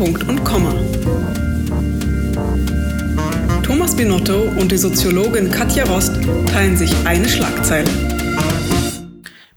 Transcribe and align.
Punkt 0.00 0.26
und 0.26 0.42
Komma. 0.44 0.72
Thomas 3.62 3.94
Binotto 3.94 4.44
und 4.58 4.72
die 4.72 4.78
Soziologin 4.78 5.50
Katja 5.50 5.84
Rost 5.84 6.14
teilen 6.46 6.74
sich 6.74 6.90
eine 7.04 7.28
Schlagzeile. 7.28 7.86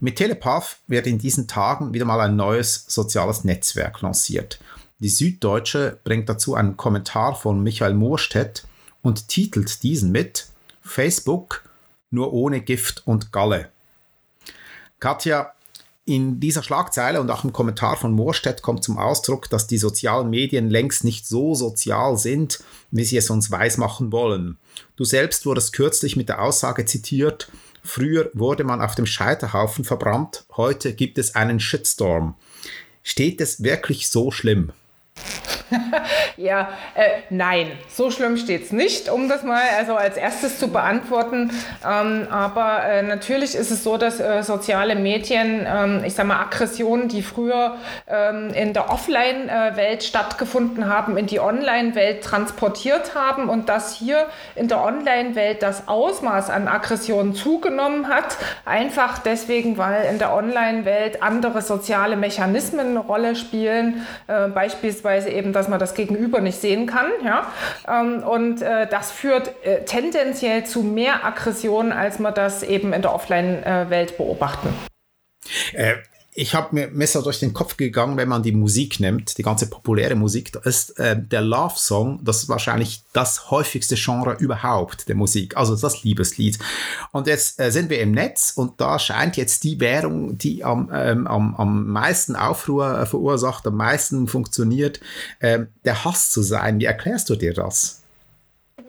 Mit 0.02 0.18
Telepath 0.18 0.80
wird 0.88 1.08
in 1.08 1.18
diesen 1.18 1.48
Tagen 1.48 1.94
wieder 1.94 2.04
mal 2.04 2.20
ein 2.20 2.36
neues 2.36 2.84
soziales 2.90 3.46
Netzwerk 3.46 4.02
lanciert. 4.02 4.60
Die 5.00 5.08
Süddeutsche 5.08 5.98
bringt 6.04 6.28
dazu 6.28 6.56
einen 6.56 6.76
Kommentar 6.76 7.36
von 7.36 7.64
Michael 7.64 7.94
Moorstedt 7.94 8.68
und 9.02 9.30
titelt 9.30 9.82
diesen 9.82 10.12
mit 10.12 10.48
Facebook 10.82 11.64
nur 12.12 12.34
ohne 12.34 12.60
Gift 12.60 13.04
und 13.06 13.32
Galle. 13.32 13.70
Katja, 15.00 15.53
in 16.06 16.40
dieser 16.40 16.64
Schlagzeile 16.64 17.22
und 17.22 17.30
auch 17.32 17.46
im 17.46 17.54
Kommentar 17.54 17.96
von 17.96 18.12
Moorstedt 18.12 18.62
kommt 18.62 18.84
zum 18.84 18.98
Ausdruck, 18.98 19.50
dass 19.50 19.68
die 19.68 19.78
sozialen 19.78 20.30
Medien 20.30 20.70
längst 20.70 21.04
nicht 21.06 21.26
so 21.26 21.56
sozial 21.56 22.18
sind, 22.18 22.60
wie 22.92 23.06
sie 23.06 23.18
es 23.18 23.30
uns 23.30 23.52
weismachen 23.52 24.12
wollen. 24.12 24.58
Du 24.98 25.06
selbst 25.06 25.46
wurdest 25.46 25.72
kürzlich 25.72 26.18
mit 26.18 26.28
der 26.28 26.42
Aussage 26.42 26.86
zitiert, 26.86 27.50
früher 27.84 28.30
wurde 28.34 28.66
man 28.66 28.82
auf 28.82 28.96
dem 28.96 29.06
Scheiterhaufen 29.06 29.86
verbrannt, 29.86 30.46
heute 30.58 30.94
gibt 30.94 31.18
es 31.18 31.36
einen 31.36 31.62
Shitstorm. 31.62 32.36
Steht 33.02 33.40
es 33.40 33.64
wirklich 33.64 34.10
so 34.10 34.32
schlimm? 34.32 34.74
ja, 36.38 36.70
äh, 36.96 37.22
nein, 37.30 37.72
so 37.90 38.12
schlimm 38.12 38.38
steht 38.38 38.64
es 38.64 38.72
nicht, 38.72 39.10
um 39.10 39.30
das 39.30 39.44
mal 39.44 39.62
also 39.78 39.96
als 39.96 40.18
erstes 40.18 40.60
zu 40.60 40.70
beantworten. 40.70 41.52
Ähm, 41.88 42.28
aber 42.30 42.84
äh, 42.84 43.04
natürlich 43.04 43.56
ist 43.56 43.72
es 43.72 43.84
so, 43.84 43.98
dass 43.98 44.20
äh, 44.20 44.44
soziale 44.44 44.96
Medien, 44.96 45.66
ähm, 45.68 46.02
ich 46.06 46.14
sage 46.14 46.28
mal, 46.28 46.42
Aggressionen, 46.42 47.08
die 47.08 47.22
früher 47.22 47.78
ähm, 48.08 48.52
in 48.54 48.74
der 48.74 48.92
Offline-Welt 48.92 50.04
stattgefunden 50.04 50.88
haben, 50.88 51.18
in 51.18 51.28
die 51.28 51.40
Online-Welt 51.40 52.24
transportiert 52.24 53.16
haben 53.16 53.50
und 53.50 53.70
dass 53.70 53.96
hier 53.96 54.28
in 54.56 54.68
der 54.68 54.84
Online-Welt 54.84 55.62
das 55.62 55.88
Ausmaß 55.88 56.50
an 56.50 56.68
Aggressionen 56.68 57.36
zugenommen 57.36 58.08
hat. 58.08 58.38
Einfach 58.66 59.20
deswegen, 59.20 59.78
weil 59.78 60.06
in 60.06 60.20
der 60.20 60.34
Online-Welt 60.34 61.22
andere 61.22 61.62
soziale 61.62 62.16
Mechanismen 62.16 62.88
eine 62.88 63.00
Rolle 63.00 63.36
spielen, 63.36 64.06
äh, 64.28 64.48
beispielsweise 65.04 65.30
eben, 65.30 65.54
dass 65.54 65.68
man 65.68 65.80
das 65.80 65.94
Gegenüber 65.94 66.42
nicht 66.42 66.60
sehen 66.60 66.88
kann. 66.88 67.08
Ja? 67.24 67.52
Ähm, 67.88 68.24
und 68.24 68.62
äh, 68.62 68.88
das 68.88 69.12
führt 69.12 69.52
äh, 69.66 69.84
tendenziell 69.86 70.66
zu 70.66 70.82
mehr 70.82 71.26
Aggression, 71.26 71.92
als 71.92 72.20
man 72.20 72.34
das 72.34 72.64
eben 72.64 72.94
in 72.94 73.02
der 73.02 73.14
Offline-Welt 73.14 74.18
beobachten. 74.18 74.70
Ich 76.36 76.56
habe 76.56 76.74
mir 76.74 76.88
Messer 76.90 77.22
durch 77.22 77.40
den 77.40 77.54
Kopf 77.54 77.78
gegangen, 77.78 78.18
wenn 78.18 78.28
man 78.28 78.42
die 78.42 78.52
Musik 78.52 79.00
nimmt, 79.00 79.38
die 79.38 79.44
ganze 79.44 79.68
populäre 79.68 80.16
Musik, 80.16 80.52
da 80.52 80.60
ist 80.62 80.98
äh, 81.00 81.16
der 81.20 81.42
Love 81.42 81.76
Song, 81.78 82.20
das 82.24 82.44
ist 82.44 82.50
wahrscheinlich 82.50 83.04
das 83.14 83.52
häufigste 83.52 83.96
Genre 83.96 84.36
überhaupt 84.40 85.08
der 85.08 85.16
Musik, 85.16 85.56
also 85.58 85.76
das 85.76 86.04
Liebeslied. 86.04 86.58
Und 87.12 87.28
jetzt 87.28 87.60
äh, 87.60 87.72
sind 87.72 87.90
wir 87.90 88.00
im 88.02 88.12
Netz 88.12 88.54
und 88.56 88.82
da 88.82 89.00
scheint 89.00 89.38
jetzt 89.38 89.64
die 89.64 89.80
Währung, 89.80 90.38
die 90.38 90.64
am, 90.64 90.90
ähm, 90.94 91.28
am, 91.28 91.56
am 91.56 91.88
meisten 91.88 92.36
Aufruhr 92.36 93.00
äh, 93.00 93.06
verursacht, 93.06 93.68
am 93.68 93.78
meisten 93.78 94.28
funktioniert, 94.28 95.00
äh, 95.40 95.66
der 95.86 96.04
Hass 96.04 96.32
zu 96.32 96.42
sein. 96.42 96.80
Wie 96.80 96.86
erklärst 96.86 97.30
du 97.30 97.36
dir 97.36 97.54
das? 97.54 98.03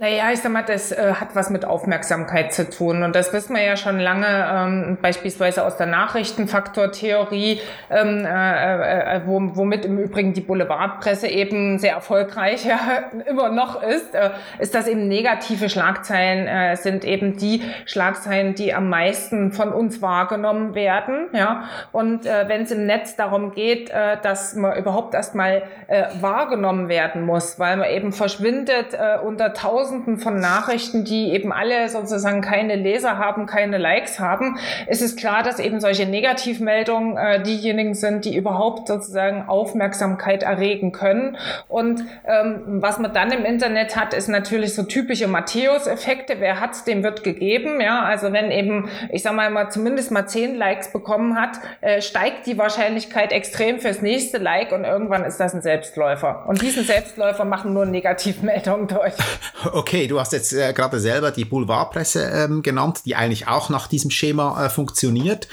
Naja, 0.05 0.31
ich 0.31 0.43
sag 0.43 0.53
mal, 0.53 0.63
das 0.63 0.93
äh, 0.93 1.15
hat 1.15 1.35
was 1.35 1.49
mit 1.49 1.65
Aufmerksamkeit 1.65 2.53
zu 2.53 2.69
tun. 2.69 3.05
Und 3.05 3.17
das 3.17 3.33
wissen 3.33 3.57
wir 3.57 3.63
ja 3.63 3.75
schon 3.75 3.99
lange, 3.99 4.27
ähm, 4.27 4.99
beispielsweise 5.01 5.65
aus 5.65 5.79
der 5.79 5.87
Nachrichtenfaktortheorie, 5.87 7.59
ähm, 7.89 8.27
äh, 8.27 9.17
äh, 9.17 9.21
womit 9.25 9.87
im 9.87 9.97
Übrigen 9.97 10.35
die 10.35 10.43
Boulevardpresse 10.43 11.29
eben 11.29 11.79
sehr 11.79 11.95
erfolgreich 11.95 12.67
ja, 12.67 12.79
immer 13.27 13.49
noch 13.49 13.83
ist, 13.83 14.15
äh, 14.15 14.33
ist, 14.59 14.75
dass 14.75 14.89
eben 14.89 15.09
negative 15.09 15.71
Schlagzeilen 15.71 16.49
äh, 16.49 16.77
sind 16.77 17.07
eben 17.07 17.39
die 17.39 17.63
Schlagzeilen, 17.87 18.55
die 18.55 18.75
am 18.75 18.91
meisten 18.91 19.53
von 19.53 19.73
uns 19.73 20.03
wahrgenommen 20.03 20.75
werden. 20.75 21.29
Ja? 21.33 21.65
Und 21.93 22.27
äh, 22.27 22.47
wenn 22.47 22.65
es 22.65 22.71
im 22.73 22.85
Netz 22.85 23.17
darum 23.17 23.53
geht, 23.53 23.89
äh, 23.89 24.19
dass 24.21 24.55
man 24.55 24.77
überhaupt 24.77 25.15
erstmal 25.15 25.63
äh, 25.87 26.05
wahrgenommen 26.21 26.91
werden 26.91 27.25
muss, 27.25 27.59
weil 27.59 27.79
man 27.79 27.89
eben 27.89 28.13
verschwindet 28.13 28.93
äh, 28.93 29.17
unter 29.25 29.55
tausend 29.55 29.94
Tausenden 29.95 30.19
von 30.19 30.41
Nachrichten, 30.41 31.05
die 31.05 31.33
eben 31.33 31.53
alle 31.53 31.89
sozusagen 31.89 32.41
keine 32.41 32.75
Leser 32.75 33.19
haben, 33.19 33.47
keine 33.47 33.79
Likes 33.79 34.19
haben, 34.19 34.59
ist 34.89 35.03
es 35.03 35.17
klar, 35.17 35.43
dass 35.43 35.59
eben 35.59 35.81
solche 35.81 36.07
Negativmeldungen 36.07 37.17
äh, 37.17 37.43
diejenigen 37.43 37.95
sind, 37.95 38.25
die 38.25 38.37
überhaupt 38.37 38.89
sozusagen 38.89 39.49
Aufmerksamkeit 39.49 40.43
erregen 40.43 40.93
können. 40.93 41.37
Und 41.69 42.05
ähm, 42.27 42.83
was 42.83 42.99
man 42.99 43.13
dann 43.13 43.31
im 43.31 43.45
Internet 43.45 43.97
hat, 43.97 44.15
ist 44.15 44.29
natürlich 44.29 44.75
so 44.75 44.83
typische 44.83 45.29
Matthäus-Effekte. 45.29 46.37
Wer 46.39 46.61
hat's, 46.61 46.85
dem 46.85 47.03
wird 47.03 47.23
gegeben. 47.23 47.81
Ja, 47.81 48.03
also 48.03 48.33
wenn 48.33 48.51
eben, 48.51 48.89
ich 49.11 49.23
sag 49.23 49.35
mal, 49.35 49.51
mal 49.51 49.71
zumindest 49.71 50.11
mal 50.11 50.27
zehn 50.27 50.57
Likes 50.57 50.93
bekommen 50.93 51.41
hat, 51.41 51.59
äh, 51.81 52.01
steigt 52.01 52.47
die 52.47 52.59
Wahrscheinlichkeit 52.59 53.33
extrem 53.33 53.79
fürs 53.79 54.03
nächste 54.03 54.39
Like 54.39 54.73
und 54.73 54.85
irgendwann 54.85 55.25
ist 55.25 55.39
das 55.39 55.55
ein 55.55 55.63
Selbstläufer. 55.63 56.45
Und 56.49 56.63
diesen 56.63 56.85
Selbstläufer 56.85 57.45
machen 57.45 57.73
nur 57.73 57.87
Negativmeldungen 57.87 58.89
durch. 58.89 59.15
Okay, 59.75 60.07
du 60.07 60.21
hast 60.21 60.33
jetzt 60.33 60.53
äh, 60.53 60.73
gerade 60.73 61.01
selber 61.01 61.33
die 61.33 61.45
Boulevardpresse 61.45 62.31
ähm, 62.33 62.63
genannt, 62.63 63.01
die 63.07 63.17
eigentlich 63.17 63.49
auch 63.49 63.71
nach 63.71 63.89
diesem 63.89 64.13
Schema 64.13 64.67
äh, 64.67 64.71
funktioniert. 64.71 65.49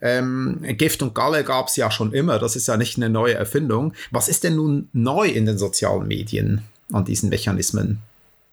Ähm, 0.00 0.64
Gift 0.78 1.02
und 1.02 1.14
Galle 1.14 1.44
gab 1.44 1.68
es 1.68 1.76
ja 1.76 1.90
schon 1.90 2.14
immer, 2.14 2.38
das 2.38 2.56
ist 2.56 2.68
ja 2.68 2.78
nicht 2.78 2.96
eine 2.96 3.10
neue 3.10 3.34
Erfindung. 3.34 3.92
Was 4.10 4.28
ist 4.28 4.44
denn 4.44 4.56
nun 4.56 4.88
neu 4.94 5.26
in 5.26 5.44
den 5.44 5.58
sozialen 5.58 6.08
Medien 6.08 6.62
an 6.90 7.04
diesen 7.04 7.28
Mechanismen? 7.28 8.00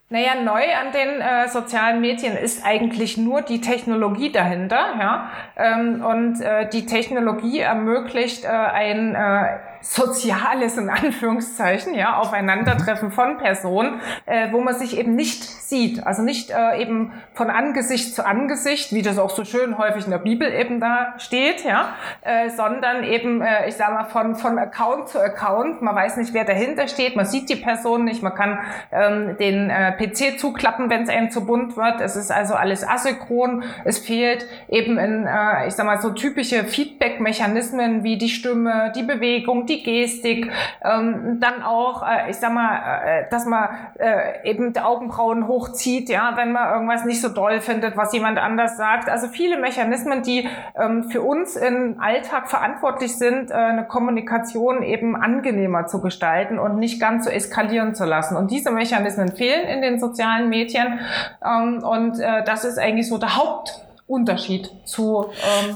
Naja, 0.09 0.35
neu 0.43 0.61
an 0.75 0.91
den 0.91 1.21
äh, 1.21 1.47
sozialen 1.47 2.01
Medien 2.01 2.35
ist 2.35 2.65
eigentlich 2.65 3.17
nur 3.17 3.43
die 3.43 3.61
Technologie 3.61 4.31
dahinter. 4.31 4.93
Ja? 4.99 5.31
Ähm, 5.55 6.03
und 6.03 6.41
äh, 6.41 6.67
die 6.67 6.85
Technologie 6.85 7.59
ermöglicht 7.59 8.43
äh, 8.43 8.47
ein 8.49 9.15
äh, 9.15 9.57
soziales, 9.83 10.77
in 10.77 10.89
Anführungszeichen, 10.89 11.93
ja, 11.93 12.17
Aufeinandertreffen 12.17 13.11
von 13.11 13.37
Personen, 13.37 13.99
äh, 14.25 14.51
wo 14.51 14.61
man 14.61 14.73
sich 14.73 14.97
eben 14.97 15.15
nicht 15.15 15.43
sieht. 15.43 16.05
Also 16.07 16.21
nicht 16.21 16.51
äh, 16.51 16.81
eben 16.81 17.11
von 17.33 17.49
Angesicht 17.49 18.15
zu 18.15 18.25
Angesicht, 18.25 18.93
wie 18.93 19.01
das 19.01 19.19
auch 19.19 19.29
so 19.29 19.43
schön 19.43 19.77
häufig 19.77 20.05
in 20.05 20.11
der 20.11 20.19
Bibel 20.19 20.51
eben 20.51 20.79
da 20.79 21.15
steht, 21.17 21.65
ja, 21.65 21.95
äh, 22.21 22.49
sondern 22.49 23.03
eben, 23.03 23.41
äh, 23.41 23.67
ich 23.67 23.75
sage 23.75 23.93
mal, 23.93 24.05
von, 24.05 24.35
von 24.35 24.57
Account 24.57 25.09
zu 25.09 25.19
Account. 25.19 25.81
Man 25.81 25.95
weiß 25.95 26.17
nicht, 26.17 26.33
wer 26.33 26.45
dahinter 26.45 26.87
steht, 26.87 27.15
man 27.15 27.25
sieht 27.25 27.49
die 27.49 27.57
Person 27.57 28.05
nicht, 28.05 28.23
man 28.23 28.35
kann 28.35 28.59
ähm, 28.91 29.37
den 29.37 29.69
äh, 29.69 29.91
PC 29.91 30.39
zuklappen, 30.39 30.89
wenn 30.89 31.03
es 31.03 31.09
einem 31.09 31.29
zu 31.29 31.45
bunt 31.45 31.75
wird. 31.75 31.99
Es 31.99 32.15
ist 32.15 32.31
also 32.31 32.53
alles 32.53 32.87
asynchron. 32.87 33.63
Es 33.83 33.99
fehlt 33.99 34.45
eben 34.69 34.97
in, 34.97 35.27
äh, 35.27 35.67
ich 35.67 35.73
sag 35.73 35.85
mal, 35.85 35.99
so 35.99 36.11
typische 36.11 36.63
Feedback-Mechanismen 36.63 38.03
wie 38.03 38.17
die 38.17 38.29
Stimme, 38.29 38.93
die 38.95 39.03
Bewegung, 39.03 39.65
die 39.65 39.72
die 39.73 39.83
Gestik, 39.83 40.51
ähm, 40.83 41.39
dann 41.39 41.63
auch, 41.63 42.03
äh, 42.03 42.29
ich 42.29 42.37
sag 42.37 42.53
mal, 42.53 43.01
äh, 43.05 43.29
dass 43.29 43.45
man 43.45 43.69
äh, 43.99 44.49
eben 44.49 44.73
die 44.73 44.79
Augenbrauen 44.79 45.47
hochzieht, 45.47 46.09
ja, 46.09 46.33
wenn 46.35 46.51
man 46.51 46.73
irgendwas 46.73 47.05
nicht 47.05 47.21
so 47.21 47.29
doll 47.29 47.61
findet, 47.61 47.97
was 47.97 48.13
jemand 48.13 48.37
anders 48.37 48.77
sagt. 48.77 49.09
Also 49.09 49.27
viele 49.27 49.57
Mechanismen, 49.57 50.23
die 50.23 50.47
ähm, 50.75 51.09
für 51.09 51.21
uns 51.21 51.55
im 51.55 51.99
Alltag 51.99 52.49
verantwortlich 52.49 53.17
sind, 53.17 53.51
äh, 53.51 53.53
eine 53.53 53.85
Kommunikation 53.85 54.83
eben 54.83 55.15
angenehmer 55.15 55.87
zu 55.87 56.01
gestalten 56.01 56.59
und 56.59 56.77
nicht 56.77 56.99
ganz 56.99 57.25
so 57.25 57.31
eskalieren 57.31 57.95
zu 57.95 58.05
lassen. 58.05 58.35
Und 58.37 58.51
diese 58.51 58.71
Mechanismen 58.71 59.29
fehlen 59.29 59.67
in 59.67 59.81
den 59.81 59.99
sozialen 59.99 60.49
Medien. 60.49 60.99
Ähm, 61.43 61.83
und 61.83 62.19
äh, 62.19 62.43
das 62.43 62.65
ist 62.65 62.77
eigentlich 62.77 63.09
so 63.09 63.17
der 63.17 63.35
Hauptunterschied 63.35 64.69
zu 64.85 65.29
ähm, 65.31 65.75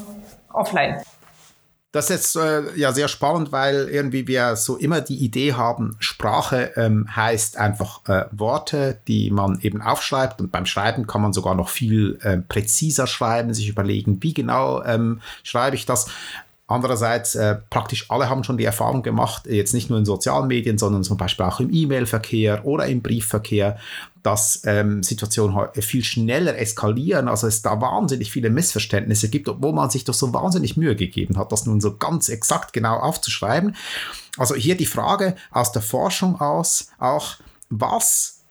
offline. 0.51 0.97
Das 1.97 2.11
ist 2.11 2.35
jetzt 2.35 2.35
äh, 2.35 2.77
ja 2.77 2.93
sehr 2.93 3.07
spannend, 3.07 3.51
weil 3.51 3.89
irgendwie 3.89 4.27
wir 4.27 4.55
so 4.55 4.77
immer 4.77 5.01
die 5.01 5.15
Idee 5.15 5.53
haben, 5.53 5.95
Sprache 5.97 6.73
ähm, 6.75 7.07
heißt 7.15 7.57
einfach 7.57 8.07
äh, 8.07 8.25
Worte, 8.31 8.99
die 9.07 9.31
man 9.31 9.59
eben 9.61 9.81
aufschreibt 9.81 10.39
und 10.39 10.51
beim 10.51 10.67
Schreiben 10.67 11.07
kann 11.07 11.23
man 11.23 11.33
sogar 11.33 11.55
noch 11.55 11.69
viel 11.69 12.19
äh, 12.21 12.37
präziser 12.37 13.07
schreiben, 13.07 13.51
sich 13.55 13.67
überlegen, 13.67 14.21
wie 14.21 14.35
genau 14.35 14.83
ähm, 14.83 15.21
schreibe 15.41 15.75
ich 15.75 15.87
das. 15.87 16.05
Andererseits, 16.69 17.33
äh, 17.35 17.55
praktisch 17.69 18.11
alle 18.11 18.29
haben 18.29 18.43
schon 18.43 18.57
die 18.57 18.65
Erfahrung 18.65 19.01
gemacht, 19.01 19.47
jetzt 19.47 19.73
nicht 19.73 19.89
nur 19.89 19.99
in 19.99 20.05
sozialen 20.05 20.47
Medien, 20.47 20.77
sondern 20.77 21.05
zum 21.05 21.15
Beispiel 21.15 21.45
auch 21.45 21.61
im 21.61 21.73
E-Mail-Verkehr 21.73 22.65
oder 22.65 22.87
im 22.87 23.01
Briefverkehr, 23.01 23.77
dass 24.21 24.63
ähm, 24.65 25.01
Situationen 25.01 25.69
viel 25.79 26.03
schneller 26.03 26.57
eskalieren, 26.57 27.29
also 27.29 27.47
es 27.47 27.61
da 27.61 27.79
wahnsinnig 27.79 28.31
viele 28.33 28.49
Missverständnisse 28.49 29.29
gibt, 29.29 29.47
obwohl 29.47 29.71
man 29.71 29.89
sich 29.89 30.03
doch 30.03 30.13
so 30.13 30.33
wahnsinnig 30.33 30.75
Mühe 30.75 30.97
gegeben 30.97 31.37
hat, 31.37 31.53
das 31.53 31.65
nun 31.65 31.79
so 31.79 31.95
ganz 31.95 32.27
exakt 32.27 32.73
genau 32.73 32.97
aufzuschreiben. 32.97 33.73
Also 34.37 34.55
hier 34.55 34.75
die 34.75 34.85
Frage 34.85 35.37
aus 35.51 35.71
der 35.71 35.81
Forschung 35.81 36.41
aus 36.41 36.89
auch, 36.99 37.37
was 37.69 38.41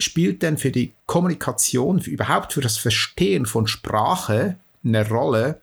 spielt 0.00 0.42
denn 0.42 0.56
für 0.56 0.70
die 0.70 0.92
Kommunikation, 1.06 2.00
für, 2.00 2.10
überhaupt 2.10 2.52
für 2.52 2.60
das 2.60 2.76
Verstehen 2.76 3.46
von 3.46 3.66
Sprache 3.66 4.56
eine 4.84 5.08
Rolle 5.08 5.60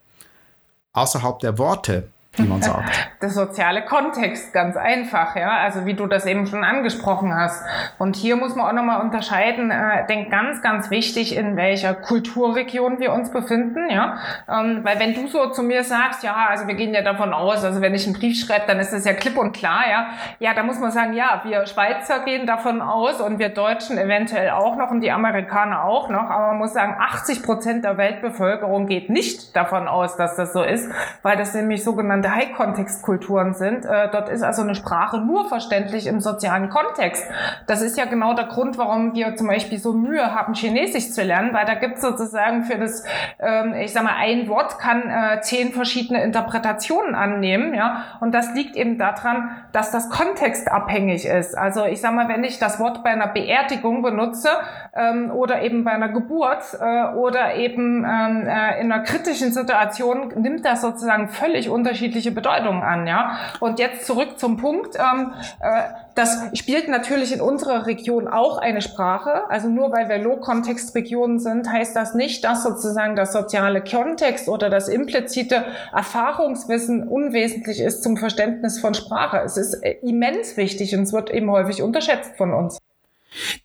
außerhalb 0.94 1.40
der 1.40 1.58
Worte? 1.58 2.08
Wie 2.38 2.44
man 2.44 2.62
sagt. 2.62 3.10
Der 3.22 3.30
soziale 3.30 3.84
Kontext, 3.84 4.54
ganz 4.54 4.78
einfach, 4.78 5.36
ja. 5.36 5.58
Also 5.58 5.86
wie 5.86 5.94
du 5.94 6.08
das 6.08 6.26
eben 6.26 6.48
schon 6.48 6.64
angesprochen 6.64 7.36
hast. 7.36 7.64
Und 8.00 8.16
hier 8.16 8.38
muss 8.38 8.56
man 8.56 8.68
auch 8.68 8.74
nochmal 8.74 9.02
unterscheiden, 9.02 9.70
äh, 9.70 10.08
denk 10.08 10.32
ganz, 10.32 10.62
ganz 10.62 10.90
wichtig, 10.90 11.36
in 11.36 11.58
welcher 11.58 11.94
Kulturregion 11.94 13.00
wir 13.00 13.12
uns 13.12 13.32
befinden, 13.32 13.90
ja. 13.90 14.18
Ähm, 14.50 14.80
weil 14.84 15.00
wenn 15.00 15.14
du 15.14 15.28
so 15.28 15.50
zu 15.50 15.62
mir 15.62 15.84
sagst, 15.84 16.24
ja, 16.24 16.48
also 16.50 16.68
wir 16.68 16.76
gehen 16.76 16.94
ja 16.94 17.02
davon 17.02 17.34
aus, 17.34 17.66
also 17.66 17.82
wenn 17.82 17.94
ich 17.94 18.06
einen 18.06 18.16
Brief 18.16 18.40
schreibe, 18.40 18.64
dann 18.66 18.80
ist 18.80 18.94
das 18.94 19.06
ja 19.06 19.14
klipp 19.14 19.38
und 19.38 19.52
klar, 19.52 19.84
ja. 19.90 20.08
Ja, 20.40 20.54
da 20.54 20.64
muss 20.64 20.80
man 20.80 20.92
sagen, 20.92 21.14
ja, 21.14 21.42
wir 21.44 21.66
Schweizer 21.66 22.24
gehen 22.24 22.48
davon 22.48 22.82
aus 22.82 23.20
und 23.20 23.40
wir 23.40 23.50
Deutschen 23.50 23.98
eventuell 23.98 24.52
auch 24.52 24.78
noch 24.78 24.90
und 24.90 25.02
die 25.02 25.12
Amerikaner 25.12 25.84
auch 25.84 26.10
noch. 26.10 26.30
Aber 26.30 26.48
man 26.48 26.60
muss 26.60 26.74
sagen, 26.74 26.96
80 26.98 27.44
Prozent 27.44 27.84
der 27.84 27.98
Weltbevölkerung 27.98 28.88
geht 28.88 29.10
nicht 29.10 29.56
davon 29.56 29.90
aus, 29.90 30.16
dass 30.16 30.38
das 30.38 30.54
so 30.54 30.64
ist, 30.64 30.90
weil 31.24 31.36
das 31.36 31.54
nämlich 31.54 31.84
sogenannte 31.84 32.21
sogenannte 32.22 32.36
High-Kontext-Kulturen 32.36 33.54
sind. 33.54 33.86
Äh, 33.86 34.10
dort 34.12 34.30
ist 34.30 34.44
also 34.44 34.62
eine 34.62 34.76
Sprache 34.76 35.20
nur 35.20 35.48
verständlich 35.48 36.08
im 36.08 36.20
sozialen 36.20 36.70
Kontext. 36.70 37.26
Das 37.68 37.82
ist 37.82 37.98
ja 37.98 38.06
genau 38.06 38.34
der 38.34 38.46
Grund, 38.46 38.78
warum 38.78 39.14
wir 39.14 39.36
zum 39.36 39.48
Beispiel 39.48 39.80
so 39.80 39.94
Mühe 39.94 40.34
haben, 40.34 40.54
Chinesisch 40.54 41.12
zu 41.12 41.24
lernen, 41.24 41.54
weil 41.54 41.66
da 41.66 41.76
gibt 41.76 41.96
es 41.96 42.02
sozusagen 42.02 42.64
für 42.64 42.78
das, 42.78 43.04
ähm, 43.40 43.74
ich 43.74 43.94
sag 43.94 44.04
mal, 44.04 44.16
ein 44.18 44.48
Wort 44.48 44.80
kann 44.80 45.10
äh, 45.10 45.42
zehn 45.42 45.72
verschiedene 45.72 46.24
Interpretationen 46.24 47.16
annehmen, 47.16 47.74
ja. 47.74 48.04
Und 48.20 48.34
das 48.34 48.54
liegt 48.54 48.76
eben 48.76 48.98
daran, 48.98 49.52
dass 49.72 49.92
das 49.92 50.10
kontextabhängig 50.10 51.26
ist. 51.26 51.58
Also 51.58 51.86
ich 51.86 52.02
sag 52.02 52.14
mal, 52.14 52.28
wenn 52.28 52.44
ich 52.44 52.60
das 52.60 52.80
Wort 52.80 53.04
bei 53.04 53.12
einer 53.12 53.28
Beerdigung 53.28 54.02
benutze 54.02 54.50
ähm, 54.94 55.32
oder 55.32 55.62
eben 55.62 55.84
bei 55.84 55.92
einer 55.92 56.10
Geburt 56.10 56.78
äh, 56.80 57.16
oder 57.16 57.56
eben 57.56 58.06
ähm, 58.06 58.48
äh, 58.48 58.82
in 58.82 58.92
einer 58.92 59.04
kritischen 59.04 59.52
Situation, 59.52 60.34
nimmt 60.36 60.66
das 60.66 60.82
sozusagen 60.82 61.30
völlig 61.30 61.70
unterschiedliche 61.70 62.11
unterschiedliche 62.12 62.32
Bedeutungen 62.32 62.84
an, 62.84 63.08
ja. 63.08 63.38
Und 63.60 63.80
jetzt 63.80 64.06
zurück 64.06 64.38
zum 64.38 64.58
Punkt. 64.58 64.96
Ähm, 64.96 65.34
äh, 65.60 65.84
das 66.16 66.50
spielt 66.54 66.90
natürlich 66.90 67.34
in 67.34 67.42
unserer 67.42 67.86
Region 67.86 68.28
auch 68.28 68.58
eine 68.58 68.82
Sprache. 68.82 69.50
Also 69.50 69.70
nur 69.70 69.92
weil 69.92 70.10
wir 70.10 70.18
Low-Kontext-Regionen 70.18 71.40
sind, 71.40 71.72
heißt 71.72 71.96
das 71.96 72.14
nicht, 72.14 72.44
dass 72.44 72.64
sozusagen 72.64 73.16
das 73.16 73.32
soziale 73.32 73.82
Kontext 73.82 74.50
oder 74.50 74.70
das 74.70 74.90
implizite 74.90 75.66
Erfahrungswissen 75.94 77.08
unwesentlich 77.08 77.80
ist 77.80 78.04
zum 78.04 78.18
Verständnis 78.18 78.80
von 78.80 78.94
Sprache. 78.94 79.42
Es 79.46 79.58
ist 79.58 79.76
äh, 79.76 79.98
immens 80.02 80.58
wichtig 80.58 80.96
und 80.96 81.04
es 81.04 81.14
wird 81.14 81.30
eben 81.32 81.50
häufig 81.50 81.82
unterschätzt 81.82 82.36
von 82.38 82.54
uns. 82.54 82.78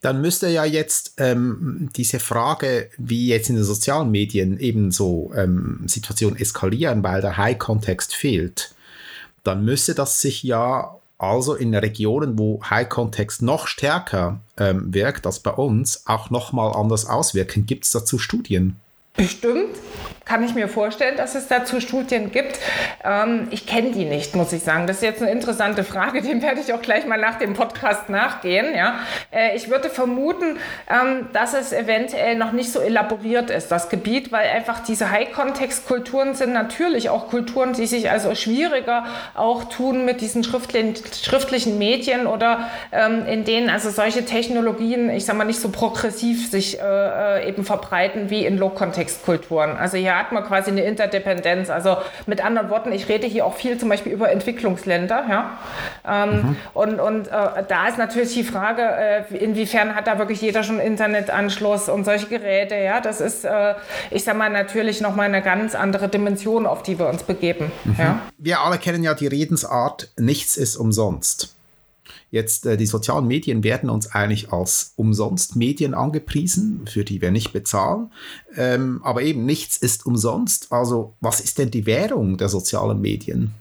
Dann 0.01 0.21
müsste 0.21 0.47
ja 0.47 0.65
jetzt 0.65 1.13
ähm, 1.17 1.89
diese 1.95 2.19
Frage, 2.19 2.89
wie 2.97 3.27
jetzt 3.27 3.49
in 3.49 3.55
den 3.55 3.63
sozialen 3.63 4.11
Medien 4.11 4.59
eben 4.59 4.91
so 4.91 5.31
ähm, 5.35 5.81
Situationen 5.85 6.39
eskalieren, 6.39 7.03
weil 7.03 7.21
der 7.21 7.37
High-Kontext 7.37 8.15
fehlt, 8.15 8.73
dann 9.43 9.65
müsste 9.65 9.93
das 9.93 10.21
sich 10.21 10.43
ja 10.43 10.95
also 11.17 11.55
in 11.55 11.73
Regionen, 11.73 12.37
wo 12.37 12.61
High-Kontext 12.63 13.41
noch 13.41 13.67
stärker 13.67 14.39
ähm, 14.57 14.93
wirkt 14.93 15.25
als 15.25 15.39
bei 15.39 15.51
uns, 15.51 16.05
auch 16.05 16.29
nochmal 16.29 16.73
anders 16.73 17.05
auswirken. 17.05 17.65
Gibt 17.65 17.85
es 17.85 17.91
dazu 17.91 18.19
Studien? 18.19 18.75
Bestimmt 19.15 19.75
kann 20.27 20.43
ich 20.43 20.53
mir 20.55 20.67
vorstellen, 20.67 21.15
dass 21.15 21.35
es 21.35 21.47
dazu 21.47 21.79
Studien 21.79 22.31
gibt. 22.31 22.59
Ähm, 23.03 23.47
ich 23.51 23.65
kenne 23.65 23.91
die 23.91 24.05
nicht, 24.05 24.35
muss 24.35 24.51
ich 24.51 24.63
sagen. 24.63 24.87
Das 24.87 24.97
ist 24.97 25.03
jetzt 25.03 25.21
eine 25.21 25.31
interessante 25.31 25.83
Frage, 25.83 26.21
dem 26.21 26.41
werde 26.41 26.59
ich 26.59 26.73
auch 26.73 26.81
gleich 26.81 27.05
mal 27.05 27.17
nach 27.17 27.39
dem 27.39 27.53
Podcast 27.53 28.09
nachgehen. 28.09 28.75
Ja. 28.75 28.99
Äh, 29.31 29.55
ich 29.55 29.69
würde 29.69 29.89
vermuten, 29.89 30.57
ähm, 30.89 31.27
dass 31.31 31.53
es 31.53 31.71
eventuell 31.71 32.35
noch 32.35 32.51
nicht 32.51 32.71
so 32.71 32.79
elaboriert 32.79 33.49
ist, 33.49 33.69
das 33.69 33.89
Gebiet, 33.89 34.31
weil 34.31 34.49
einfach 34.49 34.79
diese 34.83 35.11
High-Kontext-Kulturen 35.11 36.35
sind 36.35 36.51
natürlich 36.53 37.09
auch 37.09 37.29
Kulturen, 37.29 37.73
die 37.73 37.85
sich 37.85 38.09
also 38.11 38.35
schwieriger 38.35 39.05
auch 39.35 39.65
tun 39.65 40.03
mit 40.03 40.21
diesen 40.21 40.43
schriftlichen, 40.43 40.95
schriftlichen 41.13 41.77
Medien 41.77 42.27
oder 42.27 42.69
ähm, 42.91 43.25
in 43.25 43.45
denen 43.45 43.69
also 43.69 43.89
solche 43.89 44.25
Technologien, 44.25 45.09
ich 45.09 45.25
sage 45.25 45.37
mal, 45.37 45.45
nicht 45.45 45.61
so 45.61 45.69
progressiv 45.69 46.49
sich 46.51 46.79
äh, 46.79 46.83
äh, 46.83 47.47
eben 47.47 47.63
verbreiten 47.63 48.29
wie 48.29 48.45
in 48.45 48.57
Low-Kontext-Kulturen. 48.57 49.77
Also 49.77 49.97
hier 49.97 50.16
hat 50.19 50.31
man 50.31 50.43
quasi 50.45 50.71
eine 50.71 50.83
Interdependenz. 50.83 51.69
Also 51.69 51.97
mit 52.25 52.43
anderen 52.43 52.69
Worten, 52.69 52.91
ich 52.91 53.07
rede 53.09 53.27
hier 53.27 53.45
auch 53.45 53.55
viel 53.55 53.77
zum 53.77 53.89
Beispiel 53.89 54.11
über 54.11 54.31
Entwicklungsländer. 54.31 55.25
Ja? 55.29 55.57
Ähm, 56.07 56.29
mhm. 56.29 56.55
Und, 56.73 56.99
und 56.99 57.27
äh, 57.27 57.31
da 57.67 57.87
ist 57.87 57.97
natürlich 57.97 58.33
die 58.33 58.43
Frage, 58.43 58.81
äh, 58.81 59.37
inwiefern 59.37 59.95
hat 59.95 60.07
da 60.07 60.17
wirklich 60.19 60.41
jeder 60.41 60.63
schon 60.63 60.79
Internetanschluss 60.79 61.89
und 61.89 62.05
solche 62.05 62.27
Geräte. 62.27 62.75
Ja, 62.75 63.01
das 63.01 63.21
ist, 63.21 63.45
äh, 63.45 63.75
ich 64.11 64.23
sage 64.23 64.37
mal, 64.37 64.49
natürlich 64.49 65.01
nochmal 65.01 65.27
eine 65.27 65.41
ganz 65.41 65.75
andere 65.75 66.07
Dimension, 66.07 66.65
auf 66.65 66.83
die 66.83 66.99
wir 66.99 67.07
uns 67.07 67.23
begeben. 67.23 67.71
Mhm. 67.83 67.95
Ja? 67.97 68.19
Wir 68.37 68.61
alle 68.61 68.77
kennen 68.77 69.03
ja 69.03 69.13
die 69.13 69.27
Redensart, 69.27 70.11
nichts 70.17 70.57
ist 70.57 70.77
umsonst. 70.77 71.56
Jetzt, 72.29 72.65
äh, 72.65 72.77
die 72.77 72.85
sozialen 72.85 73.27
Medien 73.27 73.63
werden 73.63 73.89
uns 73.89 74.11
eigentlich 74.11 74.51
als 74.51 74.93
umsonst 74.95 75.55
Medien 75.55 75.93
angepriesen, 75.93 76.85
für 76.85 77.05
die 77.05 77.21
wir 77.21 77.31
nicht 77.31 77.53
bezahlen. 77.53 78.11
Ähm, 78.55 79.01
aber 79.03 79.21
eben 79.21 79.45
nichts 79.45 79.77
ist 79.77 80.05
umsonst. 80.05 80.71
Also, 80.71 81.15
was 81.21 81.39
ist 81.39 81.57
denn 81.57 81.71
die 81.71 81.85
Währung 81.85 82.37
der 82.37 82.49
sozialen 82.49 82.99
Medien? 82.99 83.53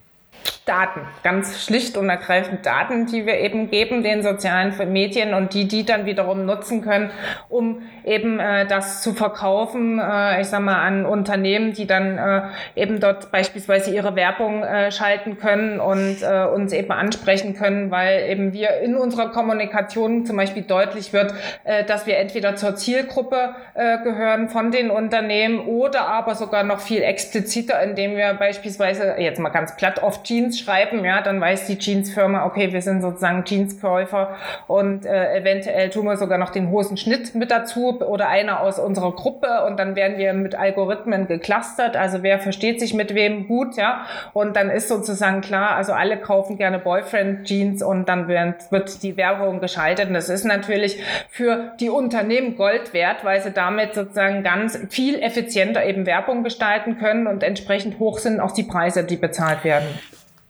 Daten, 0.67 1.03
ganz 1.23 1.65
schlicht 1.65 1.97
und 1.97 2.09
ergreifend 2.09 2.67
Daten, 2.67 3.07
die 3.07 3.25
wir 3.25 3.39
eben 3.39 3.71
geben 3.71 4.03
den 4.03 4.23
sozialen 4.25 4.75
Medien 4.93 5.33
und 5.33 5.55
die 5.55 5.69
die 5.69 5.85
dann 5.85 6.07
wiederum 6.07 6.45
nutzen 6.45 6.83
können, 6.83 7.11
um 7.49 7.83
eben 8.05 8.41
äh, 8.41 8.67
das 8.67 9.01
zu 9.01 9.15
verkaufen, 9.15 10.01
äh, 10.01 10.41
ich 10.41 10.49
sag 10.49 10.61
mal 10.61 10.81
an 10.81 11.07
Unternehmen, 11.07 11.73
die 11.73 11.87
dann 11.87 12.19
äh, 12.19 12.43
eben 12.75 12.99
dort 12.99 13.31
beispielsweise 13.31 13.93
ihre 13.93 14.17
Werbung 14.17 14.65
äh, 14.65 14.91
schalten 14.91 15.39
können 15.39 15.79
und 15.79 16.23
äh, 16.23 16.47
uns 16.47 16.73
eben 16.73 16.91
ansprechen 16.91 17.55
können, 17.55 17.91
weil 17.93 18.29
eben 18.29 18.53
wir 18.53 18.81
in 18.81 18.97
unserer 18.97 19.31
Kommunikation 19.31 20.27
zum 20.27 20.37
Beispiel 20.37 20.63
deutlich 20.63 21.13
wird, 21.13 21.33
äh, 21.65 21.85
dass 21.85 22.07
wir 22.07 22.19
entweder 22.19 22.57
zur 22.57 22.75
Zielgruppe 22.75 23.55
äh, 23.75 24.03
gehören 24.03 24.49
von 24.49 24.73
den 24.73 24.91
Unternehmen 24.91 25.61
oder 25.61 26.09
aber 26.09 26.35
sogar 26.35 26.65
noch 26.65 26.81
viel 26.81 27.03
expliziter, 27.03 27.81
indem 27.83 28.17
wir 28.17 28.35
beispielsweise 28.35 29.15
jetzt 29.19 29.39
mal 29.39 29.51
ganz 29.51 29.77
platt 29.77 30.03
auf 30.03 30.23
Jeans 30.37 30.59
schreiben, 30.59 31.05
ja, 31.05 31.23
dann 31.23 31.41
weiß 31.41 31.67
die 31.67 31.79
Jeansfirma, 31.79 32.45
okay, 32.45 32.73
wir 32.73 32.83
sind 32.83 33.01
sozusagen 33.01 33.45
Jeanskäufer 33.45 34.37
und 34.67 35.07
äh, 35.07 35.39
eventuell 35.39 35.89
tun 35.89 36.05
wir 36.05 36.17
sogar 36.19 36.37
noch 36.37 36.51
den 36.51 36.71
Hosenschnitt 36.71 37.35
mit 37.35 37.51
dazu 37.51 37.99
oder 38.01 38.29
einer 38.29 38.61
aus 38.61 38.79
unserer 38.79 39.13
Gruppe 39.13 39.65
und 39.67 39.79
dann 39.79 39.97
werden 39.97 40.19
wir 40.19 40.35
mit 40.35 40.55
Algorithmen 40.55 41.27
geclustert, 41.27 41.97
also 41.97 42.23
wer 42.23 42.39
versteht 42.39 42.81
sich 42.81 42.93
mit 42.93 43.15
wem 43.15 43.49
gut, 43.49 43.77
ja, 43.77 44.05
und 44.35 44.57
dann 44.57 44.69
ist 44.69 44.89
sozusagen 44.89 45.41
klar, 45.41 45.75
also 45.75 45.93
alle 45.93 46.19
kaufen 46.19 46.59
gerne 46.59 46.79
Boyfriend-Jeans 46.79 47.83
und 47.83 48.07
dann 48.09 48.29
wird, 48.29 48.71
wird 48.71 49.03
die 49.03 49.17
Werbung 49.17 49.61
geschaltet 49.61 50.09
und 50.09 50.15
das 50.15 50.29
ist 50.29 50.45
natürlich 50.45 51.03
für 51.31 51.73
die 51.81 51.89
Unternehmen 51.89 52.57
Gold 52.57 52.93
wert, 52.93 53.25
weil 53.25 53.41
sie 53.41 53.53
damit 53.53 53.95
sozusagen 53.95 54.43
ganz 54.43 54.79
viel 54.91 55.23
effizienter 55.23 55.85
eben 55.87 56.05
Werbung 56.05 56.45
gestalten 56.45 56.99
können 56.99 57.27
und 57.27 57.43
entsprechend 57.43 57.99
hoch 57.99 58.19
sind 58.19 58.41
auch 58.41 58.53
die 58.53 58.65
Preise, 58.65 59.03
die 59.05 59.17
bezahlt 59.17 59.65
werden. 59.65 59.87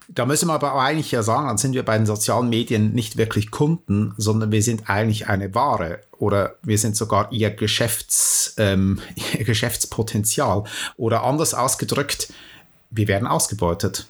Da 0.09 0.25
müssen 0.25 0.49
wir 0.49 0.55
aber 0.55 0.75
eigentlich 0.75 1.11
ja 1.11 1.23
sagen, 1.23 1.49
dann 1.49 1.59
sind 1.59 1.75
wir 1.75 1.85
bei 1.85 1.97
den 1.97 2.07
sozialen 2.07 2.49
Medien 2.49 2.93
nicht 2.93 3.17
wirklich 3.17 3.51
Kunden, 3.51 4.15
sondern 4.17 4.53
wir 4.53 4.63
sind 4.63 4.89
eigentlich 4.89 5.29
eine 5.29 5.55
Ware 5.55 6.01
oder 6.19 6.57
wir 6.63 6.79
sind 6.79 6.97
sogar 6.97 7.33
ihr, 7.33 7.51
Geschäfts, 7.51 8.55
ähm, 8.59 9.01
ihr 9.39 9.45
Geschäftspotenzial. 9.45 10.65
Oder 10.97 11.25
anders 11.25 11.55
ausgedrückt, 11.55 12.33
wir 12.91 13.09
werden 13.09 13.27
ausgebeutet 13.27 14.09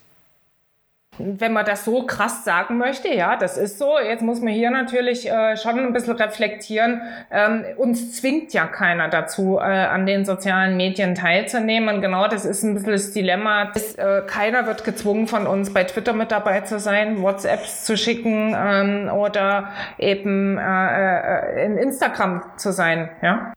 wenn 1.18 1.52
man 1.52 1.64
das 1.64 1.84
so 1.84 2.04
krass 2.04 2.44
sagen 2.44 2.78
möchte, 2.78 3.08
ja, 3.08 3.36
das 3.36 3.56
ist 3.56 3.78
so. 3.78 3.98
Jetzt 3.98 4.22
muss 4.22 4.40
man 4.40 4.52
hier 4.52 4.70
natürlich 4.70 5.30
äh, 5.30 5.56
schon 5.56 5.78
ein 5.78 5.92
bisschen 5.92 6.16
reflektieren. 6.16 7.02
Ähm, 7.30 7.64
uns 7.76 8.20
zwingt 8.20 8.52
ja 8.52 8.66
keiner 8.66 9.08
dazu, 9.08 9.58
äh, 9.58 9.62
an 9.62 10.06
den 10.06 10.24
sozialen 10.24 10.76
Medien 10.76 11.14
teilzunehmen. 11.14 12.00
Genau 12.00 12.28
das 12.28 12.44
ist 12.44 12.62
ein 12.62 12.74
bisschen 12.74 12.92
das 12.92 13.12
Dilemma. 13.12 13.70
Das, 13.72 13.94
äh, 13.94 14.22
keiner 14.26 14.66
wird 14.66 14.84
gezwungen 14.84 15.26
von 15.26 15.46
uns, 15.46 15.72
bei 15.72 15.84
Twitter 15.84 16.12
mit 16.12 16.30
dabei 16.30 16.60
zu 16.60 16.78
sein, 16.78 17.22
WhatsApps 17.22 17.84
zu 17.84 17.96
schicken 17.96 18.54
ähm, 18.56 19.10
oder 19.12 19.70
eben 19.98 20.58
äh, 20.58 21.62
äh, 21.62 21.66
in 21.66 21.78
Instagram 21.78 22.42
zu 22.56 22.72
sein, 22.72 23.10
ja. 23.22 23.52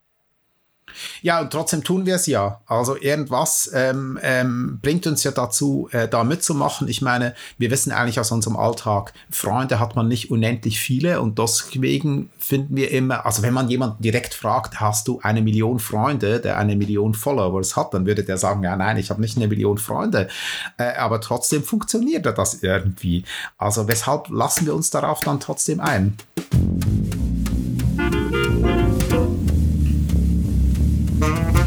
Ja, 1.21 1.41
und 1.41 1.51
trotzdem 1.51 1.83
tun 1.83 2.05
wir 2.05 2.15
es 2.15 2.25
ja. 2.25 2.61
Also 2.65 2.97
irgendwas 2.97 3.69
ähm, 3.73 4.19
ähm, 4.21 4.79
bringt 4.81 5.07
uns 5.07 5.23
ja 5.23 5.31
dazu, 5.31 5.89
äh, 5.91 6.07
da 6.07 6.23
mitzumachen. 6.23 6.87
Ich 6.87 7.01
meine, 7.01 7.35
wir 7.57 7.71
wissen 7.71 7.91
eigentlich 7.91 8.19
aus 8.19 8.31
unserem 8.31 8.57
Alltag, 8.57 9.13
Freunde 9.29 9.79
hat 9.79 9.95
man 9.95 10.07
nicht 10.07 10.31
unendlich 10.31 10.79
viele 10.79 11.21
und 11.21 11.39
deswegen 11.39 12.29
finden 12.37 12.75
wir 12.75 12.91
immer, 12.91 13.25
also 13.25 13.43
wenn 13.43 13.53
man 13.53 13.69
jemanden 13.69 14.01
direkt 14.01 14.33
fragt, 14.33 14.79
hast 14.79 15.07
du 15.07 15.19
eine 15.21 15.41
Million 15.41 15.79
Freunde, 15.79 16.39
der 16.39 16.57
eine 16.57 16.75
Million 16.75 17.13
Followers 17.13 17.75
hat, 17.75 17.93
dann 17.93 18.05
würde 18.05 18.23
der 18.23 18.37
sagen, 18.37 18.63
ja 18.63 18.75
nein, 18.75 18.97
ich 18.97 19.09
habe 19.09 19.21
nicht 19.21 19.37
eine 19.37 19.47
Million 19.47 19.77
Freunde. 19.77 20.27
Äh, 20.77 20.95
aber 20.95 21.21
trotzdem 21.21 21.63
funktioniert 21.63 22.25
das 22.25 22.63
irgendwie. 22.63 23.23
Also 23.57 23.87
weshalb 23.87 24.29
lassen 24.29 24.65
wir 24.65 24.75
uns 24.75 24.89
darauf 24.89 25.19
dann 25.21 25.39
trotzdem 25.39 25.79
ein? 25.79 26.17
Thank 31.19 31.53
you. 31.53 31.58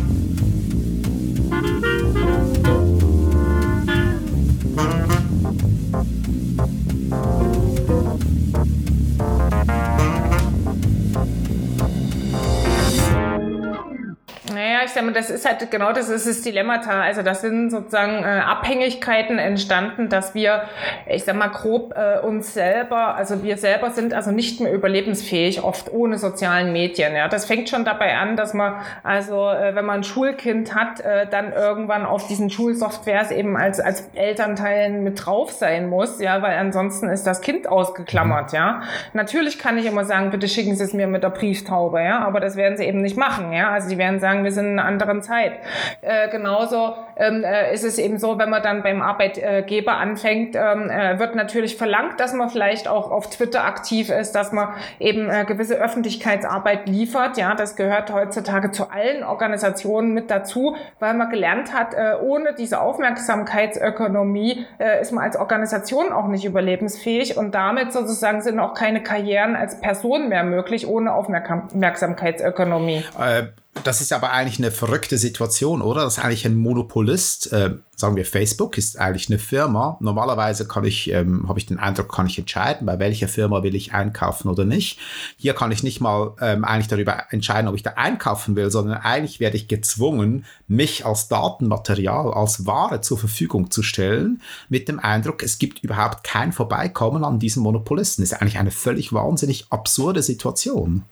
Mal, 15.00 15.12
das 15.12 15.30
ist 15.30 15.46
halt 15.46 15.70
genau 15.70 15.92
das 15.92 16.08
ist 16.08 16.26
das 16.26 16.42
Dilemmata. 16.42 17.00
Also 17.00 17.22
das 17.22 17.40
sind 17.40 17.70
sozusagen 17.70 18.22
äh, 18.22 18.40
Abhängigkeiten 18.40 19.38
entstanden, 19.38 20.08
dass 20.08 20.34
wir, 20.34 20.64
ich 21.06 21.24
sag 21.24 21.36
mal 21.36 21.48
grob 21.48 21.94
äh, 21.96 22.18
uns 22.18 22.54
selber, 22.54 23.14
also 23.14 23.42
wir 23.42 23.56
selber 23.56 23.90
sind 23.90 24.12
also 24.14 24.30
nicht 24.30 24.60
mehr 24.60 24.72
überlebensfähig, 24.72 25.62
oft 25.62 25.92
ohne 25.92 26.18
sozialen 26.18 26.72
Medien. 26.72 27.14
Ja, 27.14 27.28
das 27.28 27.46
fängt 27.46 27.68
schon 27.68 27.84
dabei 27.84 28.16
an, 28.16 28.36
dass 28.36 28.54
man 28.54 28.74
also, 29.02 29.48
äh, 29.48 29.74
wenn 29.74 29.84
man 29.84 30.00
ein 30.00 30.04
Schulkind 30.04 30.74
hat, 30.74 31.02
dann 31.30 31.52
irgendwann 31.52 32.04
auf 32.06 32.26
diesen 32.26 32.50
Schulsoftwares 32.50 33.30
eben 33.30 33.56
als 33.56 33.80
als 33.80 34.08
Elternteilen 34.14 35.02
mit 35.04 35.24
drauf 35.24 35.52
sein 35.52 35.88
muss, 35.88 36.20
ja, 36.20 36.42
weil 36.42 36.56
ansonsten 36.56 37.08
ist 37.08 37.26
das 37.26 37.40
Kind 37.40 37.68
ausgeklammert. 37.68 38.52
Ja, 38.52 38.82
natürlich 39.12 39.58
kann 39.58 39.78
ich 39.78 39.86
immer 39.86 40.04
sagen, 40.04 40.30
bitte 40.30 40.48
schicken 40.48 40.76
Sie 40.76 40.84
es 40.84 40.92
mir 40.92 41.06
mit 41.06 41.22
der 41.22 41.30
Brieftaube, 41.30 42.02
ja, 42.02 42.20
aber 42.20 42.40
das 42.40 42.56
werden 42.56 42.76
Sie 42.76 42.84
eben 42.84 43.00
nicht 43.00 43.16
machen. 43.16 43.52
Ja, 43.52 43.70
also 43.70 43.88
die 43.88 43.98
werden 43.98 44.20
sagen 44.20 44.44
wir 44.44 44.52
sind 44.52 44.72
in 44.72 44.78
einer 44.82 44.88
anderen 44.88 45.22
Zeit. 45.22 45.52
Äh, 46.00 46.28
genauso 46.30 46.94
ähm, 47.16 47.44
äh, 47.44 47.72
ist 47.72 47.84
es 47.84 47.98
eben 47.98 48.18
so, 48.18 48.38
wenn 48.38 48.50
man 48.50 48.62
dann 48.62 48.82
beim 48.82 49.02
Arbeitgeber 49.02 49.96
anfängt, 49.96 50.56
ähm, 50.56 50.90
äh, 50.90 51.18
wird 51.18 51.34
natürlich 51.34 51.76
verlangt, 51.76 52.20
dass 52.20 52.32
man 52.34 52.50
vielleicht 52.50 52.88
auch 52.88 53.10
auf 53.10 53.30
Twitter 53.30 53.64
aktiv 53.64 54.10
ist, 54.10 54.32
dass 54.32 54.52
man 54.52 54.68
eben 54.98 55.30
äh, 55.30 55.44
gewisse 55.44 55.76
Öffentlichkeitsarbeit 55.76 56.88
liefert. 56.88 57.36
Ja, 57.36 57.54
das 57.54 57.76
gehört 57.76 58.12
heutzutage 58.12 58.70
zu 58.72 58.90
allen 58.90 59.24
Organisationen 59.24 60.12
mit 60.12 60.30
dazu, 60.30 60.76
weil 60.98 61.14
man 61.14 61.30
gelernt 61.30 61.72
hat, 61.72 61.94
äh, 61.94 62.14
ohne 62.20 62.54
diese 62.54 62.80
Aufmerksamkeitsökonomie 62.80 64.66
äh, 64.78 65.00
ist 65.00 65.12
man 65.12 65.24
als 65.24 65.36
Organisation 65.36 66.12
auch 66.12 66.26
nicht 66.28 66.44
überlebensfähig 66.44 67.36
und 67.36 67.54
damit 67.54 67.92
sozusagen 67.92 68.42
sind 68.42 68.58
auch 68.58 68.74
keine 68.74 69.02
Karrieren 69.02 69.56
als 69.56 69.80
Person 69.80 70.28
mehr 70.28 70.44
möglich 70.44 70.86
ohne 70.86 71.12
Aufmerksamkeitsökonomie. 71.12 73.04
Äh, 73.18 73.61
das 73.84 74.02
ist 74.02 74.12
aber 74.12 74.32
eigentlich 74.32 74.58
eine 74.58 74.70
verrückte 74.70 75.16
Situation, 75.16 75.80
oder? 75.80 76.02
Das 76.02 76.18
ist 76.18 76.24
eigentlich 76.24 76.44
ein 76.44 76.56
Monopolist. 76.56 77.52
Äh, 77.52 77.76
sagen 77.96 78.16
wir, 78.16 78.26
Facebook 78.26 78.76
ist 78.76 78.98
eigentlich 78.98 79.28
eine 79.30 79.38
Firma. 79.38 79.96
Normalerweise 80.00 80.68
kann 80.68 80.84
ich, 80.84 81.10
ähm, 81.10 81.48
habe 81.48 81.58
ich 81.58 81.66
den 81.66 81.78
Eindruck, 81.78 82.12
kann 82.12 82.26
ich 82.26 82.38
entscheiden, 82.38 82.86
bei 82.86 82.98
welcher 82.98 83.28
Firma 83.28 83.62
will 83.62 83.74
ich 83.74 83.94
einkaufen 83.94 84.50
oder 84.50 84.66
nicht. 84.66 84.98
Hier 85.38 85.54
kann 85.54 85.72
ich 85.72 85.82
nicht 85.82 86.00
mal 86.00 86.34
ähm, 86.40 86.64
eigentlich 86.64 86.88
darüber 86.88 87.24
entscheiden, 87.30 87.66
ob 87.66 87.74
ich 87.74 87.82
da 87.82 87.94
einkaufen 87.96 88.56
will, 88.56 88.70
sondern 88.70 88.98
eigentlich 88.98 89.40
werde 89.40 89.56
ich 89.56 89.68
gezwungen, 89.68 90.44
mich 90.68 91.06
als 91.06 91.28
Datenmaterial, 91.28 92.32
als 92.34 92.66
Ware 92.66 93.00
zur 93.00 93.16
Verfügung 93.16 93.70
zu 93.70 93.82
stellen, 93.82 94.42
mit 94.68 94.86
dem 94.86 95.00
Eindruck, 95.00 95.42
es 95.42 95.58
gibt 95.58 95.82
überhaupt 95.82 96.24
kein 96.24 96.52
Vorbeikommen 96.52 97.24
an 97.24 97.38
diesen 97.38 97.62
Monopolisten. 97.62 98.22
Das 98.22 98.32
ist 98.32 98.40
eigentlich 98.40 98.58
eine 98.58 98.70
völlig 98.70 99.14
wahnsinnig 99.14 99.66
absurde 99.70 100.22
Situation. 100.22 101.04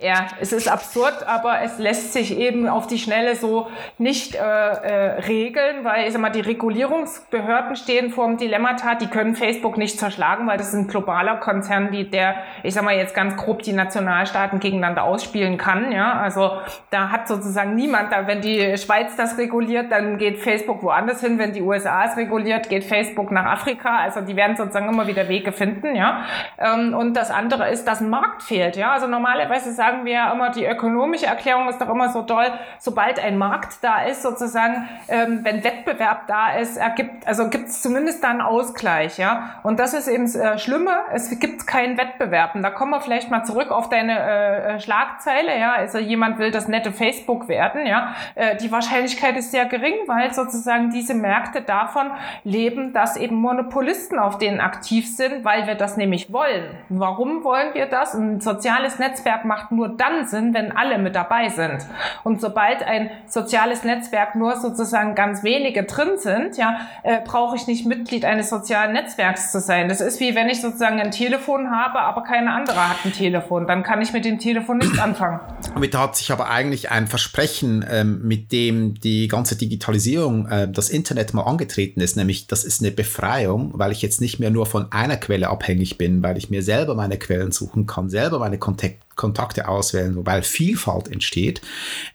Ja, 0.00 0.28
es 0.40 0.52
ist 0.52 0.68
absurd, 0.68 1.26
aber 1.26 1.60
es 1.62 1.78
lässt 1.78 2.12
sich 2.12 2.38
eben 2.38 2.68
auf 2.68 2.86
die 2.86 2.98
Schnelle 2.98 3.34
so 3.34 3.66
nicht 3.98 4.36
äh, 4.36 4.38
äh, 4.38 5.20
regeln, 5.22 5.82
weil 5.82 6.06
ich 6.06 6.12
sag 6.12 6.22
mal, 6.22 6.30
die 6.30 6.40
Regulierungsbehörden 6.40 7.74
stehen 7.74 8.10
vor 8.10 8.28
dem 8.28 8.36
Dilemmata, 8.36 8.94
die 8.94 9.08
können 9.08 9.34
Facebook 9.34 9.76
nicht 9.76 9.98
zerschlagen, 9.98 10.46
weil 10.46 10.56
das 10.56 10.68
ist 10.68 10.74
ein 10.74 10.86
globaler 10.86 11.38
Konzern, 11.38 11.90
die 11.90 12.08
der, 12.08 12.36
ich 12.62 12.74
sag 12.74 12.84
mal 12.84 12.94
jetzt 12.94 13.12
ganz 13.12 13.36
grob 13.36 13.62
die 13.62 13.72
Nationalstaaten 13.72 14.60
gegeneinander 14.60 15.02
ausspielen 15.02 15.58
kann. 15.58 15.90
Ja, 15.90 16.12
also 16.20 16.52
da 16.90 17.10
hat 17.10 17.26
sozusagen 17.26 17.74
niemand, 17.74 18.12
da 18.12 18.28
wenn 18.28 18.40
die 18.40 18.78
Schweiz 18.78 19.16
das 19.16 19.36
reguliert, 19.36 19.90
dann 19.90 20.16
geht 20.16 20.38
Facebook 20.38 20.80
woanders 20.84 21.22
hin. 21.22 21.40
Wenn 21.40 21.52
die 21.52 21.62
USA 21.62 22.04
es 22.04 22.16
reguliert, 22.16 22.68
geht 22.68 22.84
Facebook 22.84 23.32
nach 23.32 23.46
Afrika. 23.46 23.98
Also 23.98 24.20
die 24.20 24.36
werden 24.36 24.56
sozusagen 24.56 24.88
immer 24.88 25.08
wieder 25.08 25.28
Wege 25.28 25.50
finden. 25.50 25.96
Ja, 25.96 26.22
ähm, 26.56 26.94
und 26.94 27.14
das 27.14 27.32
andere 27.32 27.68
ist, 27.70 27.88
dass 27.88 28.00
ein 28.00 28.10
Markt 28.10 28.44
fehlt. 28.44 28.76
Ja, 28.76 28.92
also 28.92 29.08
normalerweise 29.08 29.72
sagen 29.72 29.87
sagen 29.88 30.04
wir 30.04 30.12
ja 30.12 30.32
immer, 30.32 30.50
die 30.50 30.66
ökonomische 30.66 31.26
Erklärung 31.26 31.68
ist 31.68 31.80
doch 31.80 31.88
immer 31.88 32.10
so 32.10 32.22
toll, 32.22 32.46
sobald 32.78 33.18
ein 33.18 33.38
Markt 33.38 33.78
da 33.82 34.02
ist, 34.02 34.22
sozusagen, 34.22 34.88
ähm, 35.08 35.40
wenn 35.42 35.64
Wettbewerb 35.64 36.26
da 36.26 36.52
ist, 36.56 36.76
ergibt, 36.76 37.26
also 37.26 37.48
gibt 37.48 37.68
es 37.68 37.80
zumindest 37.80 38.22
da 38.22 38.28
einen 38.28 38.42
Ausgleich, 38.42 39.18
ja. 39.18 39.60
Und 39.62 39.78
das 39.78 39.94
ist 39.94 40.08
eben 40.08 40.24
das 40.24 40.36
äh, 40.36 40.58
Schlimme, 40.58 40.90
es 41.12 41.30
gibt 41.38 41.66
keinen 41.66 41.96
Wettbewerb. 41.96 42.54
Und 42.54 42.62
da 42.62 42.70
kommen 42.70 42.90
wir 42.90 43.00
vielleicht 43.00 43.30
mal 43.30 43.44
zurück 43.44 43.70
auf 43.70 43.88
deine 43.88 44.18
äh, 44.18 44.74
äh, 44.74 44.80
Schlagzeile, 44.80 45.58
ja. 45.58 45.72
Also 45.72 45.98
jemand 45.98 46.38
will 46.38 46.50
das 46.50 46.68
nette 46.68 46.92
Facebook 46.92 47.48
werden, 47.48 47.86
ja. 47.86 48.14
Äh, 48.34 48.56
die 48.56 48.70
Wahrscheinlichkeit 48.70 49.36
ist 49.36 49.52
sehr 49.52 49.64
gering, 49.64 49.94
weil 50.06 50.34
sozusagen 50.34 50.90
diese 50.90 51.14
Märkte 51.14 51.62
davon 51.62 52.10
leben, 52.44 52.92
dass 52.92 53.16
eben 53.16 53.36
Monopolisten 53.36 54.18
auf 54.18 54.36
denen 54.36 54.60
aktiv 54.60 55.08
sind, 55.08 55.44
weil 55.44 55.66
wir 55.66 55.76
das 55.76 55.96
nämlich 55.96 56.30
wollen. 56.30 56.76
Warum 56.90 57.42
wollen 57.42 57.72
wir 57.72 57.86
das? 57.86 58.14
Ein 58.14 58.40
soziales 58.40 58.98
Netzwerk 58.98 59.46
macht 59.46 59.70
nur 59.78 59.88
dann 59.88 60.26
Sinn, 60.26 60.52
wenn 60.52 60.72
alle 60.76 60.98
mit 60.98 61.14
dabei 61.14 61.48
sind. 61.48 61.86
Und 62.24 62.40
sobald 62.40 62.82
ein 62.82 63.10
soziales 63.26 63.84
Netzwerk 63.84 64.34
nur 64.34 64.56
sozusagen 64.56 65.14
ganz 65.14 65.42
wenige 65.42 65.84
drin 65.84 66.18
sind, 66.18 66.56
ja, 66.56 66.80
äh, 67.04 67.20
brauche 67.24 67.56
ich 67.56 67.66
nicht 67.66 67.86
Mitglied 67.86 68.24
eines 68.24 68.50
sozialen 68.50 68.92
Netzwerks 68.92 69.52
zu 69.52 69.60
sein. 69.60 69.88
Das 69.88 70.00
ist 70.00 70.20
wie 70.20 70.34
wenn 70.34 70.48
ich 70.48 70.60
sozusagen 70.60 71.00
ein 71.00 71.12
Telefon 71.12 71.70
habe, 71.70 72.00
aber 72.00 72.24
keine 72.24 72.52
andere 72.52 72.88
hat 72.88 72.98
ein 73.04 73.12
Telefon. 73.12 73.66
Dann 73.66 73.84
kann 73.84 74.02
ich 74.02 74.12
mit 74.12 74.24
dem 74.24 74.38
Telefon 74.38 74.78
nichts 74.78 74.98
anfangen. 74.98 75.40
Damit 75.72 75.96
hat 75.96 76.16
sich 76.16 76.32
aber 76.32 76.50
eigentlich 76.50 76.90
ein 76.90 77.06
Versprechen, 77.06 77.84
ähm, 77.88 78.20
mit 78.26 78.50
dem 78.50 78.94
die 78.94 79.28
ganze 79.28 79.56
Digitalisierung, 79.56 80.48
äh, 80.48 80.68
das 80.68 80.90
Internet 80.90 81.34
mal 81.34 81.42
angetreten 81.42 82.00
ist, 82.00 82.16
nämlich 82.16 82.48
das 82.48 82.64
ist 82.64 82.82
eine 82.82 82.90
Befreiung, 82.90 83.70
weil 83.74 83.92
ich 83.92 84.02
jetzt 84.02 84.20
nicht 84.20 84.40
mehr 84.40 84.50
nur 84.50 84.66
von 84.66 84.90
einer 84.90 85.16
Quelle 85.16 85.48
abhängig 85.48 85.98
bin, 85.98 86.22
weil 86.22 86.36
ich 86.36 86.50
mir 86.50 86.64
selber 86.64 86.96
meine 86.96 87.16
Quellen 87.16 87.52
suchen 87.52 87.86
kann, 87.86 88.10
selber 88.10 88.40
meine 88.40 88.58
Kontakt 88.58 89.07
Kontakte 89.18 89.68
auswählen, 89.68 90.16
wobei 90.16 90.40
Vielfalt 90.40 91.08
entsteht, 91.08 91.60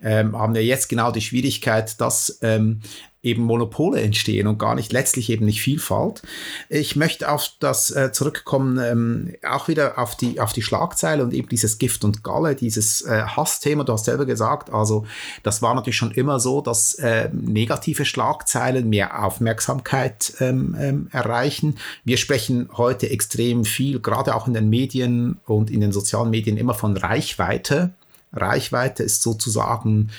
ähm, 0.01 0.35
haben 0.35 0.55
wir 0.55 0.65
jetzt 0.65 0.89
genau 0.89 1.11
die 1.11 1.21
Schwierigkeit, 1.21 2.01
dass 2.01 2.39
ähm, 2.41 2.81
eben 3.23 3.43
Monopole 3.43 4.01
entstehen 4.01 4.47
und 4.47 4.59
gar 4.59 4.75
nicht 4.75 4.91
letztlich 4.91 5.29
eben 5.29 5.45
nicht 5.45 5.61
Vielfalt. 5.61 6.21
Ich 6.69 6.97
möchte 6.97 7.31
auf 7.31 7.49
das 7.59 7.89
äh, 7.89 8.11
zurückkommen, 8.11 8.77
ähm, 8.77 9.35
auch 9.47 9.69
wieder 9.69 9.97
auf 9.97 10.15
die, 10.15 10.41
auf 10.41 10.51
die 10.51 10.61
Schlagzeile 10.61 11.23
und 11.23 11.33
eben 11.33 11.47
dieses 11.47 11.77
Gift 11.77 12.03
und 12.03 12.23
Galle, 12.23 12.55
dieses 12.55 13.01
äh, 13.01 13.23
Hassthema, 13.23 13.85
du 13.85 13.93
hast 13.93 14.05
selber 14.05 14.25
gesagt, 14.25 14.71
also 14.71 15.05
das 15.41 15.61
war 15.61 15.73
natürlich 15.73 15.95
schon 15.95 16.11
immer 16.11 16.41
so, 16.41 16.59
dass 16.59 16.95
äh, 16.95 17.29
negative 17.31 18.03
Schlagzeilen 18.03 18.89
mehr 18.89 19.23
Aufmerksamkeit 19.23 20.33
ähm, 20.41 20.75
ähm, 20.77 21.07
erreichen. 21.11 21.77
Wir 22.03 22.17
sprechen 22.17 22.69
heute 22.75 23.09
extrem 23.09 23.63
viel, 23.63 24.01
gerade 24.01 24.35
auch 24.35 24.47
in 24.47 24.53
den 24.53 24.69
Medien 24.69 25.39
und 25.45 25.71
in 25.71 25.79
den 25.79 25.93
sozialen 25.93 26.29
Medien 26.29 26.57
immer 26.57 26.73
von 26.73 26.97
Reichweite. 26.97 27.93
Reichweite 28.33 29.03
ist 29.03 29.21
sozusagen 29.21 30.09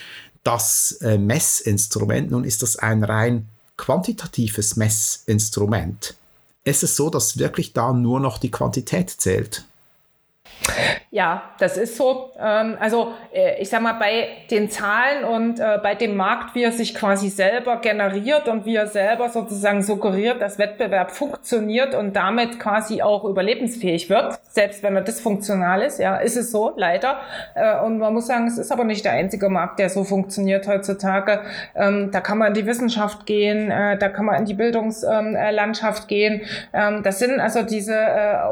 das 0.45 0.93
äh, 1.01 1.19
Messinstrument. 1.19 2.31
Nun 2.31 2.45
ist 2.45 2.63
das 2.63 2.77
ein 2.77 3.03
rein 3.03 3.49
quantitatives 3.77 4.77
Messinstrument. 4.77 6.15
Ist 6.63 6.83
es 6.83 6.97
so, 6.97 7.11
dass 7.11 7.39
wirklich 7.39 7.73
da 7.73 7.93
nur 7.93 8.21
noch 8.21 8.39
die 8.39 8.51
Quantität 8.51 9.11
zählt? 9.11 9.65
Ja, 11.15 11.43
das 11.61 11.77
ist 11.77 11.97
so. 11.97 12.33
Ähm, 12.41 12.77
also 12.81 13.13
äh, 13.33 13.63
ich 13.63 13.69
sag 13.69 13.83
mal, 13.83 13.93
bei 13.93 14.27
den 14.51 14.69
Zahlen 14.69 15.23
und 15.23 15.61
äh, 15.61 15.79
bei 15.81 15.95
dem 15.95 16.17
Markt, 16.17 16.57
wie 16.57 16.65
er 16.65 16.73
sich 16.73 16.93
quasi 16.93 17.29
selber 17.29 17.77
generiert 17.77 18.49
und 18.49 18.67
wie 18.67 18.75
er 18.75 18.89
selber 18.89 19.29
sozusagen 19.29 19.85
suggeriert, 19.85 20.43
dass 20.43 20.59
Wettbewerb 20.59 21.13
funktioniert 21.13 21.95
und 21.95 22.17
damit 22.17 22.59
quasi 22.59 23.01
auch 23.01 23.23
überlebensfähig 23.23 24.11
wird, 24.11 24.41
selbst 24.49 24.83
wenn 24.83 24.97
er 24.97 25.03
dysfunktional 25.03 25.83
ist, 25.83 26.01
ja, 26.01 26.17
ist 26.17 26.37
es 26.37 26.51
so, 26.51 26.73
leider. 26.75 27.21
Äh, 27.55 27.79
und 27.79 27.99
man 27.99 28.13
muss 28.13 28.27
sagen, 28.27 28.49
es 28.49 28.59
ist 28.59 28.73
aber 28.73 28.83
nicht 28.83 29.05
der 29.05 29.13
einzige 29.13 29.49
Markt, 29.49 29.79
der 29.79 29.91
so 29.91 30.03
funktioniert 30.03 30.67
heutzutage. 30.67 31.43
Ähm, 31.77 32.11
da 32.11 32.21
kann 32.21 32.39
man 32.39 32.49
in 32.49 32.55
die 32.55 32.67
Wissenschaft 32.67 33.25
gehen, 33.25 33.69
da 33.69 34.09
kann 34.09 34.25
man 34.25 34.35
in 34.35 34.47
die 34.47 34.55
Bildungslandschaft 34.55 36.09
gehen. 36.09 36.41
Ähm, 36.73 37.05
das 37.05 37.21
sind 37.21 37.39
also 37.39 37.63
diese 37.63 37.95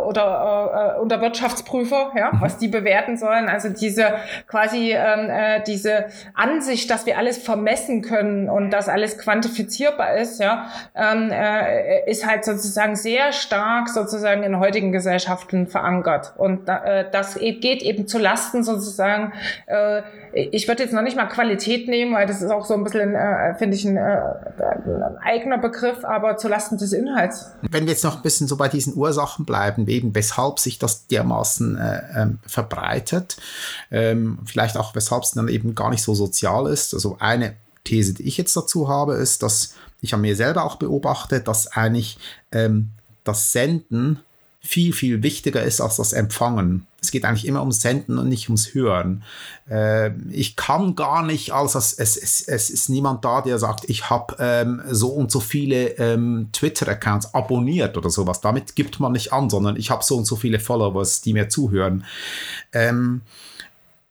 oder 0.06 1.00
unter 1.00 1.20
Wirtschaftsprüfer 1.20 2.12
ja. 2.14 2.30
Was 2.52 2.58
die 2.58 2.68
bewerten 2.68 3.16
sollen. 3.16 3.48
Also 3.48 3.68
diese 3.68 4.14
quasi 4.46 4.92
ähm, 4.92 5.30
äh, 5.30 5.62
diese 5.66 6.06
Ansicht, 6.34 6.90
dass 6.90 7.06
wir 7.06 7.18
alles 7.18 7.38
vermessen 7.38 8.02
können 8.02 8.48
und 8.48 8.70
dass 8.70 8.88
alles 8.88 9.18
quantifizierbar 9.18 10.16
ist, 10.16 10.40
ja, 10.40 10.66
ähm, 10.94 11.30
äh, 11.30 12.10
ist 12.10 12.26
halt 12.26 12.44
sozusagen 12.44 12.96
sehr 12.96 13.32
stark 13.32 13.88
sozusagen 13.88 14.42
in 14.42 14.58
heutigen 14.58 14.92
Gesellschaften 14.92 15.66
verankert. 15.66 16.34
Und 16.36 16.68
äh, 16.68 17.06
das 17.10 17.34
geht 17.34 17.82
eben 17.82 18.06
zu 18.06 18.18
Lasten 18.18 18.64
sozusagen 18.64 19.32
äh, 19.66 20.02
ich 20.32 20.66
würde 20.66 20.82
jetzt 20.82 20.92
noch 20.92 21.02
nicht 21.02 21.16
mal 21.16 21.26
Qualität 21.26 21.88
nehmen, 21.88 22.14
weil 22.14 22.26
das 22.26 22.40
ist 22.40 22.50
auch 22.50 22.64
so 22.64 22.74
ein 22.74 22.84
bisschen, 22.84 23.14
äh, 23.14 23.54
finde 23.56 23.76
ich, 23.76 23.84
ein, 23.84 23.96
äh, 23.96 24.00
ein, 24.00 25.18
eigener 25.22 25.58
Begriff, 25.58 26.04
aber 26.04 26.36
zulasten 26.36 26.78
des 26.78 26.92
Inhalts. 26.92 27.52
Wenn 27.62 27.84
wir 27.84 27.92
jetzt 27.92 28.04
noch 28.04 28.16
ein 28.16 28.22
bisschen 28.22 28.48
so 28.48 28.56
bei 28.56 28.68
diesen 28.68 28.96
Ursachen 28.96 29.44
bleiben, 29.44 29.86
eben 29.88 30.14
weshalb 30.14 30.58
sich 30.58 30.78
das 30.78 31.06
dermaßen 31.06 31.76
äh, 31.76 32.22
ähm, 32.22 32.38
verbreitet, 32.46 33.36
ähm, 33.90 34.38
vielleicht 34.44 34.76
auch 34.76 34.94
weshalb 34.94 35.22
es 35.22 35.32
dann 35.32 35.48
eben 35.48 35.74
gar 35.74 35.90
nicht 35.90 36.02
so 36.02 36.14
sozial 36.14 36.66
ist. 36.66 36.94
Also 36.94 37.16
eine 37.20 37.56
These, 37.84 38.14
die 38.14 38.24
ich 38.24 38.36
jetzt 38.36 38.56
dazu 38.56 38.88
habe, 38.88 39.14
ist, 39.14 39.42
dass 39.42 39.74
ich 40.00 40.14
an 40.14 40.20
mir 40.20 40.36
selber 40.36 40.64
auch 40.64 40.76
beobachte, 40.76 41.40
dass 41.40 41.68
eigentlich 41.68 42.18
ähm, 42.50 42.90
das 43.24 43.52
Senden 43.52 44.20
viel, 44.60 44.92
viel 44.92 45.22
wichtiger 45.22 45.62
ist 45.62 45.80
als 45.80 45.96
das 45.96 46.12
Empfangen. 46.12 46.86
Es 47.02 47.10
geht 47.10 47.24
eigentlich 47.24 47.46
immer 47.46 47.60
ums 47.60 47.80
Senden 47.80 48.16
und 48.16 48.28
nicht 48.28 48.48
ums 48.48 48.74
Hören. 48.74 49.24
Äh, 49.68 50.12
ich 50.30 50.54
kann 50.54 50.94
gar 50.94 51.24
nicht, 51.24 51.50
also 51.50 51.78
es, 51.78 51.92
es, 51.92 52.16
es, 52.16 52.70
ist 52.70 52.88
niemand 52.88 53.24
da, 53.24 53.42
der 53.42 53.58
sagt, 53.58 53.90
ich 53.90 54.08
habe 54.08 54.36
ähm, 54.38 54.80
so 54.88 55.08
und 55.08 55.32
so 55.32 55.40
viele 55.40 55.98
ähm, 55.98 56.50
Twitter-Accounts 56.52 57.34
abonniert 57.34 57.96
oder 57.96 58.08
sowas. 58.08 58.40
Damit 58.40 58.76
gibt 58.76 59.00
man 59.00 59.12
nicht 59.12 59.32
an, 59.32 59.50
sondern 59.50 59.76
ich 59.76 59.90
habe 59.90 60.04
so 60.04 60.16
und 60.16 60.26
so 60.26 60.36
viele 60.36 60.60
Followers, 60.60 61.20
die 61.22 61.32
mir 61.32 61.48
zuhören. 61.48 62.04
Ähm, 62.72 63.22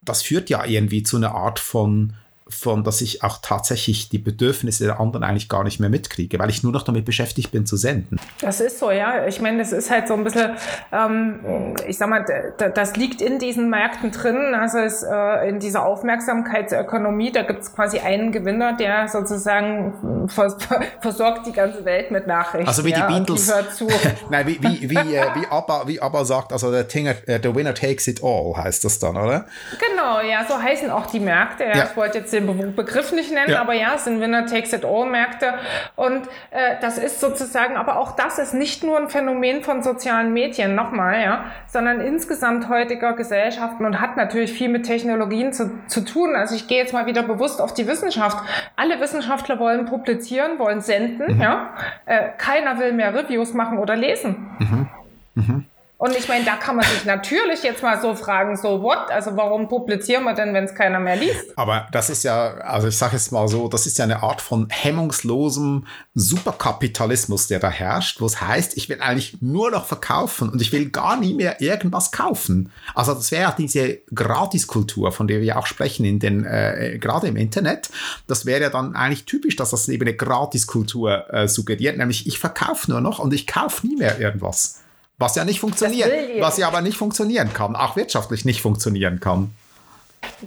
das 0.01 0.21
führt 0.21 0.49
ja 0.49 0.65
irgendwie 0.65 1.03
zu 1.03 1.15
einer 1.15 1.33
Art 1.33 1.59
von 1.59 2.13
von, 2.51 2.83
dass 2.83 3.01
ich 3.01 3.23
auch 3.23 3.39
tatsächlich 3.41 4.09
die 4.09 4.17
Bedürfnisse 4.17 4.85
der 4.85 4.99
anderen 4.99 5.23
eigentlich 5.23 5.49
gar 5.49 5.63
nicht 5.63 5.79
mehr 5.79 5.89
mitkriege, 5.89 6.37
weil 6.39 6.49
ich 6.49 6.63
nur 6.63 6.71
noch 6.71 6.83
damit 6.83 7.05
beschäftigt 7.05 7.51
bin 7.51 7.65
zu 7.65 7.77
senden. 7.77 8.19
Das 8.41 8.61
ist 8.61 8.79
so, 8.79 8.91
ja. 8.91 9.25
Ich 9.27 9.41
meine, 9.41 9.59
das 9.59 9.71
ist 9.71 9.89
halt 9.89 10.07
so 10.07 10.13
ein 10.13 10.23
bisschen, 10.23 10.51
ähm, 10.91 11.75
ich 11.87 11.97
sag 11.97 12.09
mal, 12.09 12.25
das 12.57 12.95
liegt 12.95 13.21
in 13.21 13.39
diesen 13.39 13.69
Märkten 13.69 14.11
drin, 14.11 14.55
also 14.55 14.77
es, 14.79 15.03
äh, 15.03 15.49
in 15.49 15.59
dieser 15.59 15.85
Aufmerksamkeitsökonomie, 15.85 17.31
da 17.31 17.43
gibt 17.43 17.61
es 17.61 17.73
quasi 17.73 17.99
einen 17.99 18.31
Gewinner, 18.31 18.73
der 18.73 19.07
sozusagen 19.07 20.27
vers 20.29 20.57
versorgt 21.01 21.47
die 21.47 21.51
ganze 21.51 21.85
Welt 21.85 22.11
mit 22.11 22.27
Nachrichten. 22.27 22.67
Also 22.67 22.83
wie 22.85 22.93
die 22.93 22.99
ja, 22.99 23.07
Beatles. 23.07 23.45
Die 23.45 23.53
hört 23.53 23.73
zu. 23.73 23.87
Nein, 24.29 24.47
wie, 24.47 24.61
wie, 24.61 24.89
wie, 24.89 25.15
äh, 25.15 25.25
wie, 25.35 25.47
Abba, 25.49 25.87
wie 25.87 26.01
Abba 26.01 26.25
sagt, 26.25 26.53
also 26.53 26.71
der 26.71 26.87
Thing, 26.87 27.07
uh, 27.07 27.13
the 27.41 27.55
winner 27.55 27.73
takes 27.73 28.07
it 28.07 28.21
all, 28.23 28.55
heißt 28.55 28.83
das 28.83 28.99
dann, 28.99 29.17
oder? 29.17 29.45
Genau, 29.79 30.21
ja, 30.21 30.45
so 30.47 30.61
heißen 30.61 30.89
auch 30.89 31.07
die 31.07 31.19
Märkte. 31.19 31.63
Ja. 31.63 31.85
Ich 31.85 31.97
wollte 31.97 32.19
jetzt 32.19 32.33
den 32.33 32.40
Begriff 32.47 33.11
nicht 33.11 33.31
nennen, 33.31 33.51
ja. 33.51 33.61
aber 33.61 33.73
ja, 33.73 33.93
es 33.95 34.05
sind 34.05 34.19
Winner-Takes-it-all-Märkte. 34.19 35.53
Und 35.95 36.27
äh, 36.51 36.75
das 36.81 36.97
ist 36.97 37.19
sozusagen, 37.19 37.77
aber 37.77 37.97
auch 37.97 38.15
das 38.15 38.39
ist 38.39 38.53
nicht 38.53 38.83
nur 38.83 38.97
ein 38.97 39.09
Phänomen 39.09 39.63
von 39.63 39.83
sozialen 39.83 40.33
Medien, 40.33 40.75
nochmal, 40.75 41.21
ja, 41.21 41.45
sondern 41.67 42.01
insgesamt 42.01 42.69
heutiger 42.69 43.13
Gesellschaften 43.13 43.85
und 43.85 44.01
hat 44.01 44.17
natürlich 44.17 44.53
viel 44.53 44.69
mit 44.69 44.85
Technologien 44.85 45.53
zu, 45.53 45.71
zu 45.87 46.01
tun. 46.01 46.35
Also 46.35 46.55
ich 46.55 46.67
gehe 46.67 46.77
jetzt 46.77 46.93
mal 46.93 47.05
wieder 47.05 47.23
bewusst 47.23 47.61
auf 47.61 47.73
die 47.73 47.87
Wissenschaft. 47.87 48.37
Alle 48.75 48.99
Wissenschaftler 48.99 49.59
wollen 49.59 49.85
publizieren, 49.85 50.59
wollen 50.59 50.81
senden, 50.81 51.35
mhm. 51.35 51.41
ja. 51.41 51.73
Äh, 52.05 52.29
keiner 52.37 52.79
will 52.79 52.93
mehr 52.93 53.13
Reviews 53.13 53.53
machen 53.53 53.77
oder 53.77 53.95
lesen. 53.95 54.49
Mhm. 54.59 54.87
Mhm. 55.35 55.65
Und 56.01 56.17
ich 56.17 56.27
meine, 56.27 56.43
da 56.43 56.55
kann 56.55 56.77
man 56.77 56.85
sich 56.85 57.05
natürlich 57.05 57.61
jetzt 57.61 57.83
mal 57.83 58.01
so 58.01 58.15
fragen, 58.15 58.57
so 58.57 58.81
what? 58.81 59.11
Also 59.11 59.37
warum 59.37 59.67
publizieren 59.67 60.23
wir 60.23 60.33
denn, 60.33 60.51
wenn 60.51 60.63
es 60.63 60.73
keiner 60.73 60.99
mehr 60.99 61.15
liest? 61.15 61.55
Aber 61.55 61.87
das 61.91 62.09
ist 62.09 62.23
ja, 62.23 62.55
also 62.55 62.87
ich 62.87 62.97
sage 62.97 63.17
jetzt 63.17 63.31
mal 63.31 63.47
so, 63.47 63.67
das 63.67 63.85
ist 63.85 63.99
ja 63.99 64.05
eine 64.05 64.23
Art 64.23 64.41
von 64.41 64.65
hemmungslosem 64.71 65.85
Superkapitalismus, 66.15 67.45
der 67.45 67.59
da 67.59 67.69
herrscht, 67.69 68.19
wo 68.19 68.25
es 68.25 68.41
heißt, 68.41 68.77
ich 68.77 68.89
will 68.89 68.99
eigentlich 68.99 69.43
nur 69.43 69.69
noch 69.69 69.85
verkaufen 69.85 70.49
und 70.49 70.59
ich 70.59 70.71
will 70.71 70.89
gar 70.89 71.19
nie 71.19 71.35
mehr 71.35 71.61
irgendwas 71.61 72.11
kaufen. 72.11 72.71
Also 72.95 73.13
das 73.13 73.29
wäre 73.29 73.43
ja 73.43 73.55
diese 73.55 73.99
Gratiskultur, 74.11 75.11
von 75.11 75.27
der 75.27 75.37
wir 75.37 75.45
ja 75.45 75.57
auch 75.57 75.67
sprechen, 75.67 76.03
in 76.03 76.17
den, 76.17 76.43
äh, 76.45 76.97
gerade 76.99 77.27
im 77.27 77.35
Internet. 77.35 77.91
Das 78.25 78.47
wäre 78.47 78.59
ja 78.59 78.69
dann 78.71 78.95
eigentlich 78.95 79.25
typisch, 79.25 79.55
dass 79.55 79.69
das 79.69 79.87
eben 79.87 80.07
eine 80.07 80.15
Gratiskultur 80.15 81.31
äh, 81.31 81.47
suggeriert, 81.47 81.99
nämlich 81.99 82.25
ich 82.25 82.39
verkaufe 82.39 82.89
nur 82.89 83.01
noch 83.01 83.19
und 83.19 83.35
ich 83.35 83.45
kaufe 83.45 83.85
nie 83.85 83.97
mehr 83.97 84.19
irgendwas. 84.19 84.81
Was 85.21 85.35
ja 85.35 85.45
nicht 85.45 85.59
funktioniert, 85.59 86.11
was 86.39 86.57
ja 86.57 86.67
aber 86.67 86.81
nicht 86.81 86.97
funktionieren 86.97 87.53
kann, 87.53 87.75
auch 87.75 87.95
wirtschaftlich 87.95 88.43
nicht 88.43 88.61
funktionieren 88.61 89.19
kann. 89.19 89.51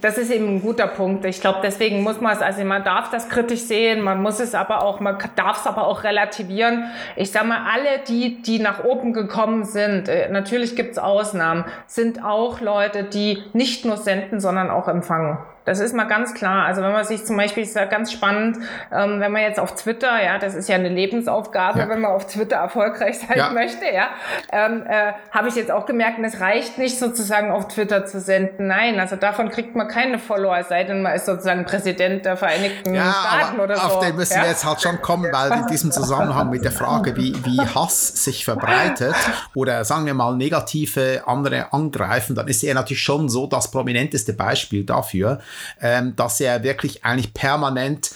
Das 0.01 0.19
ist 0.19 0.31
eben 0.31 0.57
ein 0.57 0.63
guter 0.63 0.89
Punkt. 0.89 1.25
Ich 1.25 1.41
glaube, 1.41 1.61
deswegen 1.63 2.03
muss 2.03 2.21
man 2.21 2.33
es, 2.37 2.43
also 2.43 2.65
man 2.65 2.83
darf 2.83 3.11
das 3.11 3.29
kritisch 3.29 3.61
sehen, 3.61 4.01
man 4.01 4.21
muss 4.21 4.41
es 4.41 4.55
aber 4.55 4.83
auch, 4.83 4.99
man 4.99 5.17
darf 5.37 5.61
es 5.61 5.67
aber 5.67 5.87
auch 5.87 6.03
relativieren. 6.03 6.87
Ich 7.15 7.31
sage 7.31 7.47
mal, 7.47 7.65
alle, 7.73 8.01
die, 8.09 8.43
die 8.43 8.59
nach 8.59 8.83
oben 8.83 9.13
gekommen 9.13 9.65
sind, 9.65 10.09
äh, 10.09 10.29
natürlich 10.29 10.75
gibt 10.75 10.93
es 10.93 10.99
Ausnahmen, 10.99 11.65
sind 11.87 12.25
auch 12.25 12.61
Leute, 12.61 13.05
die 13.05 13.43
nicht 13.53 13.85
nur 13.85 13.97
senden, 13.97 14.41
sondern 14.41 14.71
auch 14.71 14.89
empfangen. 14.89 15.39
Das 15.65 15.81
ist 15.81 15.95
mal 15.95 16.05
ganz 16.05 16.35
klar. 16.35 16.67
Also 16.67 16.83
wenn 16.83 16.93
man 16.93 17.05
sich 17.05 17.25
zum 17.25 17.37
Beispiel, 17.37 17.63
ist 17.63 17.75
ja 17.75 17.87
ganz 17.87 18.13
spannend, 18.13 18.59
ähm, 18.93 19.21
wenn 19.21 19.33
man 19.33 19.43
jetzt 19.43 19.59
auf 19.59 19.75
Twitter, 19.75 20.23
ja, 20.23 20.39
das 20.39 20.55
ist 20.55 20.69
ja 20.69 20.75
eine 20.75 20.91
Lebensaufgabe, 20.91 21.79
ja. 21.81 21.89
wenn 21.89 22.01
man 22.01 22.11
auf 22.11 22.27
Twitter 22.27 22.57
erfolgreich 22.57 23.19
sein 23.19 23.37
ja. 23.37 23.51
möchte, 23.51 23.87
ja, 23.87 24.09
ähm, 24.53 24.85
äh, 24.87 25.13
habe 25.31 25.49
ich 25.49 25.55
jetzt 25.55 25.71
auch 25.71 25.87
gemerkt, 25.87 26.19
es 26.23 26.41
reicht 26.41 26.79
nicht 26.79 26.99
sozusagen 26.99 27.51
auf 27.51 27.69
Twitter 27.69 28.07
zu 28.07 28.21
senden. 28.21 28.67
Nein, 28.67 28.99
also 29.01 29.17
davon 29.17 29.51
kriegt 29.51 29.75
man 29.75 29.89
keine 29.89 30.19
Follower, 30.19 30.63
sei 30.65 30.85
denn 30.85 31.03
man 31.03 31.15
ist 31.15 31.27
sozusagen 31.27 31.65
Präsident 31.65 32.25
der 32.25 32.37
Vereinigten 32.37 32.95
ja, 32.95 33.13
Staaten 33.13 33.61
oder 33.61 33.77
so. 33.77 33.83
Auf 33.83 33.99
den 34.01 34.17
müssen 34.17 34.41
wir 34.41 34.49
jetzt 34.49 34.65
halt 34.65 34.81
schon 34.81 35.01
kommen, 35.01 35.33
weil 35.33 35.53
in 35.53 35.67
diesem 35.67 35.93
Zusammenhang 35.93 36.51
mit 36.51 36.65
der 36.65 36.73
Frage, 36.73 37.17
wie, 37.17 37.35
wie 37.45 37.61
Hass 37.61 38.25
sich 38.25 38.45
verbreitet 38.45 39.15
oder 39.55 39.85
sagen 39.85 40.07
wir 40.07 40.15
mal 40.15 40.37
negative 40.37 41.23
andere 41.27 41.73
angreifen, 41.73 42.35
dann 42.35 42.49
ist 42.49 42.63
er 42.63 42.75
natürlich 42.75 43.03
schon 43.03 43.29
so 43.29 43.47
das 43.47 43.71
prominenteste 43.71 44.33
Beispiel 44.33 44.85
dafür 44.85 45.41
ähm, 45.81 46.17
dass 46.17 46.41
er 46.41 46.63
wirklich 46.63 47.05
eigentlich 47.05 47.35
permanent 47.35 48.13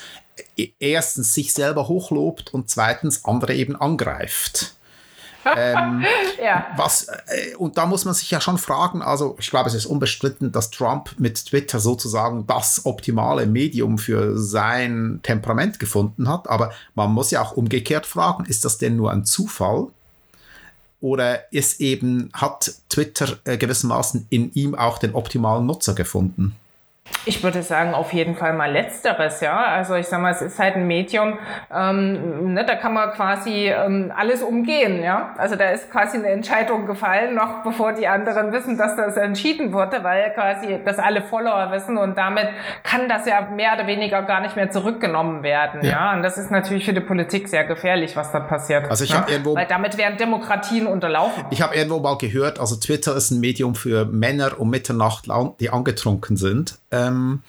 äh, 0.56 0.68
erstens 0.78 1.34
sich 1.34 1.52
selber 1.52 1.88
hochlobt 1.88 2.52
und 2.52 2.70
zweitens 2.70 3.24
andere 3.24 3.54
eben 3.54 3.76
angreift. 3.76 4.74
ähm, 5.56 6.04
ja. 6.42 6.66
was, 6.76 7.08
äh, 7.08 7.54
und 7.56 7.78
da 7.78 7.86
muss 7.86 8.04
man 8.04 8.14
sich 8.14 8.30
ja 8.30 8.40
schon 8.40 8.58
fragen, 8.58 9.02
also 9.02 9.36
ich 9.38 9.50
glaube, 9.50 9.68
es 9.68 9.74
ist 9.74 9.86
unbestritten, 9.86 10.52
dass 10.52 10.70
Trump 10.70 11.14
mit 11.18 11.46
Twitter 11.46 11.80
sozusagen 11.80 12.46
das 12.46 12.84
optimale 12.84 13.46
Medium 13.46 13.98
für 13.98 14.38
sein 14.38 15.20
Temperament 15.22 15.78
gefunden 15.78 16.28
hat, 16.28 16.48
aber 16.48 16.72
man 16.94 17.12
muss 17.12 17.30
ja 17.30 17.42
auch 17.42 17.52
umgekehrt 17.52 18.06
fragen, 18.06 18.44
ist 18.44 18.64
das 18.64 18.78
denn 18.78 18.96
nur 18.96 19.12
ein 19.12 19.24
Zufall? 19.24 19.88
Oder 21.00 21.52
ist 21.52 21.80
eben, 21.80 22.30
hat 22.32 22.72
Twitter 22.88 23.38
äh, 23.44 23.56
gewissermaßen 23.56 24.26
in 24.30 24.52
ihm 24.54 24.74
auch 24.74 24.98
den 24.98 25.14
optimalen 25.14 25.64
Nutzer 25.64 25.94
gefunden? 25.94 26.56
Ich 27.24 27.42
würde 27.42 27.62
sagen, 27.62 27.94
auf 27.94 28.12
jeden 28.12 28.36
Fall 28.36 28.54
mal 28.54 28.70
Letzteres, 28.70 29.40
ja. 29.40 29.56
Also 29.56 29.94
ich 29.96 30.06
sag 30.06 30.20
mal, 30.20 30.32
es 30.32 30.40
ist 30.40 30.58
halt 30.58 30.76
ein 30.76 30.86
Medium, 30.86 31.38
ähm, 31.74 32.54
ne, 32.54 32.64
da 32.64 32.74
kann 32.74 32.94
man 32.94 33.10
quasi 33.10 33.68
ähm, 33.68 34.12
alles 34.16 34.42
umgehen, 34.42 35.02
ja. 35.02 35.34
Also 35.36 35.56
da 35.56 35.70
ist 35.70 35.90
quasi 35.90 36.16
eine 36.16 36.28
Entscheidung 36.28 36.86
gefallen, 36.86 37.34
noch 37.34 37.62
bevor 37.62 37.92
die 37.92 38.08
anderen 38.08 38.52
wissen, 38.52 38.78
dass 38.78 38.96
das 38.96 39.16
entschieden 39.16 39.72
wurde, 39.72 40.02
weil 40.04 40.32
quasi 40.32 40.80
das 40.84 40.98
alle 40.98 41.22
Follower 41.22 41.70
wissen 41.70 41.98
und 41.98 42.16
damit 42.16 42.48
kann 42.82 43.08
das 43.08 43.26
ja 43.26 43.42
mehr 43.54 43.74
oder 43.74 43.86
weniger 43.86 44.22
gar 44.22 44.40
nicht 44.40 44.56
mehr 44.56 44.70
zurückgenommen 44.70 45.42
werden, 45.42 45.82
ja. 45.82 45.90
ja? 45.90 46.12
Und 46.14 46.22
das 46.22 46.38
ist 46.38 46.50
natürlich 46.50 46.84
für 46.84 46.94
die 46.94 47.00
Politik 47.00 47.48
sehr 47.48 47.64
gefährlich, 47.64 48.16
was 48.16 48.32
da 48.32 48.40
passiert. 48.40 48.88
Also 48.90 49.04
ich 49.04 49.10
ne? 49.10 49.18
habe 49.18 49.30
irgendwo, 49.30 49.54
weil 49.54 49.66
damit 49.66 49.98
werden 49.98 50.16
Demokratien 50.16 50.86
unterlaufen. 50.86 51.44
Ich 51.50 51.60
habe 51.62 51.74
irgendwo 51.74 52.00
mal 52.00 52.16
gehört, 52.16 52.58
also 52.58 52.76
Twitter 52.76 53.14
ist 53.16 53.30
ein 53.30 53.40
Medium 53.40 53.74
für 53.74 54.06
Männer 54.06 54.58
um 54.58 54.70
Mitternacht, 54.70 55.26
die 55.60 55.70
angetrunken 55.70 56.36
sind. 56.36 56.78
Ähm, 56.98 57.42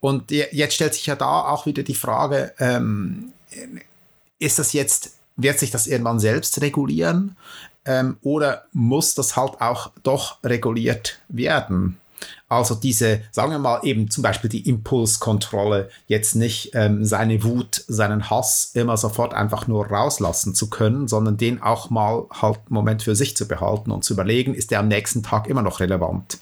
und 0.00 0.30
jetzt 0.30 0.74
stellt 0.74 0.94
sich 0.94 1.06
ja 1.06 1.16
da 1.16 1.42
auch 1.42 1.66
wieder 1.66 1.82
die 1.82 1.94
Frage, 1.94 2.52
ähm, 2.58 3.32
ist 4.38 4.58
das 4.58 4.72
jetzt, 4.72 5.14
wird 5.36 5.58
sich 5.58 5.70
das 5.70 5.86
irgendwann 5.86 6.20
selbst 6.20 6.60
regulieren? 6.60 7.36
Ähm, 7.84 8.18
oder 8.22 8.64
muss 8.72 9.14
das 9.14 9.36
halt 9.36 9.60
auch 9.60 9.90
doch 10.02 10.42
reguliert 10.44 11.18
werden? 11.28 11.98
Also 12.48 12.74
diese, 12.74 13.22
sagen 13.30 13.52
wir 13.52 13.58
mal 13.58 13.80
eben 13.84 14.10
zum 14.10 14.22
Beispiel 14.22 14.50
die 14.50 14.68
Impulskontrolle, 14.68 15.88
jetzt 16.06 16.34
nicht 16.34 16.72
ähm, 16.74 17.04
seine 17.04 17.42
Wut, 17.44 17.84
seinen 17.86 18.28
Hass 18.28 18.72
immer 18.74 18.96
sofort 18.96 19.32
einfach 19.32 19.68
nur 19.68 19.86
rauslassen 19.86 20.54
zu 20.54 20.68
können, 20.68 21.08
sondern 21.08 21.36
den 21.36 21.62
auch 21.62 21.90
mal 21.90 22.26
halt 22.30 22.56
einen 22.56 22.74
Moment 22.74 23.02
für 23.02 23.14
sich 23.14 23.36
zu 23.36 23.46
behalten 23.48 23.90
und 23.90 24.04
zu 24.04 24.14
überlegen, 24.14 24.54
ist 24.54 24.72
der 24.72 24.80
am 24.80 24.88
nächsten 24.88 25.22
Tag 25.22 25.46
immer 25.46 25.62
noch 25.62 25.80
relevant? 25.80 26.38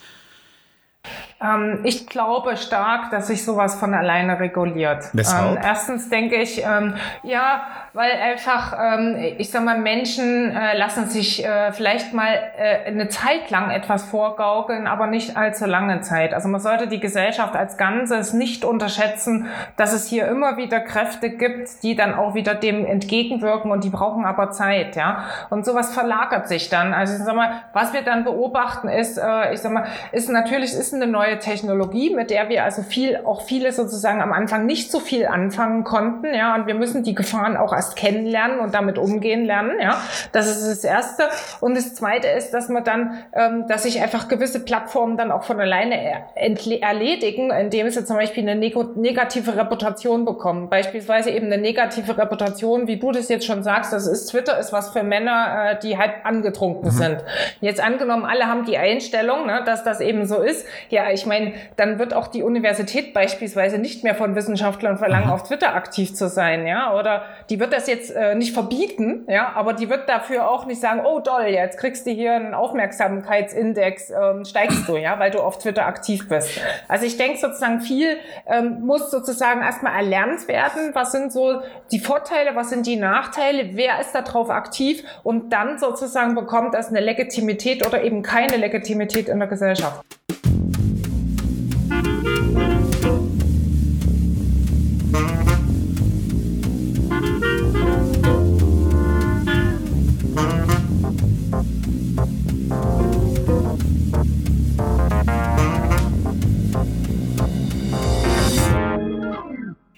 Ähm, 1.41 1.81
ich 1.85 2.09
glaube 2.09 2.57
stark, 2.57 3.11
dass 3.11 3.29
sich 3.29 3.45
sowas 3.45 3.77
von 3.77 3.95
alleine 3.95 4.41
reguliert. 4.41 5.05
Ähm, 5.15 5.59
erstens 5.63 6.09
denke 6.09 6.35
ich, 6.37 6.65
ähm, 6.65 6.95
ja, 7.23 7.63
weil 7.93 8.11
einfach, 8.11 8.77
ähm, 8.77 9.17
ich 9.39 9.51
sag 9.51 9.65
mal, 9.65 9.79
Menschen 9.79 10.51
äh, 10.51 10.77
lassen 10.77 11.09
sich 11.09 11.45
äh, 11.45 11.73
vielleicht 11.73 12.13
mal 12.13 12.33
äh, 12.57 12.87
eine 12.87 13.09
Zeit 13.09 13.51
lang 13.51 13.71
etwas 13.71 14.05
vorgaukeln, 14.05 14.89
aber 14.89 15.07
nicht 15.07 15.37
allzu 15.37 15.67
lange 15.67 16.01
Zeit. 16.01 16.35
Also 16.35 16.49
man 16.49 16.61
sollte 16.61 16.89
die 16.89 16.99
Gesellschaft 16.99 17.55
als 17.55 17.77
Ganzes 17.77 18.33
nicht 18.33 18.65
unterschätzen, 18.65 19.47
dass 19.77 19.93
es 19.93 20.09
hier 20.09 20.27
immer 20.27 20.57
wieder 20.57 20.81
Kräfte 20.81 21.31
gibt, 21.31 21.85
die 21.85 21.95
dann 21.95 22.15
auch 22.15 22.35
wieder 22.35 22.57
dem 22.57 22.85
entgegenwirken 22.85 23.71
und 23.71 23.85
die 23.85 23.91
brauchen 23.91 24.25
aber 24.25 24.51
Zeit, 24.51 24.97
ja. 24.97 25.25
Und 25.51 25.65
sowas 25.65 25.95
verlagert 25.95 26.49
sich 26.49 26.69
dann. 26.69 26.93
Also 26.95 27.15
ich 27.15 27.23
sag 27.23 27.37
mal, 27.37 27.63
was 27.73 27.93
wir 27.93 28.03
dann 28.03 28.25
beobachten 28.25 28.89
ist, 28.89 29.19
äh, 29.19 29.53
ich 29.53 29.61
sag 29.61 29.71
mal, 29.71 29.87
ist 30.11 30.29
natürlich 30.29 30.75
ist 30.75 30.93
eine 30.93 31.07
neue 31.07 31.28
neue 31.29 31.39
Technologie, 31.39 32.15
mit 32.15 32.31
der 32.31 32.49
wir 32.49 32.65
also 32.65 32.83
viel, 32.83 33.21
auch 33.25 33.43
viele 33.43 33.73
sozusagen 33.73 34.21
am 34.21 34.33
Anfang 34.33 34.67
nicht 34.67 34.91
so 34.91 35.01
viel 35.01 35.27
anfangen 35.27 35.85
konnten, 35.85 36.35
ja, 36.35 36.55
und 36.55 36.67
wir 36.67 36.75
müssen 36.75 37.03
die 37.03 37.15
Gefahren 37.15 37.57
auch 37.57 37.73
erst 37.73 37.97
kennenlernen 37.97 38.61
und 38.61 38.75
damit 38.75 38.99
umgehen 38.99 39.45
lernen, 39.45 39.73
ja. 39.81 40.01
Das 40.33 40.49
ist 40.49 40.67
das 40.67 40.85
Erste. 40.85 41.25
Und 41.61 41.77
das 41.77 41.95
Zweite 41.95 42.29
ist, 42.29 42.53
dass 42.53 42.69
man 42.69 42.85
dann, 42.85 43.19
ähm, 43.33 43.67
dass 43.69 43.83
sich 43.83 44.01
einfach 44.01 44.29
gewisse 44.29 44.61
Plattformen 44.61 45.17
dann 45.17 45.31
auch 45.31 45.45
von 45.45 45.61
alleine 45.61 46.25
erledigen, 46.35 47.51
indem 47.51 47.91
sie 47.91 48.05
zum 48.05 48.17
Beispiel 48.17 48.49
eine 48.49 48.59
negative 48.59 49.57
Reputation 49.57 50.25
bekommen. 50.25 50.69
Beispielsweise 50.71 51.31
eben 51.31 51.47
eine 51.47 51.59
negative 51.59 52.17
Reputation, 52.17 52.87
wie 52.87 52.99
du 52.99 53.13
das 53.13 53.29
jetzt 53.29 53.47
schon 53.47 53.63
sagst, 53.63 53.93
das 53.93 54.07
ist 54.07 54.27
Twitter, 54.31 54.59
ist 54.59 54.73
was 54.73 54.91
für 54.91 55.03
Männer, 55.03 55.73
äh, 55.73 55.79
die 55.81 55.99
halt 55.99 56.13
angetrunken 56.25 56.87
mhm. 56.87 56.93
sind. 56.93 57.25
Jetzt 57.61 57.81
angenommen, 57.83 58.25
alle 58.25 58.47
haben 58.47 58.65
die 58.65 58.79
Einstellung, 58.79 59.47
ne, 59.47 59.63
dass 59.65 59.85
das 59.85 60.01
eben 60.01 60.27
so 60.27 60.37
ist. 60.37 60.67
Ja, 60.91 61.11
ich 61.11 61.18
meine, 61.27 61.53
dann 61.77 61.99
wird 61.99 62.15
auch 62.15 62.29
die 62.29 62.43
Universität 62.43 63.15
beispielsweise 63.15 63.79
nicht 63.79 64.05
mehr 64.05 64.15
von 64.15 64.35
Wissenschaftlern 64.35 64.99
verlangen, 64.99 65.31
auf 65.31 65.45
Twitter 65.45 65.75
aktiv 65.75 66.15
zu 66.15 66.29
sein, 66.29 66.67
ja, 66.67 66.95
oder 66.95 67.23
die 67.51 67.61
wird 67.61 67.73
das 67.73 67.87
jetzt 67.87 68.11
äh, 68.11 68.35
nicht 68.35 68.55
verbieten, 68.55 69.25
ja, 69.29 69.53
aber 69.55 69.73
die 69.73 69.89
wird 69.89 70.09
dafür 70.09 70.51
auch 70.51 70.67
nicht 70.67 70.81
sagen, 70.81 71.03
oh 71.05 71.21
doll, 71.21 71.47
jetzt 71.47 71.79
kriegst 71.79 72.07
du 72.07 72.11
hier 72.11 72.35
einen 72.35 72.55
Aufmerksamkeitsindex, 72.55 74.11
ähm, 74.11 74.45
steigst 74.45 74.89
du, 74.89 74.97
ja, 74.97 75.19
weil 75.19 75.31
du 75.31 75.41
auf 75.41 75.59
Twitter 75.59 75.87
aktiv 75.87 76.29
bist. 76.29 76.61
Also 76.89 77.07
ich 77.07 77.17
denke 77.17 77.39
sozusagen 77.39 77.81
viel 77.81 78.17
ähm, 78.47 78.81
muss 78.81 79.11
sozusagen 79.11 79.63
erstmal 79.63 79.95
erlernt 79.97 80.49
werden, 80.49 80.91
was 80.95 81.13
sind 81.13 81.33
so 81.33 81.61
die 81.91 81.99
Vorteile, 81.99 82.55
was 82.55 82.71
sind 82.71 82.87
die 82.87 82.97
Nachteile, 82.97 83.71
wer 83.73 84.01
ist 84.01 84.15
da 84.15 84.23
drauf 84.23 84.51
aktiv 84.51 85.03
und 85.23 85.51
dann 85.51 85.79
sozusagen 85.79 86.35
bekommt 86.35 86.75
das 86.75 86.89
eine 86.89 87.01
Legitimität 87.01 87.87
oder 87.87 88.03
eben 88.03 88.23
keine 88.23 88.57
Legitimität 88.57 89.29
in 89.29 89.39
der 89.39 89.49
Gesellschaft. 89.49 90.05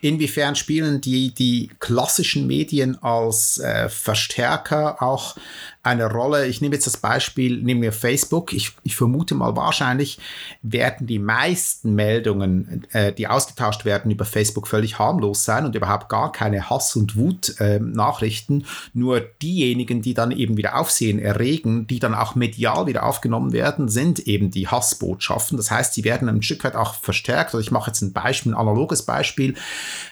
Inwiefern 0.03 0.57
spielen 0.57 1.01
die, 1.01 1.35
die 1.35 1.71
klassischen 1.79 2.47
Medien 2.47 3.01
als 3.03 3.59
äh, 3.59 3.89
Verstärker 3.89 5.03
auch 5.03 5.37
eine 5.83 6.11
Rolle. 6.11 6.47
Ich 6.47 6.61
nehme 6.61 6.75
jetzt 6.75 6.87
das 6.87 6.99
Beispiel, 6.99 7.63
nehmen 7.63 7.81
wir 7.81 7.93
Facebook. 7.93 8.53
Ich, 8.53 8.73
ich 8.83 8.97
vermute 8.97 9.35
mal 9.35 9.57
wahrscheinlich 9.57 10.19
werden 10.63 11.07
die 11.07 11.19
meisten 11.19 11.95
Meldungen, 11.95 12.87
äh, 12.93 13.13
die 13.13 13.29
ausgetauscht 13.29 13.87
werden 13.87 14.11
über 14.11 14.27
Facebook, 14.27 14.69
völlig 14.69 14.99
harmlos 14.99 15.45
sein 15.45 15.65
und 15.65 15.75
überhaupt 15.75 16.11
gar 16.11 16.33
keine 16.33 16.69
Hass- 16.69 16.97
und 16.97 17.17
Wut-Nachrichten. 17.17 18.61
Äh, 18.61 18.65
Nur 18.93 19.21
diejenigen, 19.21 20.03
die 20.03 20.13
dann 20.13 20.33
eben 20.33 20.59
wieder 20.59 20.77
Aufsehen 20.77 21.19
erregen, 21.19 21.87
die 21.87 21.99
dann 21.99 22.15
auch 22.15 22.35
medial 22.35 22.87
wieder 22.87 23.07
aufgenommen 23.07 23.53
werden, 23.53 23.89
sind 23.89 24.19
eben 24.21 24.51
die 24.51 24.69
Hassbotschaften. 24.69 25.57
Das 25.57 25.71
heißt, 25.71 25.95
sie 25.95 26.05
werden 26.05 26.29
ein 26.29 26.43
Stück 26.43 26.63
weit 26.65 26.77
auch 26.77 26.95
verstärkt. 26.95 27.55
Also 27.55 27.61
ich 27.61 27.71
mache 27.71 27.91
jetzt 27.91 28.03
ein 28.03 28.13
Beispiel, 28.13 28.53
ein 28.53 28.59
analoges 28.59 29.07
Beispiel. 29.07 29.55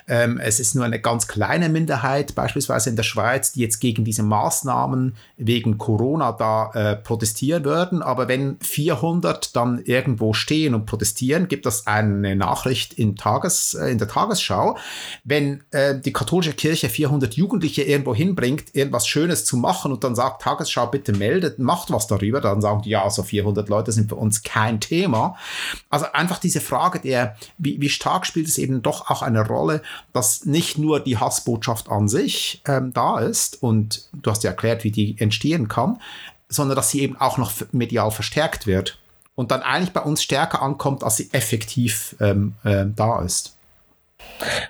Ähm, 0.08 0.38
es 0.38 0.58
ist 0.60 0.74
nur 0.74 0.84
eine 0.84 1.00
ganz 1.00 1.28
kleine 1.28 1.68
Minderheit, 1.68 2.34
beispielsweise 2.34 2.90
in 2.90 2.96
der 2.96 3.02
Schweiz, 3.02 3.52
die 3.52 3.60
jetzt 3.60 3.78
gegen 3.78 4.04
diese 4.04 4.22
Maßnahmen 4.22 5.16
wegen 5.36 5.78
Corona 5.78 6.32
da 6.32 6.70
äh, 6.72 6.96
protestieren 6.96 7.64
würden. 7.64 8.02
Aber 8.02 8.28
wenn 8.28 8.58
400 8.60 9.54
dann 9.54 9.80
irgendwo 9.84 10.32
stehen 10.32 10.74
und 10.74 10.86
protestieren, 10.86 11.48
gibt 11.48 11.66
es 11.66 11.86
eine 11.86 12.34
Nachricht 12.36 12.94
in, 12.94 13.16
Tages, 13.16 13.74
äh, 13.74 13.90
in 13.90 13.98
der 13.98 14.08
Tagesschau. 14.08 14.78
Wenn 15.24 15.62
äh, 15.70 15.98
die 16.00 16.12
katholische 16.12 16.54
Kirche 16.54 16.88
400 16.88 17.34
Jugendliche 17.34 17.82
irgendwo 17.82 18.14
hinbringt, 18.14 18.74
irgendwas 18.74 19.06
Schönes 19.06 19.44
zu 19.44 19.56
machen 19.56 19.92
und 19.92 20.04
dann 20.04 20.14
sagt, 20.14 20.42
Tagesschau, 20.42 20.86
bitte 20.86 21.12
meldet, 21.12 21.58
macht 21.58 21.90
was 21.90 22.06
darüber, 22.06 22.40
dann 22.40 22.60
sagen 22.60 22.82
die, 22.82 22.90
ja, 22.90 23.00
so 23.00 23.04
also 23.04 23.22
400 23.24 23.68
Leute 23.68 23.92
sind 23.92 24.08
für 24.08 24.16
uns 24.16 24.42
kein 24.42 24.80
Thema. 24.80 25.36
Also 25.90 26.06
einfach 26.12 26.38
diese 26.38 26.60
Frage 26.60 27.00
der, 27.00 27.36
wie, 27.58 27.80
wie 27.80 27.88
stark 27.88 28.26
spielt 28.26 28.48
es 28.48 28.58
eben 28.58 28.82
doch 28.82 29.10
auch 29.10 29.22
eine 29.22 29.46
Rolle, 29.46 29.82
dass 30.12 30.44
nicht 30.44 30.78
nur 30.78 31.00
die 31.00 31.18
Hassbotschaft 31.18 31.88
an 31.88 32.08
sich 32.08 32.62
ähm, 32.66 32.92
da 32.92 33.18
ist 33.18 33.62
und 33.62 34.08
du 34.12 34.30
hast 34.30 34.44
ja 34.44 34.50
erklärt, 34.50 34.84
wie 34.84 34.90
die 34.90 35.16
entstehen 35.18 35.68
kann, 35.68 36.00
sondern 36.48 36.76
dass 36.76 36.90
sie 36.90 37.00
eben 37.00 37.16
auch 37.16 37.38
noch 37.38 37.52
medial 37.72 38.10
verstärkt 38.10 38.66
wird 38.66 38.98
und 39.34 39.50
dann 39.50 39.62
eigentlich 39.62 39.92
bei 39.92 40.00
uns 40.00 40.22
stärker 40.22 40.62
ankommt, 40.62 41.04
als 41.04 41.16
sie 41.16 41.28
effektiv 41.32 42.16
ähm, 42.20 42.54
äh, 42.64 42.86
da 42.94 43.22
ist. 43.22 43.57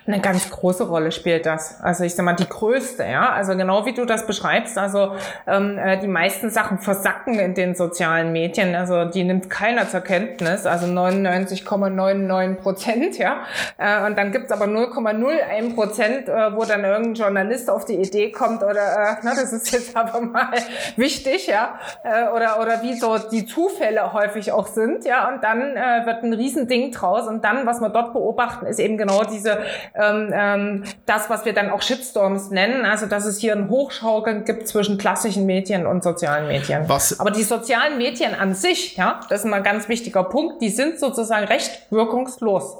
Eine 0.07 0.21
ganz 0.21 0.49
große 0.49 0.87
Rolle 0.87 1.11
spielt 1.11 1.45
das. 1.45 1.79
Also 1.81 2.03
ich 2.03 2.15
sag 2.15 2.25
mal, 2.25 2.33
die 2.33 2.49
größte, 2.49 3.03
ja. 3.03 3.29
Also 3.29 3.55
genau 3.55 3.85
wie 3.85 3.93
du 3.93 4.05
das 4.05 4.25
beschreibst, 4.25 4.77
also 4.77 5.13
ähm, 5.45 5.77
äh, 5.77 5.99
die 5.99 6.07
meisten 6.07 6.49
Sachen 6.49 6.79
versacken 6.79 7.37
in 7.37 7.53
den 7.53 7.75
sozialen 7.75 8.31
Medien. 8.31 8.73
Also 8.73 9.05
die 9.05 9.23
nimmt 9.23 9.49
keiner 9.49 9.87
zur 9.87 10.01
Kenntnis, 10.01 10.65
also 10.65 10.87
99,99 10.87 12.55
Prozent, 12.55 13.17
ja. 13.19 13.41
Äh, 13.77 14.07
und 14.07 14.17
dann 14.17 14.31
gibt's 14.31 14.51
aber 14.51 14.65
0,01 14.65 15.75
Prozent, 15.75 16.29
äh, 16.29 16.55
wo 16.55 16.65
dann 16.65 16.83
irgendein 16.83 17.13
Journalist 17.13 17.69
auf 17.69 17.85
die 17.85 17.95
Idee 17.95 18.31
kommt 18.31 18.63
oder, 18.63 18.71
äh, 18.71 19.15
na, 19.21 19.35
das 19.35 19.53
ist 19.53 19.71
jetzt 19.71 19.95
aber 19.95 20.21
mal 20.21 20.49
wichtig, 20.95 21.45
ja. 21.45 21.79
Äh, 22.03 22.29
oder, 22.35 22.59
oder 22.59 22.81
wie 22.81 22.95
so 22.95 23.17
die 23.17 23.45
Zufälle 23.45 24.13
häufig 24.13 24.51
auch 24.51 24.67
sind, 24.67 25.05
ja. 25.05 25.29
Und 25.29 25.43
dann 25.43 25.75
äh, 25.75 26.05
wird 26.05 26.23
ein 26.23 26.33
Riesending 26.33 26.91
draus. 26.91 27.27
Und 27.27 27.43
dann, 27.43 27.67
was 27.67 27.79
wir 27.81 27.89
dort 27.89 28.13
beobachten, 28.13 28.65
ist 28.65 28.79
eben 28.79 28.97
genau 28.97 29.23
diese 29.39 29.59
ähm, 29.95 30.31
ähm, 30.33 30.83
das, 31.05 31.29
was 31.29 31.45
wir 31.45 31.53
dann 31.53 31.69
auch 31.69 31.81
Shitstorms 31.81 32.51
nennen, 32.51 32.85
also 32.85 33.05
dass 33.05 33.25
es 33.25 33.39
hier 33.39 33.53
ein 33.53 33.69
Hochschaukeln 33.69 34.45
gibt 34.45 34.67
zwischen 34.67 34.97
klassischen 34.97 35.45
Medien 35.45 35.85
und 35.85 36.03
sozialen 36.03 36.47
Medien. 36.47 36.87
Was? 36.87 37.19
Aber 37.19 37.31
die 37.31 37.43
sozialen 37.43 37.97
Medien 37.97 38.35
an 38.35 38.53
sich, 38.53 38.97
ja, 38.97 39.21
das 39.29 39.41
ist 39.41 39.49
mal 39.49 39.57
ein 39.57 39.63
ganz 39.63 39.87
wichtiger 39.89 40.23
Punkt, 40.23 40.61
die 40.61 40.69
sind 40.69 40.99
sozusagen 40.99 41.45
recht 41.47 41.71
wirkungslos. 41.89 42.75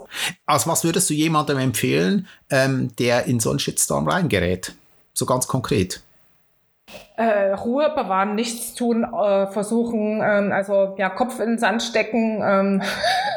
Also 0.45 0.69
was 0.69 0.83
würdest 0.83 1.09
du 1.09 1.13
jemandem 1.13 1.57
empfehlen, 1.59 2.27
ähm, 2.49 2.95
der 2.97 3.25
in 3.25 3.39
so 3.39 3.49
einen 3.49 3.59
Shitstorm 3.59 4.07
reingerät? 4.07 4.73
So 5.13 5.25
ganz 5.25 5.47
konkret 5.47 6.01
äh, 7.19 7.51
Ruhe 7.51 7.89
bewahren, 7.89 8.35
nichts 8.35 8.73
tun, 8.75 9.03
äh, 9.03 9.47
versuchen, 9.47 10.21
ähm, 10.23 10.53
also 10.53 10.95
ja, 10.97 11.09
Kopf 11.09 11.41
in 11.41 11.47
den 11.47 11.57
Sand 11.57 11.83
stecken 11.83 12.41
ähm, 12.41 12.81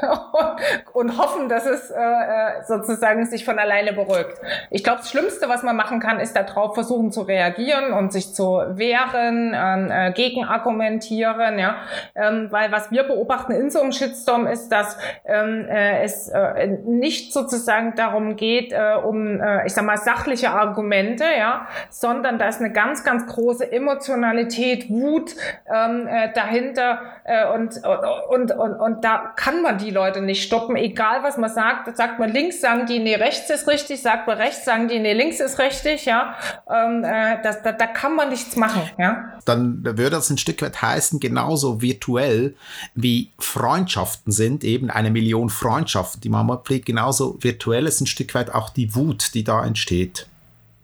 und 0.93 1.19
hoffen, 1.19 1.49
dass 1.49 1.67
es 1.67 1.91
äh, 1.91 1.97
äh, 1.97 2.63
sozusagen 2.65 3.27
sich 3.27 3.45
von 3.45 3.59
alleine 3.59 3.93
beruhigt. 3.93 4.41
Ich 4.71 4.85
glaube, 4.85 4.99
das 4.99 5.11
Schlimmste, 5.11 5.49
was 5.49 5.65
man 5.65 5.75
machen 5.75 5.99
kann, 5.99 6.21
ist 6.21 6.37
darauf 6.37 6.75
versuchen 6.75 7.11
zu 7.11 7.23
reagieren 7.23 7.93
und 7.93 8.13
sich 8.13 8.33
zu 8.33 8.45
wehren, 8.45 9.53
ähm, 9.53 9.91
äh, 9.91 10.13
gegenargumentieren, 10.13 11.59
ja, 11.59 11.75
ähm, 12.15 12.49
weil 12.53 12.71
was 12.71 12.93
wir 12.93 13.03
beobachten 13.03 13.51
in 13.51 13.69
so 13.71 13.81
einem 13.81 13.91
Shitstorm 13.91 14.47
ist, 14.47 14.69
dass 14.69 14.97
ähm, 15.25 15.67
äh, 15.69 16.05
es 16.05 16.29
äh, 16.29 16.69
nicht 16.85 17.33
sozusagen 17.33 17.95
darum 17.97 18.37
geht, 18.37 18.73
äh, 18.73 18.95
um, 19.03 19.41
äh, 19.41 19.67
ich 19.67 19.75
sag 19.75 19.85
mal, 19.85 19.97
sachliche 19.97 20.51
Argumente, 20.51 21.25
ja, 21.37 21.67
sondern 21.91 22.39
da 22.39 22.47
ist 22.47 22.61
eine 22.61 22.71
ganz, 22.71 23.03
ganz 23.03 23.27
große 23.27 23.72
Emotionalität, 23.73 24.91
Wut 24.91 25.35
ähm, 25.73 26.07
äh, 26.07 26.33
dahinter 26.35 27.01
äh, 27.25 27.49
und, 27.53 27.81
und, 28.29 28.53
und, 28.53 28.75
und 28.75 29.05
da 29.05 29.33
kann 29.37 29.63
man 29.63 29.79
die 29.79 29.91
Leute 29.91 30.21
nicht 30.21 30.45
stoppen, 30.45 30.77
egal 30.77 31.23
was 31.23 31.39
man 31.39 31.51
sagt. 31.51 31.97
Sagt 31.97 32.19
man 32.19 32.31
links, 32.31 32.61
sagen 32.61 32.87
die, 32.87 32.99
nee, 32.99 33.15
rechts 33.15 33.49
ist 33.51 33.67
richtig, 33.67 34.03
sagt 34.03 34.27
man 34.27 34.37
rechts, 34.37 34.65
sagen 34.65 34.89
die, 34.89 34.99
nee, 34.99 35.15
links 35.15 35.41
ist 35.41 35.59
richtig, 35.59 36.05
ja. 36.05 36.37
Ähm, 36.71 37.03
äh, 37.05 37.43
das, 37.43 37.63
da, 37.63 37.73
da 37.73 37.87
kann 37.87 38.15
man 38.15 38.29
nichts 38.29 38.57
machen, 38.57 38.83
ja. 38.99 39.33
Dann 39.45 39.83
würde 39.85 40.11
das 40.11 40.31
ein 40.31 40.39
Stück 40.39 40.61
weit 40.63 40.83
heißen, 40.83 41.19
genauso 41.19 41.81
virtuell 41.81 42.55
wie 42.95 43.33
Freundschaften 43.39 44.33
sind, 44.33 44.65
eben 44.65 44.91
eine 44.91 45.11
Million 45.11 45.49
Freundschaften, 45.49 46.21
die 46.21 46.29
man 46.29 46.47
pflegt, 46.65 46.87
genauso 46.87 47.39
virtuell 47.43 47.87
ist 47.87 48.01
ein 48.01 48.07
Stück 48.07 48.35
weit 48.35 48.53
auch 48.55 48.71
die 48.71 48.95
Wut, 48.95 49.35
die 49.35 49.45
da 49.45 49.65
entsteht. 49.65 50.27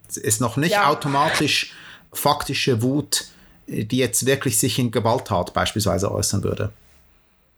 Es 0.07 0.17
ist 0.17 0.41
noch 0.41 0.57
nicht 0.57 0.71
ja. 0.71 0.87
automatisch 0.87 1.73
faktische 2.11 2.81
Wut, 2.81 3.25
die 3.67 3.97
jetzt 3.97 4.25
wirklich 4.25 4.57
sich 4.57 4.79
in 4.79 4.91
Gewalttat 4.91 5.53
beispielsweise 5.53 6.11
äußern 6.11 6.43
würde. 6.43 6.71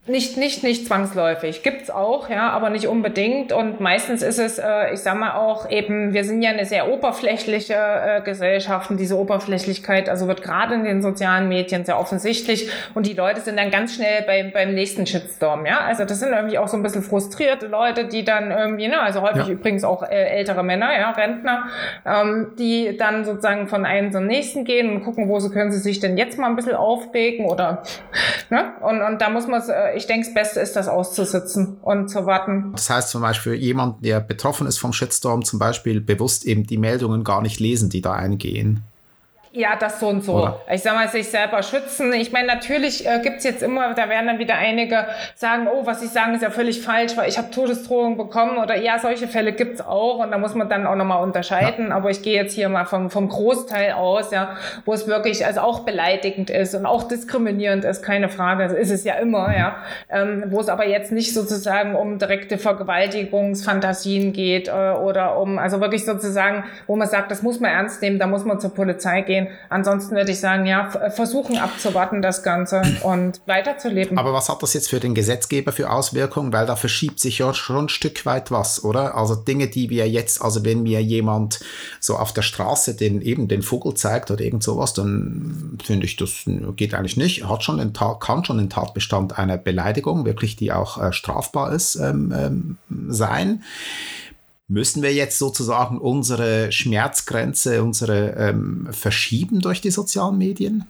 Nicht, 0.08 0.36
nicht, 0.36 0.64
nicht 0.64 0.88
zwangsläufig. 0.88 1.62
Gibt's 1.62 1.92
auch, 1.92 2.28
ja, 2.28 2.50
aber 2.50 2.72
nicht 2.72 2.88
unbedingt. 2.88 3.54
Und 3.54 3.80
meistens 3.80 4.24
ist 4.24 4.40
es, 4.40 4.58
äh, 4.58 4.94
ich 4.94 5.02
sag 5.02 5.16
mal 5.16 5.34
auch 5.34 5.70
eben, 5.70 6.12
wir 6.12 6.24
sind 6.24 6.42
ja 6.42 6.50
eine 6.50 6.66
sehr 6.66 6.92
oberflächliche 6.92 7.76
äh, 7.76 8.22
Gesellschaft 8.22 8.90
und 8.90 9.00
diese 9.00 9.16
Oberflächlichkeit, 9.16 10.10
also 10.10 10.28
wird 10.28 10.42
gerade 10.42 10.74
in 10.74 10.86
den 10.86 11.04
sozialen 11.04 11.48
Medien 11.50 11.86
sehr 11.86 12.00
offensichtlich 12.00 12.72
und 12.96 13.06
die 13.06 13.14
Leute 13.14 13.42
sind 13.42 13.58
dann 13.58 13.70
ganz 13.70 13.94
schnell 13.94 14.24
beim, 14.24 14.52
beim 14.52 14.74
nächsten 14.74 15.06
Shitstorm, 15.06 15.68
ja. 15.68 15.82
Also 15.82 16.04
das 16.04 16.20
sind 16.20 16.34
irgendwie 16.34 16.58
auch 16.58 16.68
so 16.68 16.78
ein 16.78 16.82
bisschen 16.82 17.04
frustrierte 17.04 17.68
Leute, 17.68 18.06
die 18.06 18.26
dann 18.26 18.50
irgendwie, 18.50 18.88
ne, 18.88 19.00
also 19.00 19.22
häufig 19.22 19.46
ja. 19.46 19.54
übrigens 19.54 19.84
auch 19.84 20.02
äh, 20.02 20.16
ältere 20.16 20.64
Männer, 20.64 20.98
ja, 20.98 21.12
Rentner, 21.12 21.66
ähm, 22.08 22.54
die 22.58 22.98
dann 22.98 23.24
sozusagen 23.24 23.68
von 23.68 23.86
einem 23.86 24.12
zum 24.12 24.26
nächsten 24.26 24.66
gehen 24.66 24.90
und 24.90 25.04
gucken, 25.04 25.30
wo 25.30 25.40
sie 25.40 25.52
können 25.52 25.72
sie 25.72 25.78
sich 25.78 26.00
denn 26.00 26.18
jetzt 26.18 26.40
mal 26.40 26.48
ein 26.48 26.56
bisschen 26.56 26.76
aufregen 26.76 27.46
oder, 27.46 27.84
ne, 28.50 28.72
und, 28.82 29.04
und 29.04 29.22
da 29.22 29.30
muss 29.30 29.46
man 29.46 29.60
es, 29.60 29.70
äh, 29.70 29.90
ich 29.95 30.08
denke, 30.08 30.25
das 30.25 30.34
Beste 30.34 30.60
ist, 30.60 30.75
das 30.75 30.88
auszusitzen 30.88 31.77
und 31.82 32.10
zu 32.10 32.25
warten. 32.25 32.71
Das 32.73 32.89
heißt 32.89 33.10
zum 33.10 33.21
Beispiel, 33.21 33.54
jemand, 33.54 34.04
der 34.04 34.19
betroffen 34.19 34.67
ist 34.67 34.77
vom 34.77 34.93
Shitstorm, 34.93 35.43
zum 35.43 35.60
Beispiel 35.60 36.01
bewusst 36.01 36.45
eben 36.45 36.65
die 36.65 36.77
Meldungen 36.77 37.23
gar 37.23 37.41
nicht 37.41 37.60
lesen, 37.60 37.89
die 37.89 38.01
da 38.01 38.13
eingehen. 38.13 38.84
Ja, 39.54 39.76
das 39.78 40.00
so 40.00 40.08
und 40.08 40.24
so. 40.24 40.36
Oder? 40.36 40.62
Ich 40.72 40.82
sag 40.82 40.96
mal, 40.96 41.10
sich 41.10 41.28
selber 41.28 41.62
schützen. 41.62 42.14
Ich 42.14 42.32
meine, 42.32 42.48
natürlich 42.48 43.06
äh, 43.06 43.20
gibt's 43.22 43.44
jetzt 43.44 43.62
immer, 43.62 43.94
da 43.94 44.08
werden 44.08 44.28
dann 44.28 44.40
wieder 44.40 44.56
einige 44.56 45.08
sagen, 45.36 45.68
oh, 45.68 45.86
was 45.86 46.02
ich 46.02 46.10
sagen, 46.10 46.34
ist 46.36 46.42
ja 46.42 46.50
völlig 46.50 46.82
falsch, 46.82 47.18
weil 47.18 47.28
ich 47.28 47.38
habe 47.38 47.52
Todesdrohungen 47.52 48.18
bekommen 48.18 48.60
oder 48.60 48.78
ja, 48.78 48.98
solche 48.98 49.28
Fälle 49.28 49.52
gibt's 49.52 49.82
auch 49.82 50.20
und 50.20 50.32
da 50.32 50.38
muss 50.38 50.56
man 50.56 50.70
dann 50.70 50.88
auch 50.88 50.96
nochmal 50.96 51.22
unterscheiden. 51.22 51.90
Ja. 51.90 51.96
Aber 51.96 52.10
ich 52.10 52.22
gehe 52.22 52.34
jetzt 52.34 52.54
hier 52.54 52.70
mal 52.70 52.86
vom, 52.86 53.10
vom 53.10 53.28
Großteil 53.28 53.92
aus, 53.92 54.32
ja, 54.32 54.56
wo 54.86 54.94
es 54.94 55.08
wirklich 55.08 55.46
also 55.46 55.60
auch 55.60 55.82
beleidigend 55.82 56.50
ist 56.50 56.74
und 56.74 56.86
auch 56.86 57.04
diskriminierend 57.04 57.84
ist, 57.84 58.04
keine 58.04 58.30
Frage. 58.30 58.64
Das 58.64 58.74
ist 58.74 58.90
es 58.90 59.04
ja 59.04 59.16
immer, 59.16 59.54
ja. 59.54 59.76
Ähm, 60.10 60.46
wo 60.48 60.62
es 60.62 60.70
aber 60.70 60.88
jetzt 60.88 61.12
nicht 61.12 61.34
sozusagen 61.34 61.96
um 61.96 62.20
direkte 62.20 62.58
Vergewaltigungsfantasien 62.58 64.32
geht 64.32 64.70
äh, 64.70 64.72
oder 64.72 65.38
um, 65.38 65.60
also 65.60 65.82
wirklich 65.82 66.06
sozusagen, 66.06 66.64
wo 66.88 66.96
man 66.96 67.10
sagt, 67.10 67.32
das 67.32 67.42
muss 67.42 67.60
man 67.60 67.72
ernst 67.72 68.02
nehmen, 68.02 68.18
da 68.18 68.28
muss 68.28 68.46
man 68.46 68.62
zur 68.62 68.74
Polizei 68.74 69.20
gehen 69.20 69.40
gehen. 69.45 69.56
Ansonsten 69.69 70.15
würde 70.15 70.32
ich 70.32 70.39
sagen, 70.39 70.65
ja, 70.65 70.89
versuchen 71.10 71.58
abzuwarten 71.58 72.21
das 72.21 72.43
Ganze 72.43 72.82
und 73.04 73.41
weiterzuleben. 73.45 74.17
Aber 74.17 74.34
was 74.34 74.49
hat 74.49 74.62
das 74.63 74.73
jetzt 74.73 74.89
für 74.89 74.99
den 74.99 75.15
Gesetzgeber 75.15 75.71
für 75.71 75.89
Auswirkungen? 75.89 76.54
Weil 76.54 76.65
da 76.65 76.75
verschiebt 76.75 77.19
sich 77.19 77.39
ja 77.39 77.54
schon 77.54 77.86
ein 77.86 77.89
Stück 77.89 78.25
weit 78.25 78.51
was, 78.51 78.84
oder? 78.84 79.15
Also 79.15 79.36
Dinge, 79.36 79.67
die 79.67 79.89
wir 79.89 80.10
jetzt, 80.10 80.41
also 80.41 80.65
wenn 80.65 80.84
mir 80.84 81.01
jemand 81.01 81.60
so 81.99 82.17
auf 82.17 82.34
der 82.34 82.41
Straße 82.41 82.95
den 82.95 83.21
eben 83.21 83.47
den 83.47 83.62
Vogel 83.62 83.93
zeigt 83.93 84.32
oder 84.32 84.43
irgend 84.43 84.63
sowas, 84.63 84.93
dann 84.93 85.77
finde 85.84 86.06
ich, 86.06 86.15
das 86.15 86.43
geht 86.75 86.93
eigentlich 86.93 87.17
nicht. 87.17 87.47
Hat 87.47 87.63
schon 87.63 87.77
den 87.77 87.93
Tat, 87.93 88.19
kann 88.19 88.45
schon 88.45 88.60
ein 88.60 88.69
Tatbestand 88.69 89.38
einer 89.38 89.58
Beleidigung, 89.58 90.25
wirklich, 90.25 90.56
die 90.56 90.71
auch 90.71 91.01
äh, 91.01 91.13
strafbar 91.13 91.71
ist, 91.73 91.95
ähm, 91.95 92.34
ähm, 92.36 92.77
sein. 93.10 93.63
Müssen 94.72 95.04
wir 95.04 95.14
jetzt 95.14 95.38
sozusagen 95.38 95.98
unsere 95.98 96.72
Schmerzgrenze, 96.72 97.84
unsere 97.84 98.36
ähm, 98.38 98.88
verschieben 98.92 99.60
durch 99.60 99.82
die 99.82 99.92
sozialen 99.92 100.38
Medien? 100.38 100.86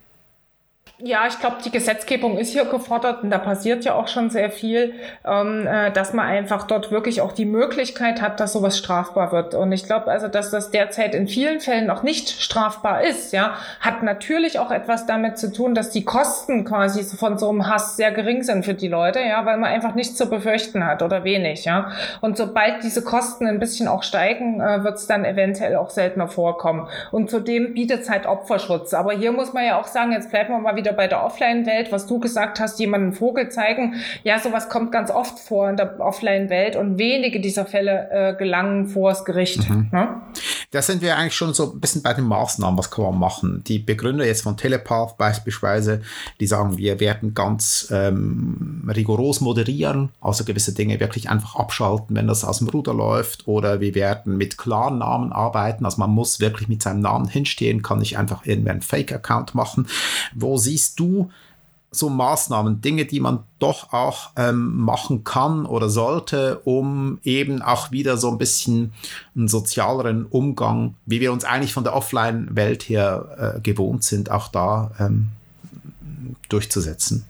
Ja, 1.04 1.26
ich 1.28 1.40
glaube, 1.40 1.58
die 1.66 1.72
Gesetzgebung 1.72 2.38
ist 2.38 2.52
hier 2.52 2.66
gefordert 2.66 3.24
und 3.24 3.32
da 3.32 3.40
passiert 3.40 3.84
ja 3.86 3.96
auch 3.96 4.08
schon 4.08 4.30
sehr 4.30 4.52
viel, 4.52 4.94
ähm, 5.26 5.66
äh, 5.66 5.92
dass 5.92 6.14
man 6.14 6.28
einfach 6.28 6.68
dort 6.68 6.92
wirklich 6.92 7.22
auch 7.22 7.32
die 7.32 7.46
Möglichkeit 7.46 8.22
hat, 8.22 8.40
dass 8.40 8.54
sowas 8.54 8.78
strafbar 8.78 9.32
wird. 9.32 9.56
Und 9.56 9.72
ich 9.72 9.86
glaube 9.86 10.12
also, 10.12 10.28
dass 10.28 10.52
das 10.52 10.70
derzeit 10.70 11.16
in 11.16 11.28
vielen 11.28 11.60
Fällen 11.60 11.88
noch 11.88 12.04
nicht 12.04 12.30
strafbar 12.30 13.04
ist, 13.04 13.34
ja, 13.34 13.56
hat 13.80 14.04
natürlich 14.04 14.60
auch 14.60 14.70
etwas 14.70 15.08
damit 15.08 15.40
zu 15.40 15.52
tun, 15.52 15.74
dass 15.74 15.90
die 15.90 16.06
Kosten 16.06 16.66
quasi 16.66 17.04
von 17.04 17.40
so 17.40 17.50
einem 17.50 17.68
Hass 17.68 17.96
sehr 17.96 18.12
gering 18.12 18.44
sind 18.44 18.64
für 18.64 18.76
die 18.76 18.88
Leute, 18.88 19.22
ja, 19.22 19.44
weil 19.46 19.58
man 19.58 19.72
einfach 19.72 19.96
nichts 19.96 20.16
zu 20.16 20.30
befürchten 20.30 20.86
hat 20.86 21.02
oder 21.02 21.24
wenig, 21.24 21.66
ja. 21.66 21.92
Und 22.22 22.38
sobald 22.38 22.84
diese 22.84 23.04
Kosten 23.04 23.48
ein 23.48 23.60
bisschen 23.60 23.88
auch 23.88 24.04
steigen, 24.04 24.62
äh, 24.62 24.84
wird 24.84 24.98
es 24.98 25.08
dann 25.08 25.26
eventuell 25.26 25.78
auch 25.78 25.90
seltener 25.90 26.28
vorkommen. 26.28 26.88
Und 27.12 27.32
zudem 27.32 27.74
bietet 27.74 28.02
es 28.02 28.10
halt 28.10 28.28
Opferschutz. 28.28 28.94
Aber 28.94 29.14
hier 29.14 29.32
muss 29.32 29.54
man 29.54 29.66
ja 29.66 29.80
auch 29.80 29.88
sagen, 29.88 30.12
jetzt 30.12 30.30
bleiben 30.30 30.54
wir 30.54 30.60
mal 30.60 30.76
wieder 30.76 30.91
wieder 30.92 30.98
bei 30.98 31.08
der 31.08 31.24
Offline-Welt, 31.24 31.92
was 31.92 32.08
du 32.08 32.20
gesagt 32.20 32.60
hast, 32.60 32.80
jemanden 32.80 33.14
Vogel 33.14 33.50
zeigen. 33.50 33.96
Ja, 34.24 34.40
sowas 34.40 34.70
kommt 34.70 34.92
ganz 34.92 35.12
oft 35.12 35.40
vor 35.40 35.70
in 35.70 35.78
der 35.78 36.00
Offline-Welt 36.00 36.76
und 36.76 36.98
wenige 36.98 37.40
dieser 37.40 37.66
Fälle 37.66 38.10
äh, 38.12 38.36
gelangen 38.36 38.88
vor 38.88 39.10
das 39.10 39.26
Gericht. 39.26 39.70
Mhm. 39.70 39.90
Ne? 39.92 40.22
Da 40.72 40.82
sind 40.82 41.02
wir 41.02 41.18
eigentlich 41.18 41.36
schon 41.36 41.54
so 41.54 41.74
ein 41.74 41.82
bisschen 41.82 42.02
bei 42.02 42.14
den 42.14 42.24
Maßnahmen, 42.24 42.78
was 42.78 42.90
kann 42.90 43.04
man 43.04 43.20
machen. 43.20 43.62
Die 43.68 43.78
Begründer 43.78 44.26
jetzt 44.26 44.44
von 44.44 44.56
Telepath 44.56 45.18
beispielsweise, 45.18 46.02
die 46.40 46.48
sagen, 46.48 46.78
wir 46.78 47.02
werden 47.02 47.34
ganz 47.34 47.90
ähm, 47.92 48.90
rigoros 48.96 49.42
moderieren, 49.42 50.12
also 50.22 50.46
gewisse 50.46 50.74
Dinge 50.74 51.02
wirklich 51.02 51.30
einfach 51.30 51.58
abschalten, 51.58 52.16
wenn 52.16 52.28
das 52.28 52.46
aus 52.46 52.60
dem 52.60 52.70
Ruder 52.70 52.94
läuft, 52.94 53.50
oder 53.50 53.82
wir 53.82 53.96
werden 53.96 54.38
mit 54.38 54.58
klaren 54.58 55.00
Namen 55.00 55.34
arbeiten, 55.34 55.84
also 55.84 56.00
man 56.00 56.12
muss 56.12 56.40
wirklich 56.40 56.70
mit 56.70 56.82
seinem 56.82 57.02
Namen 57.02 57.28
hinstehen, 57.28 57.82
kann 57.82 58.00
nicht 58.00 58.18
einfach 58.18 58.46
irgendwie 58.46 58.70
einen 58.70 58.82
Fake-Account 58.82 59.54
machen. 59.54 59.88
Wo 60.34 60.56
siehst 60.56 60.98
du 61.02 61.30
so 61.94 62.10
Maßnahmen, 62.10 62.80
Dinge, 62.80 63.06
die 63.06 63.20
man 63.20 63.44
doch 63.60 63.92
auch 63.92 64.30
ähm, 64.38 64.78
machen 64.78 65.26
kann 65.26 65.66
oder 65.66 65.90
sollte, 65.90 66.60
um 66.64 67.20
eben 67.24 67.62
auch 67.62 67.92
wieder 67.92 68.16
so 68.16 68.32
ein 68.32 68.38
bisschen 68.38 68.94
einen 69.36 69.50
sozialeren 69.50 70.26
Umgang, 70.26 70.96
wie 71.06 71.20
wir 71.20 71.34
uns 71.34 71.44
eigentlich 71.44 71.74
von 71.74 71.84
der 71.84 71.94
Offline-Welt 71.94 72.84
her 72.84 73.56
äh, 73.58 73.60
gewohnt 73.60 74.06
sind, 74.06 74.32
auch 74.32 74.48
da 74.48 74.92
ähm, 75.00 75.30
durchzusetzen? 76.48 77.26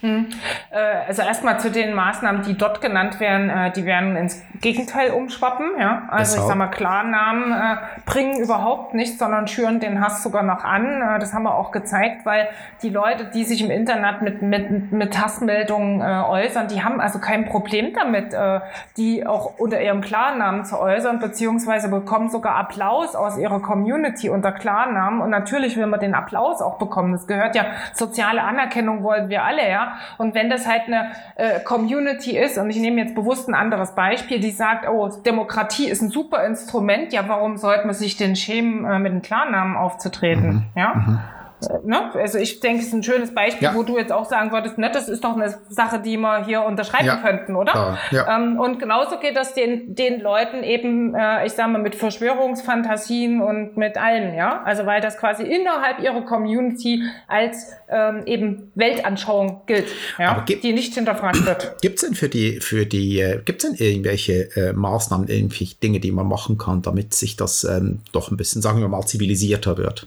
Hm. 0.00 0.28
Äh, 0.70 0.78
also 1.08 1.22
erstmal 1.22 1.60
zu 1.60 1.70
den 1.70 1.94
Maßnahmen, 1.94 2.42
die 2.42 2.56
dort 2.56 2.80
genannt 2.80 3.20
werden, 3.20 3.50
äh, 3.50 3.70
die 3.70 3.84
werden 3.84 4.16
ins 4.16 4.42
Gegenteil 4.60 5.10
umschwappen. 5.10 5.72
Ja? 5.78 6.04
Also 6.08 6.38
ich 6.38 6.42
sag 6.42 6.56
mal, 6.56 6.68
Klarnamen 6.68 7.52
äh, 7.52 7.76
bringen 8.06 8.40
überhaupt 8.40 8.94
nichts, 8.94 9.18
sondern 9.18 9.46
schüren 9.46 9.78
den 9.80 10.00
Hass 10.00 10.22
sogar 10.22 10.42
noch 10.42 10.64
an. 10.64 11.18
Das 11.20 11.34
haben 11.34 11.42
wir 11.42 11.54
auch 11.54 11.70
gezeigt, 11.70 12.24
weil 12.24 12.48
die 12.82 12.88
Leute, 12.88 13.26
die 13.26 13.44
sich 13.44 13.62
im 13.62 13.70
Internet 13.70 14.22
mit, 14.22 14.42
mit, 14.42 14.92
mit 14.92 15.20
Hassmeldungen 15.20 16.00
äußern, 16.00 16.68
die 16.68 16.82
haben 16.82 17.00
also 17.00 17.18
kein 17.18 17.46
Problem 17.46 17.92
damit, 17.94 18.34
die 18.96 19.26
auch 19.26 19.58
unter 19.58 19.80
ihrem 19.80 20.00
Klarnamen 20.00 20.64
zu 20.64 20.78
äußern, 20.78 21.18
beziehungsweise 21.18 21.88
bekommen 21.88 22.28
sogar 22.28 22.56
Applaus 22.56 23.14
aus 23.14 23.38
ihrer 23.38 23.60
Community 23.60 24.28
unter 24.30 24.52
Klarnamen. 24.52 25.20
Und 25.20 25.30
natürlich 25.30 25.76
will 25.76 25.86
man 25.86 26.00
den 26.00 26.14
Applaus 26.14 26.60
auch 26.62 26.78
bekommen. 26.78 27.12
Das 27.12 27.26
gehört 27.26 27.54
ja, 27.54 27.66
soziale 27.92 28.42
Anerkennung 28.42 29.02
wollen 29.02 29.28
wir 29.28 29.44
alle, 29.44 29.68
ja. 29.68 29.89
Und 30.18 30.34
wenn 30.34 30.50
das 30.50 30.66
halt 30.66 30.82
eine 30.86 31.12
äh, 31.36 31.60
Community 31.60 32.36
ist, 32.36 32.58
und 32.58 32.70
ich 32.70 32.78
nehme 32.78 33.00
jetzt 33.00 33.14
bewusst 33.14 33.48
ein 33.48 33.54
anderes 33.54 33.94
Beispiel, 33.94 34.40
die 34.40 34.50
sagt, 34.50 34.88
oh, 34.88 35.08
Demokratie 35.24 35.88
ist 35.88 36.02
ein 36.02 36.10
super 36.10 36.44
Instrument, 36.44 37.12
ja, 37.12 37.28
warum 37.28 37.56
sollte 37.56 37.86
man 37.86 37.94
sich 37.94 38.16
denn 38.16 38.36
schämen, 38.36 38.84
äh, 38.84 38.98
mit 38.98 39.12
einem 39.12 39.22
Klarnamen 39.22 39.76
aufzutreten? 39.76 40.48
Mhm. 40.48 40.64
Ja. 40.74 40.94
Mhm. 40.94 41.18
Ne? 41.84 42.14
Also 42.14 42.38
ich 42.38 42.60
denke, 42.60 42.80
es 42.80 42.88
ist 42.88 42.94
ein 42.94 43.02
schönes 43.02 43.34
Beispiel, 43.34 43.68
ja. 43.68 43.74
wo 43.74 43.82
du 43.82 43.98
jetzt 43.98 44.12
auch 44.12 44.28
sagen 44.28 44.52
würdest, 44.52 44.78
ne, 44.78 44.90
das 44.92 45.08
ist 45.08 45.24
doch 45.24 45.36
eine 45.36 45.54
Sache, 45.68 46.00
die 46.00 46.16
wir 46.16 46.44
hier 46.44 46.62
unterschreiben 46.62 47.06
ja. 47.06 47.16
könnten, 47.16 47.56
oder? 47.56 47.98
Ja. 48.10 48.36
Ähm, 48.36 48.58
und 48.58 48.78
genauso 48.78 49.18
geht 49.18 49.36
das 49.36 49.54
den, 49.54 49.94
den 49.94 50.20
Leuten 50.20 50.62
eben, 50.62 51.14
äh, 51.14 51.46
ich 51.46 51.52
sage 51.52 51.70
mal, 51.70 51.82
mit 51.82 51.94
Verschwörungsfantasien 51.94 53.40
und 53.40 53.76
mit 53.76 53.98
allem, 53.98 54.34
ja. 54.34 54.62
Also 54.64 54.86
weil 54.86 55.00
das 55.00 55.18
quasi 55.18 55.42
innerhalb 55.42 56.00
ihrer 56.00 56.22
Community 56.22 57.02
als 57.28 57.72
ähm, 57.88 58.22
eben 58.26 58.72
Weltanschauung 58.74 59.62
gilt, 59.66 59.88
ja, 60.18 60.40
gibt, 60.46 60.64
die 60.64 60.72
nicht 60.72 60.94
hinterfragt 60.94 61.44
wird. 61.44 61.76
Gibt 61.82 61.96
es 61.96 62.06
denn 62.06 62.14
für 62.14 62.28
die, 62.28 62.60
für 62.60 62.86
die, 62.86 63.20
äh, 63.20 63.40
gibt 63.44 63.64
es 63.64 63.70
denn 63.70 63.86
irgendwelche 63.86 64.54
äh, 64.56 64.72
Maßnahmen, 64.72 65.28
irgendwelche 65.28 65.76
Dinge, 65.76 66.00
die 66.00 66.12
man 66.12 66.26
machen 66.26 66.58
kann, 66.58 66.82
damit 66.82 67.14
sich 67.14 67.36
das 67.36 67.64
ähm, 67.64 68.00
doch 68.12 68.30
ein 68.30 68.36
bisschen, 68.36 68.62
sagen 68.62 68.80
wir 68.80 68.88
mal, 68.88 69.04
zivilisierter 69.04 69.76
wird? 69.76 70.06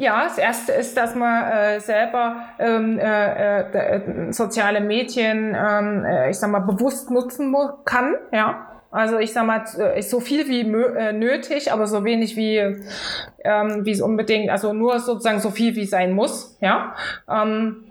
Ja, 0.00 0.24
das 0.24 0.38
erste 0.38 0.72
ist, 0.72 0.96
dass 0.96 1.14
man 1.14 1.44
äh, 1.44 1.78
selber 1.78 2.36
ähm, 2.58 2.98
äh, 2.98 3.60
äh, 3.60 4.32
soziale 4.32 4.80
Medien, 4.80 5.54
ähm, 5.54 6.06
äh, 6.06 6.30
ich 6.30 6.38
sag 6.38 6.50
mal, 6.50 6.60
bewusst 6.60 7.10
nutzen 7.10 7.54
kann, 7.84 8.14
ja. 8.32 8.66
Also 8.90 9.18
ich 9.18 9.34
sag 9.34 9.44
mal, 9.44 9.62
äh, 9.78 10.00
so 10.00 10.20
viel 10.20 10.48
wie 10.48 10.62
äh, 10.62 11.12
nötig, 11.12 11.70
aber 11.70 11.86
so 11.86 12.02
wenig 12.02 12.34
wie 12.34 12.56
ähm, 13.44 13.84
wie 13.84 13.90
es 13.90 14.00
unbedingt, 14.00 14.48
also 14.48 14.72
nur 14.72 15.00
sozusagen 15.00 15.38
so 15.38 15.50
viel 15.50 15.76
wie 15.76 15.84
sein 15.84 16.12
muss, 16.12 16.56
ja. 16.62 16.94
Ähm, 17.28 17.84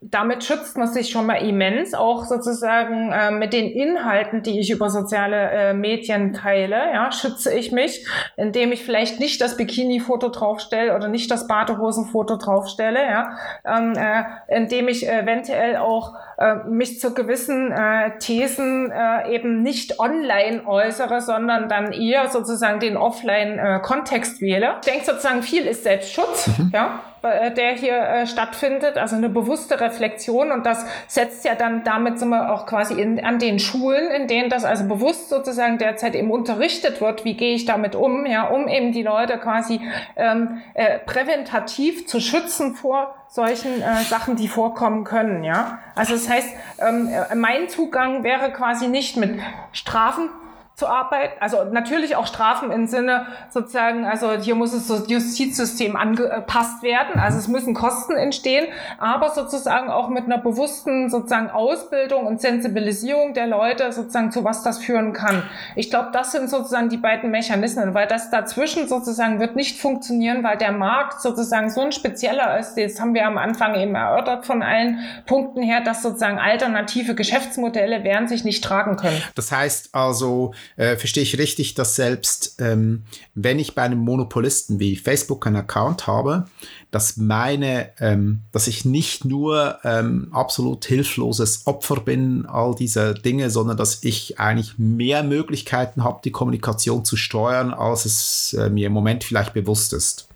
damit 0.00 0.44
schützt 0.44 0.76
man 0.76 0.88
sich 0.88 1.10
schon 1.10 1.26
mal 1.26 1.36
immens, 1.36 1.94
auch 1.94 2.24
sozusagen 2.24 3.12
äh, 3.12 3.30
mit 3.30 3.52
den 3.52 3.70
Inhalten, 3.70 4.42
die 4.42 4.60
ich 4.60 4.70
über 4.70 4.90
soziale 4.90 5.50
äh, 5.50 5.74
Medien 5.74 6.32
teile, 6.32 6.92
ja, 6.92 7.10
schütze 7.12 7.52
ich 7.52 7.72
mich, 7.72 8.06
indem 8.36 8.72
ich 8.72 8.84
vielleicht 8.84 9.20
nicht 9.20 9.40
das 9.40 9.56
Bikini-Foto 9.56 10.28
draufstelle 10.28 10.94
oder 10.94 11.08
nicht 11.08 11.30
das 11.30 11.46
Badehosen-Foto 11.46 12.36
draufstelle, 12.36 13.02
ja, 13.02 13.36
ähm, 13.64 13.94
äh, 13.96 14.24
indem 14.48 14.88
ich 14.88 15.08
eventuell 15.08 15.76
auch 15.76 16.14
äh, 16.38 16.56
mich 16.68 17.00
zu 17.00 17.14
gewissen 17.14 17.72
äh, 17.72 18.18
Thesen 18.18 18.90
äh, 18.90 19.34
eben 19.34 19.62
nicht 19.62 19.98
online 19.98 20.66
äußere, 20.66 21.22
sondern 21.22 21.68
dann 21.68 21.92
eher 21.92 22.28
sozusagen 22.28 22.78
den 22.78 22.96
Offline-Kontext 22.96 24.40
wähle. 24.40 24.74
Ich 24.82 24.90
denke 24.90 25.06
sozusagen, 25.06 25.42
viel 25.42 25.66
ist 25.66 25.84
Selbstschutz, 25.84 26.48
mhm. 26.58 26.70
ja, 26.74 27.00
äh, 27.22 27.52
der 27.52 27.72
hier 27.72 27.96
äh, 27.96 28.26
stattfindet, 28.26 28.98
also 28.98 29.16
eine 29.16 29.28
bewusste 29.28 29.80
Reflexion 29.80 30.52
und 30.52 30.66
das 30.66 30.84
setzt 31.08 31.44
ja 31.44 31.54
dann 31.54 31.84
damit 31.84 32.18
sind 32.18 32.28
wir 32.28 32.52
auch 32.52 32.66
quasi 32.66 33.00
in, 33.00 33.24
an 33.24 33.38
den 33.38 33.58
Schulen, 33.58 34.10
in 34.10 34.28
denen 34.28 34.50
das 34.50 34.64
also 34.64 34.84
bewusst 34.84 35.28
sozusagen 35.28 35.78
derzeit 35.78 36.14
eben 36.14 36.30
unterrichtet 36.30 37.00
wird, 37.00 37.24
wie 37.24 37.34
gehe 37.34 37.54
ich 37.54 37.64
damit 37.64 37.94
um, 37.94 38.26
ja, 38.26 38.44
um 38.44 38.68
eben 38.68 38.92
die 38.92 39.02
Leute 39.02 39.38
quasi 39.38 39.80
ähm, 40.16 40.60
äh, 40.74 40.98
präventativ 40.98 42.06
zu 42.06 42.20
schützen 42.20 42.74
vor 42.74 43.14
solchen 43.28 43.82
äh, 43.82 44.02
Sachen, 44.04 44.36
die 44.36 44.48
vorkommen 44.48 45.04
können, 45.04 45.44
ja. 45.44 45.78
Also 45.94 46.14
das 46.14 46.28
heißt, 46.28 46.48
ähm, 46.78 47.08
äh, 47.08 47.34
mein 47.34 47.68
Zugang 47.68 48.22
wäre 48.22 48.52
quasi 48.52 48.88
nicht 48.88 49.16
mit 49.16 49.38
Strafen 49.72 50.28
zu 50.76 50.86
arbeiten. 50.86 51.32
Also 51.40 51.64
natürlich 51.64 52.16
auch 52.16 52.26
Strafen 52.26 52.70
im 52.70 52.86
Sinne 52.86 53.26
sozusagen, 53.48 54.04
also 54.04 54.32
hier 54.32 54.54
muss 54.54 54.74
es 54.74 54.88
das 54.88 55.08
Justizsystem 55.08 55.96
angepasst 55.96 56.82
werden, 56.82 57.18
also 57.18 57.38
es 57.38 57.48
müssen 57.48 57.72
Kosten 57.72 58.14
entstehen, 58.14 58.66
aber 58.98 59.30
sozusagen 59.30 59.88
auch 59.88 60.10
mit 60.10 60.26
einer 60.26 60.36
bewussten 60.36 61.08
sozusagen 61.08 61.48
Ausbildung 61.48 62.26
und 62.26 62.42
Sensibilisierung 62.42 63.32
der 63.32 63.46
Leute 63.46 63.90
sozusagen 63.90 64.30
zu 64.30 64.44
was 64.44 64.62
das 64.62 64.76
führen 64.76 65.14
kann. 65.14 65.44
Ich 65.76 65.88
glaube, 65.88 66.10
das 66.12 66.32
sind 66.32 66.50
sozusagen 66.50 66.90
die 66.90 66.98
beiden 66.98 67.30
Mechanismen, 67.30 67.94
weil 67.94 68.06
das 68.06 68.28
dazwischen 68.28 68.86
sozusagen 68.86 69.40
wird 69.40 69.56
nicht 69.56 69.80
funktionieren, 69.80 70.44
weil 70.44 70.58
der 70.58 70.72
Markt 70.72 71.22
sozusagen 71.22 71.70
so 71.70 71.80
ein 71.80 71.92
spezieller 71.92 72.58
ist. 72.58 72.74
Das 72.74 73.00
haben 73.00 73.14
wir 73.14 73.26
am 73.26 73.38
Anfang 73.38 73.76
eben 73.76 73.94
erörtert 73.94 74.44
von 74.44 74.62
allen 74.62 74.98
Punkten 75.24 75.62
her, 75.62 75.80
dass 75.80 76.02
sozusagen 76.02 76.38
alternative 76.38 77.14
Geschäftsmodelle 77.14 78.04
werden 78.04 78.28
sich 78.28 78.44
nicht 78.44 78.62
tragen 78.62 78.96
können. 78.96 79.22
Das 79.34 79.50
heißt 79.50 79.94
also, 79.94 80.52
äh, 80.76 80.96
verstehe 80.96 81.22
ich 81.22 81.38
richtig, 81.38 81.74
dass 81.74 81.94
selbst 81.94 82.56
ähm, 82.58 83.04
wenn 83.34 83.58
ich 83.58 83.74
bei 83.74 83.82
einem 83.82 83.98
Monopolisten 83.98 84.80
wie 84.80 84.96
Facebook 84.96 85.46
einen 85.46 85.56
Account 85.56 86.06
habe, 86.06 86.46
dass 86.90 87.16
meine, 87.16 87.90
ähm, 88.00 88.42
dass 88.52 88.66
ich 88.66 88.84
nicht 88.84 89.24
nur 89.24 89.78
ähm, 89.84 90.28
absolut 90.32 90.84
hilfloses 90.84 91.66
Opfer 91.66 92.00
bin 92.00 92.46
all 92.46 92.74
dieser 92.74 93.14
Dinge, 93.14 93.50
sondern 93.50 93.76
dass 93.76 94.02
ich 94.02 94.38
eigentlich 94.38 94.78
mehr 94.78 95.22
Möglichkeiten 95.22 96.04
habe, 96.04 96.20
die 96.24 96.30
Kommunikation 96.30 97.04
zu 97.04 97.16
steuern, 97.16 97.72
als 97.72 98.04
es 98.04 98.52
äh, 98.54 98.70
mir 98.70 98.86
im 98.86 98.92
Moment 98.92 99.24
vielleicht 99.24 99.54
bewusst 99.54 99.92
ist. 99.92 100.28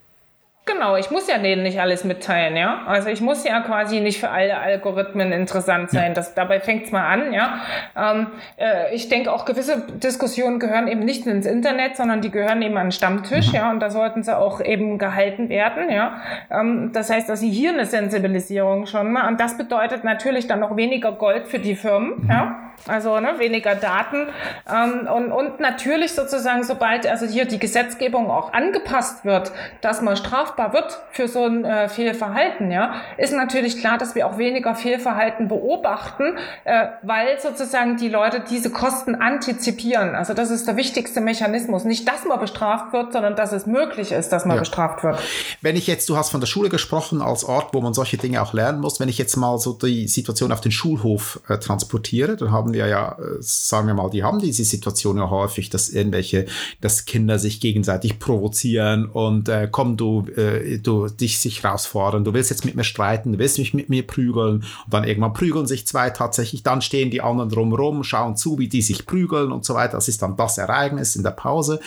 Genau, 0.66 0.94
ich 0.96 1.10
muss 1.10 1.26
ja 1.26 1.38
denen 1.38 1.62
nicht 1.62 1.80
alles 1.80 2.04
mitteilen, 2.04 2.54
ja. 2.54 2.82
Also 2.86 3.08
ich 3.08 3.20
muss 3.20 3.44
ja 3.44 3.60
quasi 3.60 4.00
nicht 4.00 4.20
für 4.20 4.30
alle 4.30 4.58
Algorithmen 4.58 5.32
interessant 5.32 5.90
sein. 5.90 6.14
Das, 6.14 6.34
dabei 6.34 6.60
fängt's 6.60 6.92
mal 6.92 7.06
an, 7.06 7.32
ja. 7.32 7.60
Ähm, 7.96 8.26
äh, 8.56 8.94
ich 8.94 9.08
denke 9.08 9.32
auch 9.32 9.46
gewisse 9.46 9.82
Diskussionen 9.88 10.60
gehören 10.60 10.86
eben 10.86 11.00
nicht 11.00 11.26
ins 11.26 11.46
Internet, 11.46 11.96
sondern 11.96 12.20
die 12.20 12.30
gehören 12.30 12.62
eben 12.62 12.76
an 12.76 12.86
den 12.86 12.92
Stammtisch, 12.92 13.48
mhm. 13.48 13.54
ja. 13.54 13.70
Und 13.70 13.80
da 13.80 13.90
sollten 13.90 14.22
sie 14.22 14.36
auch 14.36 14.60
eben 14.60 14.98
gehalten 14.98 15.48
werden, 15.48 15.90
ja. 15.90 16.20
Ähm, 16.50 16.92
das 16.92 17.10
heißt, 17.10 17.28
dass 17.28 17.40
sie 17.40 17.50
hier 17.50 17.72
eine 17.72 17.86
Sensibilisierung 17.86 18.86
schon 18.86 19.12
mal. 19.12 19.28
Und 19.28 19.40
das 19.40 19.56
bedeutet 19.56 20.04
natürlich 20.04 20.46
dann 20.46 20.60
noch 20.60 20.76
weniger 20.76 21.12
Gold 21.12 21.48
für 21.48 21.58
die 21.58 21.74
Firmen, 21.74 22.22
mhm. 22.22 22.30
ja. 22.30 22.69
Also 22.86 23.20
ne, 23.20 23.34
weniger 23.38 23.74
Daten. 23.74 24.28
Ähm, 24.68 25.06
und, 25.06 25.32
und 25.32 25.60
natürlich 25.60 26.12
sozusagen, 26.12 26.64
sobald 26.64 27.06
also 27.06 27.26
hier 27.26 27.44
die 27.44 27.58
Gesetzgebung 27.58 28.30
auch 28.30 28.52
angepasst 28.52 29.24
wird, 29.24 29.52
dass 29.80 30.02
man 30.02 30.16
strafbar 30.16 30.72
wird 30.72 30.98
für 31.12 31.28
so 31.28 31.44
ein 31.44 31.64
äh, 31.64 31.88
Fehlverhalten, 31.88 32.70
ja, 32.70 32.94
ist 33.18 33.32
natürlich 33.32 33.78
klar, 33.78 33.98
dass 33.98 34.14
wir 34.14 34.26
auch 34.26 34.38
weniger 34.38 34.74
Fehlverhalten 34.74 35.48
beobachten, 35.48 36.36
äh, 36.64 36.86
weil 37.02 37.38
sozusagen 37.40 37.96
die 37.96 38.08
Leute 38.08 38.42
diese 38.48 38.70
Kosten 38.70 39.14
antizipieren. 39.14 40.14
Also 40.14 40.34
das 40.34 40.50
ist 40.50 40.66
der 40.66 40.76
wichtigste 40.76 41.20
Mechanismus. 41.20 41.84
Nicht, 41.84 42.08
dass 42.08 42.24
man 42.24 42.40
bestraft 42.40 42.92
wird, 42.92 43.12
sondern 43.12 43.36
dass 43.36 43.52
es 43.52 43.66
möglich 43.66 44.12
ist, 44.12 44.30
dass 44.30 44.44
man 44.44 44.56
ja. 44.56 44.60
bestraft 44.60 45.04
wird. 45.04 45.18
Wenn 45.60 45.76
ich 45.76 45.86
jetzt, 45.86 46.08
du 46.08 46.16
hast 46.16 46.30
von 46.30 46.40
der 46.40 46.46
Schule 46.46 46.68
gesprochen 46.68 47.20
als 47.22 47.44
Ort, 47.44 47.74
wo 47.74 47.80
man 47.80 47.94
solche 47.94 48.16
Dinge 48.16 48.40
auch 48.42 48.52
lernen 48.52 48.80
muss, 48.80 49.00
wenn 49.00 49.08
ich 49.08 49.18
jetzt 49.18 49.36
mal 49.36 49.58
so 49.58 49.72
die 49.72 50.08
Situation 50.08 50.52
auf 50.52 50.60
den 50.60 50.72
Schulhof 50.72 51.40
äh, 51.48 51.58
transportiere, 51.58 52.36
dann 52.36 52.52
haben 52.52 52.69
haben 52.70 52.74
wir 52.74 52.86
ja, 52.86 53.12
äh, 53.18 53.38
sagen 53.40 53.86
wir 53.86 53.94
mal, 53.94 54.10
die 54.10 54.22
haben 54.22 54.38
diese 54.38 54.64
Situation 54.64 55.16
ja 55.16 55.28
häufig, 55.30 55.70
dass 55.70 55.88
irgendwelche, 55.88 56.46
dass 56.80 57.04
Kinder 57.04 57.38
sich 57.38 57.60
gegenseitig 57.60 58.18
provozieren 58.18 59.06
und 59.06 59.48
äh, 59.48 59.68
komm, 59.70 59.96
du, 59.96 60.26
äh, 60.36 60.78
du 60.78 61.08
dich 61.08 61.38
sich 61.38 61.62
herausfordern, 61.62 62.24
du 62.24 62.32
willst 62.32 62.50
jetzt 62.50 62.64
mit 62.64 62.76
mir 62.76 62.84
streiten, 62.84 63.32
du 63.32 63.38
willst 63.38 63.58
mich 63.58 63.74
mit 63.74 63.88
mir 63.88 64.06
prügeln 64.06 64.64
und 64.84 64.94
dann 64.94 65.04
irgendwann 65.04 65.32
prügeln 65.32 65.66
sich 65.66 65.86
zwei 65.86 66.10
tatsächlich, 66.10 66.62
dann 66.62 66.80
stehen 66.80 67.10
die 67.10 67.20
anderen 67.20 67.50
drumherum, 67.50 68.04
schauen 68.04 68.36
zu, 68.36 68.58
wie 68.58 68.68
die 68.68 68.82
sich 68.82 69.06
prügeln 69.06 69.52
und 69.52 69.64
so 69.64 69.74
weiter. 69.74 69.94
Das 69.94 70.08
ist 70.08 70.22
dann 70.22 70.36
das 70.36 70.58
Ereignis 70.58 71.16
in 71.16 71.22
der 71.22 71.30
Pause. 71.32 71.80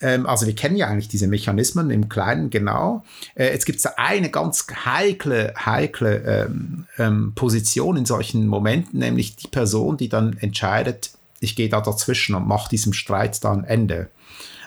Ähm, 0.00 0.26
also 0.26 0.46
wir 0.46 0.54
kennen 0.54 0.76
ja 0.76 0.88
eigentlich 0.88 1.08
diese 1.08 1.26
Mechanismen 1.26 1.90
im 1.90 2.08
Kleinen 2.08 2.50
genau. 2.50 3.04
Äh, 3.34 3.52
jetzt 3.52 3.66
gibt 3.66 3.78
es 3.78 3.86
eine 3.86 4.30
ganz 4.30 4.66
heikle, 4.84 5.54
heikle 5.56 6.16
ähm, 6.24 6.86
ähm, 6.98 7.32
Position 7.34 7.96
in 7.96 8.06
solchen 8.06 8.46
Momenten, 8.46 9.00
nämlich 9.00 9.36
die 9.36 9.48
Person, 9.48 9.96
die 9.96 10.08
dann 10.08 10.36
entscheidet, 10.38 11.12
ich 11.40 11.56
gehe 11.56 11.68
da 11.68 11.80
dazwischen 11.80 12.34
und 12.34 12.46
mache 12.46 12.68
diesem 12.68 12.92
Streit 12.92 13.42
da 13.44 13.52
ein 13.52 13.64
Ende. 13.64 14.10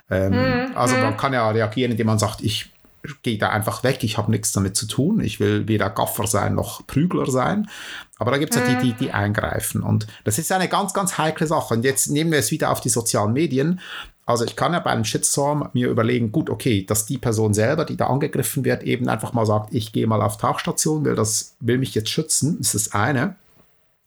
Ähm, 0.09 0.31
mhm. 0.31 0.75
Also 0.75 0.95
man 0.95 1.11
hm. 1.11 1.17
kann 1.17 1.33
ja 1.33 1.49
reagieren, 1.49 1.91
indem 1.91 2.07
man 2.07 2.19
sagt, 2.19 2.41
ich 2.41 2.71
gehe 3.21 3.37
da 3.37 3.49
einfach 3.49 3.83
weg, 3.83 4.03
ich 4.03 4.17
habe 4.17 4.31
nichts 4.31 4.53
damit 4.53 4.77
zu 4.77 4.87
tun, 4.87 5.19
ich 5.19 5.39
will 5.39 5.67
weder 5.67 5.89
Gaffer 5.89 6.25
sein 6.25 6.55
noch 6.55 6.87
Prügler 6.87 7.29
sein. 7.29 7.69
Aber 8.17 8.31
da 8.31 8.37
gibt 8.37 8.55
es 8.55 8.61
ja 8.61 8.67
die, 8.67 8.87
die, 8.87 8.93
die 8.93 9.07
hm. 9.07 9.15
eingreifen. 9.15 9.83
Und 9.83 10.07
das 10.23 10.39
ist 10.39 10.51
eine 10.51 10.69
ganz, 10.69 10.93
ganz 10.93 11.17
heikle 11.17 11.47
Sache. 11.47 11.73
Und 11.73 11.83
jetzt 11.83 12.09
nehmen 12.09 12.31
wir 12.31 12.39
es 12.39 12.51
wieder 12.51 12.71
auf 12.71 12.79
die 12.79 12.89
sozialen 12.89 13.33
Medien. 13.33 13.81
Also 14.25 14.45
ich 14.45 14.55
kann 14.55 14.73
ja 14.73 14.79
bei 14.79 14.91
einem 14.91 15.03
Shitstorm 15.03 15.69
mir 15.73 15.89
überlegen, 15.89 16.31
gut, 16.31 16.49
okay, 16.49 16.85
dass 16.85 17.05
die 17.05 17.17
Person 17.17 17.53
selber, 17.53 17.83
die 17.83 17.97
da 17.97 18.07
angegriffen 18.07 18.63
wird, 18.63 18.83
eben 18.83 19.09
einfach 19.09 19.33
mal 19.33 19.45
sagt, 19.45 19.73
ich 19.73 19.91
gehe 19.91 20.07
mal 20.07 20.21
auf 20.21 20.37
Tauchstation, 20.37 21.03
will 21.03 21.15
das, 21.15 21.55
will 21.59 21.77
mich 21.77 21.93
jetzt 21.93 22.09
schützen, 22.09 22.59
ist 22.59 22.73
das 22.73 22.93
eine. 22.93 23.35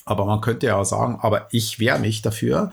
Aber 0.06 0.24
man 0.24 0.40
könnte 0.40 0.66
ja 0.66 0.82
sagen, 0.84 1.18
aber 1.20 1.48
ich 1.50 1.78
wehre 1.80 1.98
mich 1.98 2.22
dafür 2.22 2.72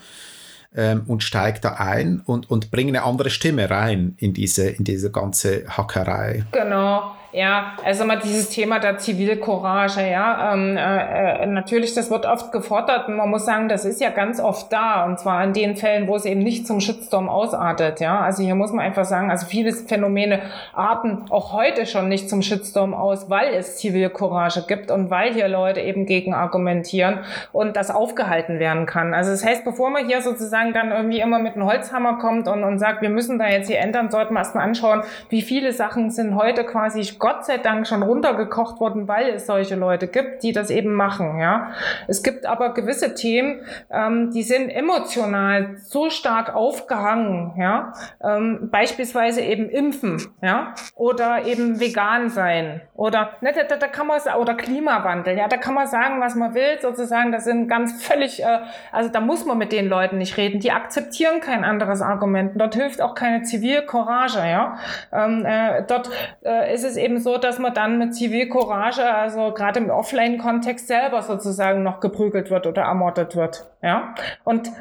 ähm, 0.74 1.04
und 1.08 1.24
steige 1.24 1.60
da 1.60 1.74
ein 1.74 2.22
und, 2.26 2.50
und 2.50 2.72
bringe 2.72 2.90
eine 2.90 3.04
andere 3.04 3.30
Stimme 3.30 3.70
rein 3.70 4.16
in 4.18 4.34
diese, 4.34 4.70
in 4.70 4.86
diese 4.86 5.12
ganze 5.12 5.66
Hackerei. 5.68 6.46
Genau. 6.52 7.14
Ja, 7.36 7.78
also 7.84 8.06
mal 8.06 8.20
dieses 8.20 8.50
Thema 8.50 8.78
der 8.78 9.00
Zivilcourage, 9.00 10.08
ja, 10.08 10.54
ähm, 10.54 10.78
äh, 10.78 11.42
äh, 11.42 11.46
natürlich, 11.48 11.96
das 11.96 12.12
wird 12.12 12.28
oft 12.28 12.52
gefordert 12.52 13.08
und 13.08 13.16
man 13.16 13.28
muss 13.28 13.44
sagen, 13.44 13.70
das 13.70 13.86
ist 13.86 14.00
ja 14.00 14.12
ganz 14.12 14.40
oft 14.40 14.72
da 14.72 15.04
und 15.06 15.20
zwar 15.20 15.44
in 15.44 15.52
den 15.52 15.76
Fällen, 15.76 16.08
wo 16.08 16.16
es 16.16 16.26
eben 16.26 16.42
nicht 16.42 16.68
zum 16.68 16.80
Shitstorm 16.80 17.30
ausartet, 17.30 18.02
ja, 18.02 18.20
also 18.20 18.44
hier 18.44 18.54
muss 18.54 18.72
man 18.72 18.86
einfach 18.86 19.06
sagen, 19.06 19.32
also 19.32 19.48
viele 19.48 19.74
Phänomene 19.74 20.42
arten 20.74 21.26
auch 21.32 21.54
heute 21.54 21.88
schon 21.88 22.08
nicht 22.08 22.30
zum 22.30 22.44
Shitstorm 22.44 22.94
aus, 22.94 23.32
weil 23.32 23.56
es 23.56 23.78
Zivilcourage 23.78 24.66
gibt 24.68 24.92
und 24.92 25.10
weil 25.10 25.34
hier 25.34 25.48
Leute 25.48 25.82
eben 25.82 26.06
gegen 26.06 26.36
argumentieren 26.36 27.22
und 27.52 27.76
das 27.76 27.90
aufgehalten 27.90 28.60
werden 28.60 28.86
kann. 28.86 29.16
Also 29.16 29.32
das 29.32 29.44
heißt, 29.44 29.66
bevor 29.66 29.90
man 29.90 30.06
hier 30.06 30.22
sozusagen 30.22 30.72
dann 30.74 30.92
irgendwie 30.92 31.20
immer 31.20 31.40
mit 31.40 31.56
einem 31.56 31.66
Holzhammer 31.66 32.20
kommt 32.20 32.48
und, 32.48 32.64
und 32.64 32.78
sagt, 32.78 33.02
wir 33.02 33.10
müssen 33.10 33.40
da 33.40 33.48
jetzt 33.48 33.66
hier 33.66 33.80
ändern, 33.80 34.12
sollten 34.12 34.36
wir 34.36 34.40
erstmal 34.42 34.66
anschauen, 34.66 35.02
wie 35.30 35.42
viele 35.42 35.74
Sachen 35.74 36.12
sind 36.12 36.36
heute 36.36 36.64
quasi 36.64 37.04
Gott 37.24 37.46
sei 37.46 37.58
Dank 37.58 37.88
schon 37.88 38.04
runtergekocht 38.04 38.82
worden, 38.82 39.08
weil 39.08 39.30
es 39.30 39.46
solche 39.46 39.76
Leute 39.76 40.10
gibt, 40.10 40.44
die 40.44 40.52
das 40.52 40.70
eben 40.70 40.94
machen. 40.94 41.40
Ja, 41.40 41.72
es 42.10 42.22
gibt 42.22 42.46
aber 42.46 42.74
gewisse 42.74 43.16
Themen, 43.16 43.62
ähm, 43.90 44.32
die 44.32 44.44
sind 44.44 44.70
emotional 44.70 45.78
so 45.78 46.10
stark 46.10 46.54
aufgehangen. 46.54 47.54
Ja, 47.58 47.94
ähm, 48.22 48.68
beispielsweise 48.70 49.40
eben 49.40 49.70
Impfen. 49.70 50.22
Ja, 50.42 50.76
oder 50.96 51.46
eben 51.46 51.80
vegan 51.80 52.28
sein. 52.28 52.82
Oder 52.94 53.38
ne, 53.40 53.54
da, 53.54 53.78
da 53.78 53.88
kann 53.88 54.08
man 54.08 54.20
oder 54.38 54.56
Klimawandel. 54.56 55.38
Ja, 55.38 55.48
da 55.48 55.56
kann 55.56 55.76
man 55.76 55.88
sagen, 55.88 56.20
was 56.20 56.36
man 56.36 56.54
will. 56.54 56.78
Sozusagen, 56.82 57.32
das 57.32 57.46
sind 57.46 57.70
ganz 57.70 58.04
völlig. 58.04 58.44
Äh, 58.44 58.60
also 58.92 59.10
da 59.10 59.22
muss 59.22 59.46
man 59.46 59.58
mit 59.58 59.72
den 59.72 59.88
Leuten 59.88 60.18
nicht 60.18 60.36
reden. 60.36 60.60
Die 60.60 60.72
akzeptieren 60.74 61.40
kein 61.40 61.64
anderes 61.64 62.02
Argument. 62.02 62.60
Dort 62.60 62.76
hilft 62.76 63.02
auch 63.02 63.16
keine 63.16 63.44
Zivilcourage. 63.44 64.40
Ja, 64.40 64.78
ähm, 65.14 65.46
äh, 65.46 65.84
dort 65.88 66.10
äh, 66.44 66.74
ist 66.74 66.84
es 66.84 66.98
eben 66.98 67.13
eben 67.14 67.22
so, 67.22 67.38
dass 67.38 67.60
man 67.60 67.74
dann 67.74 68.00
mit 68.00 68.16
Zivilcourage, 68.16 69.04
also 69.04 69.52
gerade 69.54 69.80
im 69.80 69.90
Offline-Kontext 69.90 70.88
selber 70.88 71.22
sozusagen 71.22 71.84
noch 71.84 72.00
geprügelt 72.00 72.50
wird 72.50 72.66
oder 72.68 72.84
ermordet 72.84 73.36
wird. 73.36 73.66
Ja. 73.84 74.16
Und 74.46 74.72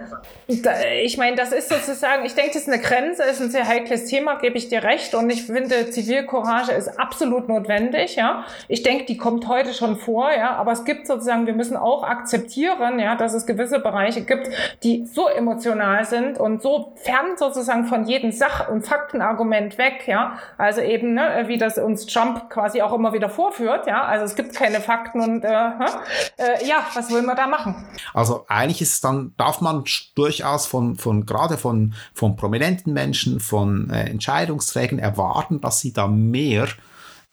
da, 0.46 0.70
ich 1.02 1.18
meine, 1.18 1.34
das 1.34 1.50
ist 1.50 1.68
sozusagen, 1.68 2.24
ich 2.24 2.36
denke, 2.36 2.52
das 2.52 2.62
ist 2.62 2.68
eine 2.68 2.80
Grenze, 2.80 3.24
ist 3.24 3.40
ein 3.40 3.50
sehr 3.50 3.66
heikles 3.66 4.06
Thema, 4.06 4.36
gebe 4.36 4.56
ich 4.56 4.68
dir 4.68 4.84
recht. 4.84 5.16
Und 5.16 5.28
ich 5.28 5.44
finde, 5.44 5.90
Zivilcourage 5.90 6.70
ist 6.70 7.00
absolut 7.00 7.48
notwendig. 7.48 8.14
Ja. 8.14 8.44
Ich 8.68 8.84
denke, 8.84 9.04
die 9.06 9.16
kommt 9.16 9.48
heute 9.48 9.74
schon 9.74 9.96
vor, 9.96 10.30
ja. 10.32 10.54
Aber 10.54 10.70
es 10.70 10.84
gibt 10.84 11.08
sozusagen, 11.08 11.46
wir 11.46 11.54
müssen 11.54 11.76
auch 11.76 12.04
akzeptieren, 12.04 13.00
ja, 13.00 13.16
dass 13.16 13.34
es 13.34 13.44
gewisse 13.44 13.80
Bereiche 13.80 14.22
gibt, 14.22 14.48
die 14.84 15.04
so 15.04 15.26
emotional 15.26 16.04
sind 16.04 16.38
und 16.38 16.62
so 16.62 16.92
fern 16.94 17.36
sozusagen 17.36 17.86
von 17.86 18.04
jedem 18.04 18.30
Sach- 18.30 18.68
und 18.68 18.86
Faktenargument 18.86 19.78
weg, 19.78 20.04
ja. 20.06 20.38
Also 20.58 20.80
eben, 20.80 21.14
ne, 21.14 21.44
wie 21.46 21.58
das 21.58 21.76
uns 21.76 22.06
John 22.08 22.21
Trump 22.22 22.50
quasi 22.50 22.82
auch 22.82 22.92
immer 22.92 23.12
wieder 23.12 23.28
vorführt. 23.28 23.86
Ja, 23.86 24.04
also 24.04 24.24
es 24.24 24.34
gibt 24.34 24.54
keine 24.54 24.80
Fakten 24.80 25.20
und 25.20 25.44
äh, 25.44 25.48
äh, 25.48 26.66
ja, 26.66 26.86
was 26.94 27.10
will 27.10 27.22
man 27.22 27.36
da 27.36 27.46
machen? 27.46 27.84
Also 28.14 28.44
eigentlich 28.48 28.82
ist 28.82 28.94
es 28.94 29.00
dann, 29.00 29.34
darf 29.36 29.60
man 29.60 29.84
durchaus 30.14 30.66
von, 30.66 30.96
von 30.96 31.26
gerade 31.26 31.58
von, 31.58 31.94
von 32.14 32.36
prominenten 32.36 32.92
Menschen, 32.92 33.40
von 33.40 33.90
äh, 33.90 34.04
Entscheidungsträgern 34.04 34.98
erwarten, 34.98 35.60
dass 35.60 35.80
sie 35.80 35.92
da 35.92 36.06
mehr 36.06 36.68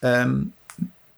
ähm, 0.02 0.54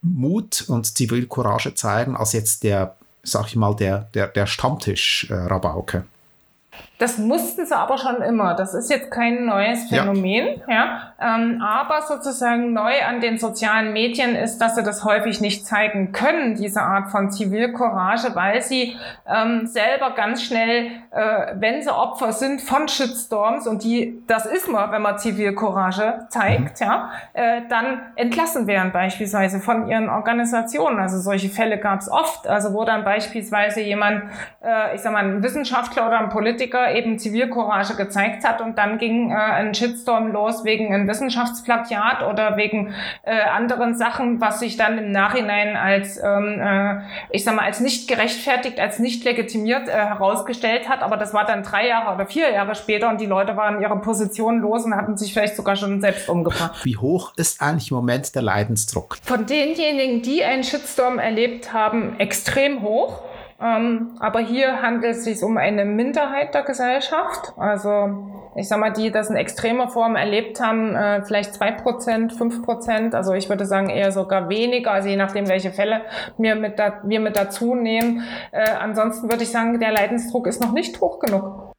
Mut 0.01 0.65
und 0.67 0.85
Zivilcourage 0.97 1.75
zeigen 1.75 2.15
als 2.15 2.33
jetzt 2.33 2.63
der, 2.63 2.95
sag 3.23 3.47
ich 3.47 3.55
mal, 3.55 3.75
der, 3.75 4.09
der, 4.13 4.27
der 4.27 4.47
Stammtisch-Rabauke. 4.47 6.05
Das 7.01 7.17
mussten 7.17 7.65
sie 7.65 7.75
aber 7.75 7.97
schon 7.97 8.21
immer. 8.21 8.53
Das 8.53 8.75
ist 8.75 8.91
jetzt 8.91 9.09
kein 9.09 9.45
neues 9.45 9.89
Phänomen. 9.89 10.61
Ja. 10.67 10.73
ja. 11.19 11.35
Ähm, 11.35 11.59
aber 11.59 12.03
sozusagen 12.03 12.73
neu 12.73 12.93
an 13.03 13.21
den 13.21 13.39
sozialen 13.39 13.91
Medien 13.91 14.35
ist, 14.35 14.59
dass 14.59 14.75
sie 14.75 14.83
das 14.83 15.03
häufig 15.03 15.41
nicht 15.41 15.65
zeigen 15.65 16.11
können, 16.11 16.53
diese 16.53 16.83
Art 16.83 17.09
von 17.09 17.31
Zivilcourage, 17.31 18.35
weil 18.35 18.61
sie 18.61 18.95
ähm, 19.27 19.65
selber 19.65 20.11
ganz 20.11 20.43
schnell, 20.43 20.91
äh, 21.09 21.55
wenn 21.55 21.81
sie 21.81 21.89
Opfer 21.89 22.33
sind 22.33 22.61
von 22.61 22.87
Shitstorms 22.87 23.65
und 23.65 23.83
die, 23.83 24.21
das 24.27 24.45
ist 24.45 24.67
man, 24.67 24.91
wenn 24.91 25.01
man 25.01 25.17
Zivilcourage 25.17 26.27
zeigt, 26.29 26.81
mhm. 26.81 26.85
ja, 26.85 27.11
äh, 27.33 27.61
dann 27.67 28.11
entlassen 28.15 28.67
werden 28.67 28.91
beispielsweise 28.91 29.59
von 29.59 29.87
ihren 29.87 30.07
Organisationen. 30.07 30.99
Also 30.99 31.17
solche 31.17 31.49
Fälle 31.49 31.79
gab 31.79 32.01
es 32.01 32.11
oft. 32.11 32.45
Also 32.47 32.75
wo 32.75 32.85
dann 32.85 33.03
beispielsweise 33.03 33.81
jemand, 33.81 34.25
äh, 34.63 34.93
ich 34.93 35.01
sag 35.01 35.13
mal, 35.13 35.25
ein 35.25 35.41
Wissenschaftler 35.41 36.05
oder 36.05 36.19
ein 36.19 36.29
Politiker 36.29 36.90
eben 36.95 37.19
Zivilcourage 37.19 37.95
gezeigt 37.95 38.43
hat 38.43 38.61
und 38.61 38.77
dann 38.77 38.97
ging 38.97 39.31
äh, 39.31 39.35
ein 39.35 39.73
Shitstorm 39.73 40.31
los 40.31 40.63
wegen 40.63 40.93
einem 40.93 41.07
Wissenschaftsplagiat 41.07 42.23
oder 42.23 42.57
wegen 42.57 42.93
äh, 43.23 43.41
anderen 43.41 43.95
Sachen, 43.95 44.41
was 44.41 44.59
sich 44.59 44.77
dann 44.77 44.97
im 44.97 45.11
Nachhinein 45.11 45.75
als, 45.75 46.17
ähm, 46.17 46.59
äh, 46.61 47.01
ich 47.31 47.43
sag 47.43 47.55
mal, 47.55 47.65
als 47.65 47.79
nicht 47.79 48.07
gerechtfertigt, 48.07 48.79
als 48.79 48.99
nicht 48.99 49.23
legitimiert 49.23 49.87
äh, 49.87 49.91
herausgestellt 49.91 50.89
hat. 50.89 51.01
Aber 51.01 51.17
das 51.17 51.33
war 51.33 51.45
dann 51.45 51.63
drei 51.63 51.87
Jahre 51.87 52.15
oder 52.15 52.25
vier 52.25 52.51
Jahre 52.51 52.75
später 52.75 53.09
und 53.09 53.19
die 53.21 53.25
Leute 53.25 53.57
waren 53.57 53.81
ihre 53.81 53.99
Position 53.99 54.59
los 54.59 54.85
und 54.85 54.95
hatten 54.95 55.17
sich 55.17 55.33
vielleicht 55.33 55.55
sogar 55.55 55.75
schon 55.75 56.01
selbst 56.01 56.29
umgebracht. 56.29 56.83
Wie 56.83 56.97
hoch 56.97 57.33
ist 57.35 57.61
eigentlich 57.61 57.91
im 57.91 57.97
Moment 57.97 58.33
der 58.35 58.41
Leidensdruck? 58.41 59.17
Von 59.23 59.45
denjenigen, 59.45 60.21
die 60.21 60.43
einen 60.43 60.63
Shitstorm 60.63 61.19
erlebt 61.19 61.73
haben, 61.73 62.19
extrem 62.19 62.81
hoch. 62.81 63.21
Ähm, 63.61 64.15
aber 64.19 64.39
hier 64.39 64.81
handelt 64.81 65.17
es 65.17 65.23
sich 65.23 65.43
um 65.43 65.57
eine 65.57 65.85
Minderheit 65.85 66.53
der 66.53 66.63
Gesellschaft. 66.63 67.53
Also 67.57 68.31
ich 68.55 68.67
sag 68.67 68.79
mal, 68.79 68.91
die 68.91 69.11
das 69.11 69.29
in 69.29 69.35
extremer 69.35 69.87
Form 69.87 70.15
erlebt 70.15 70.59
haben, 70.59 70.95
äh, 70.95 71.21
vielleicht 71.23 71.53
zwei 71.53 71.71
Prozent, 71.71 72.33
fünf 72.33 72.63
Prozent. 72.63 73.15
Also 73.15 73.33
ich 73.33 73.49
würde 73.49 73.65
sagen 73.65 73.89
eher 73.89 74.11
sogar 74.11 74.49
weniger, 74.49 74.91
also 74.91 75.09
je 75.09 75.15
nachdem, 75.15 75.47
welche 75.47 75.71
Fälle 75.71 76.01
wir 76.37 76.55
mit, 76.55 76.79
da, 76.79 77.01
wir 77.03 77.19
mit 77.19 77.37
dazu 77.37 77.75
nehmen. 77.75 78.23
Äh, 78.51 78.69
ansonsten 78.71 79.29
würde 79.29 79.43
ich 79.43 79.51
sagen, 79.51 79.79
der 79.79 79.91
Leidensdruck 79.91 80.47
ist 80.47 80.61
noch 80.61 80.73
nicht 80.73 80.99
hoch 80.99 81.19
genug. 81.19 81.70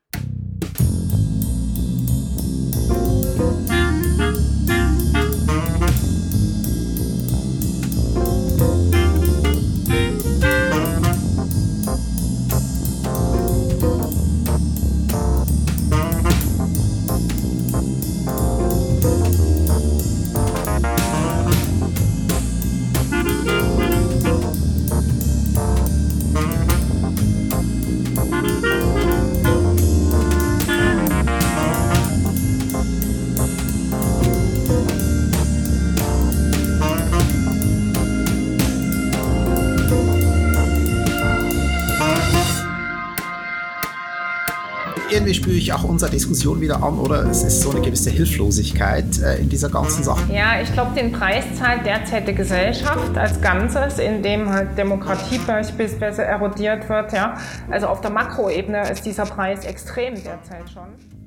Spüre 46.02 46.16
ich 46.16 46.26
auch 46.26 46.32
unsere 46.32 46.32
Diskussion 46.32 46.60
wieder 46.60 46.82
an, 46.82 46.98
oder 46.98 47.24
es 47.30 47.42
ist 47.42 47.60
so 47.60 47.70
eine 47.70 47.80
gewisse 47.80 48.10
Hilflosigkeit 48.10 49.18
äh, 49.22 49.36
in 49.36 49.48
dieser 49.48 49.68
ganzen 49.68 50.02
Sache. 50.02 50.32
Ja, 50.32 50.60
ich 50.60 50.72
glaube, 50.72 50.94
den 50.94 51.12
Preis 51.12 51.44
zahlt 51.58 51.86
derzeit 51.86 52.26
die 52.26 52.34
Gesellschaft 52.34 53.16
als 53.16 53.40
Ganzes, 53.40 53.98
in 53.98 54.22
dem 54.22 54.48
halt 54.50 54.76
Demokratie 54.76 55.38
beispielsweise 55.38 56.24
erodiert 56.24 56.88
wird. 56.88 57.12
Ja. 57.12 57.36
Also 57.70 57.86
auf 57.86 58.00
der 58.00 58.10
Makroebene 58.10 58.90
ist 58.90 59.04
dieser 59.04 59.26
Preis 59.26 59.64
extrem 59.64 60.14
derzeit 60.14 60.68
schon. 60.72 61.21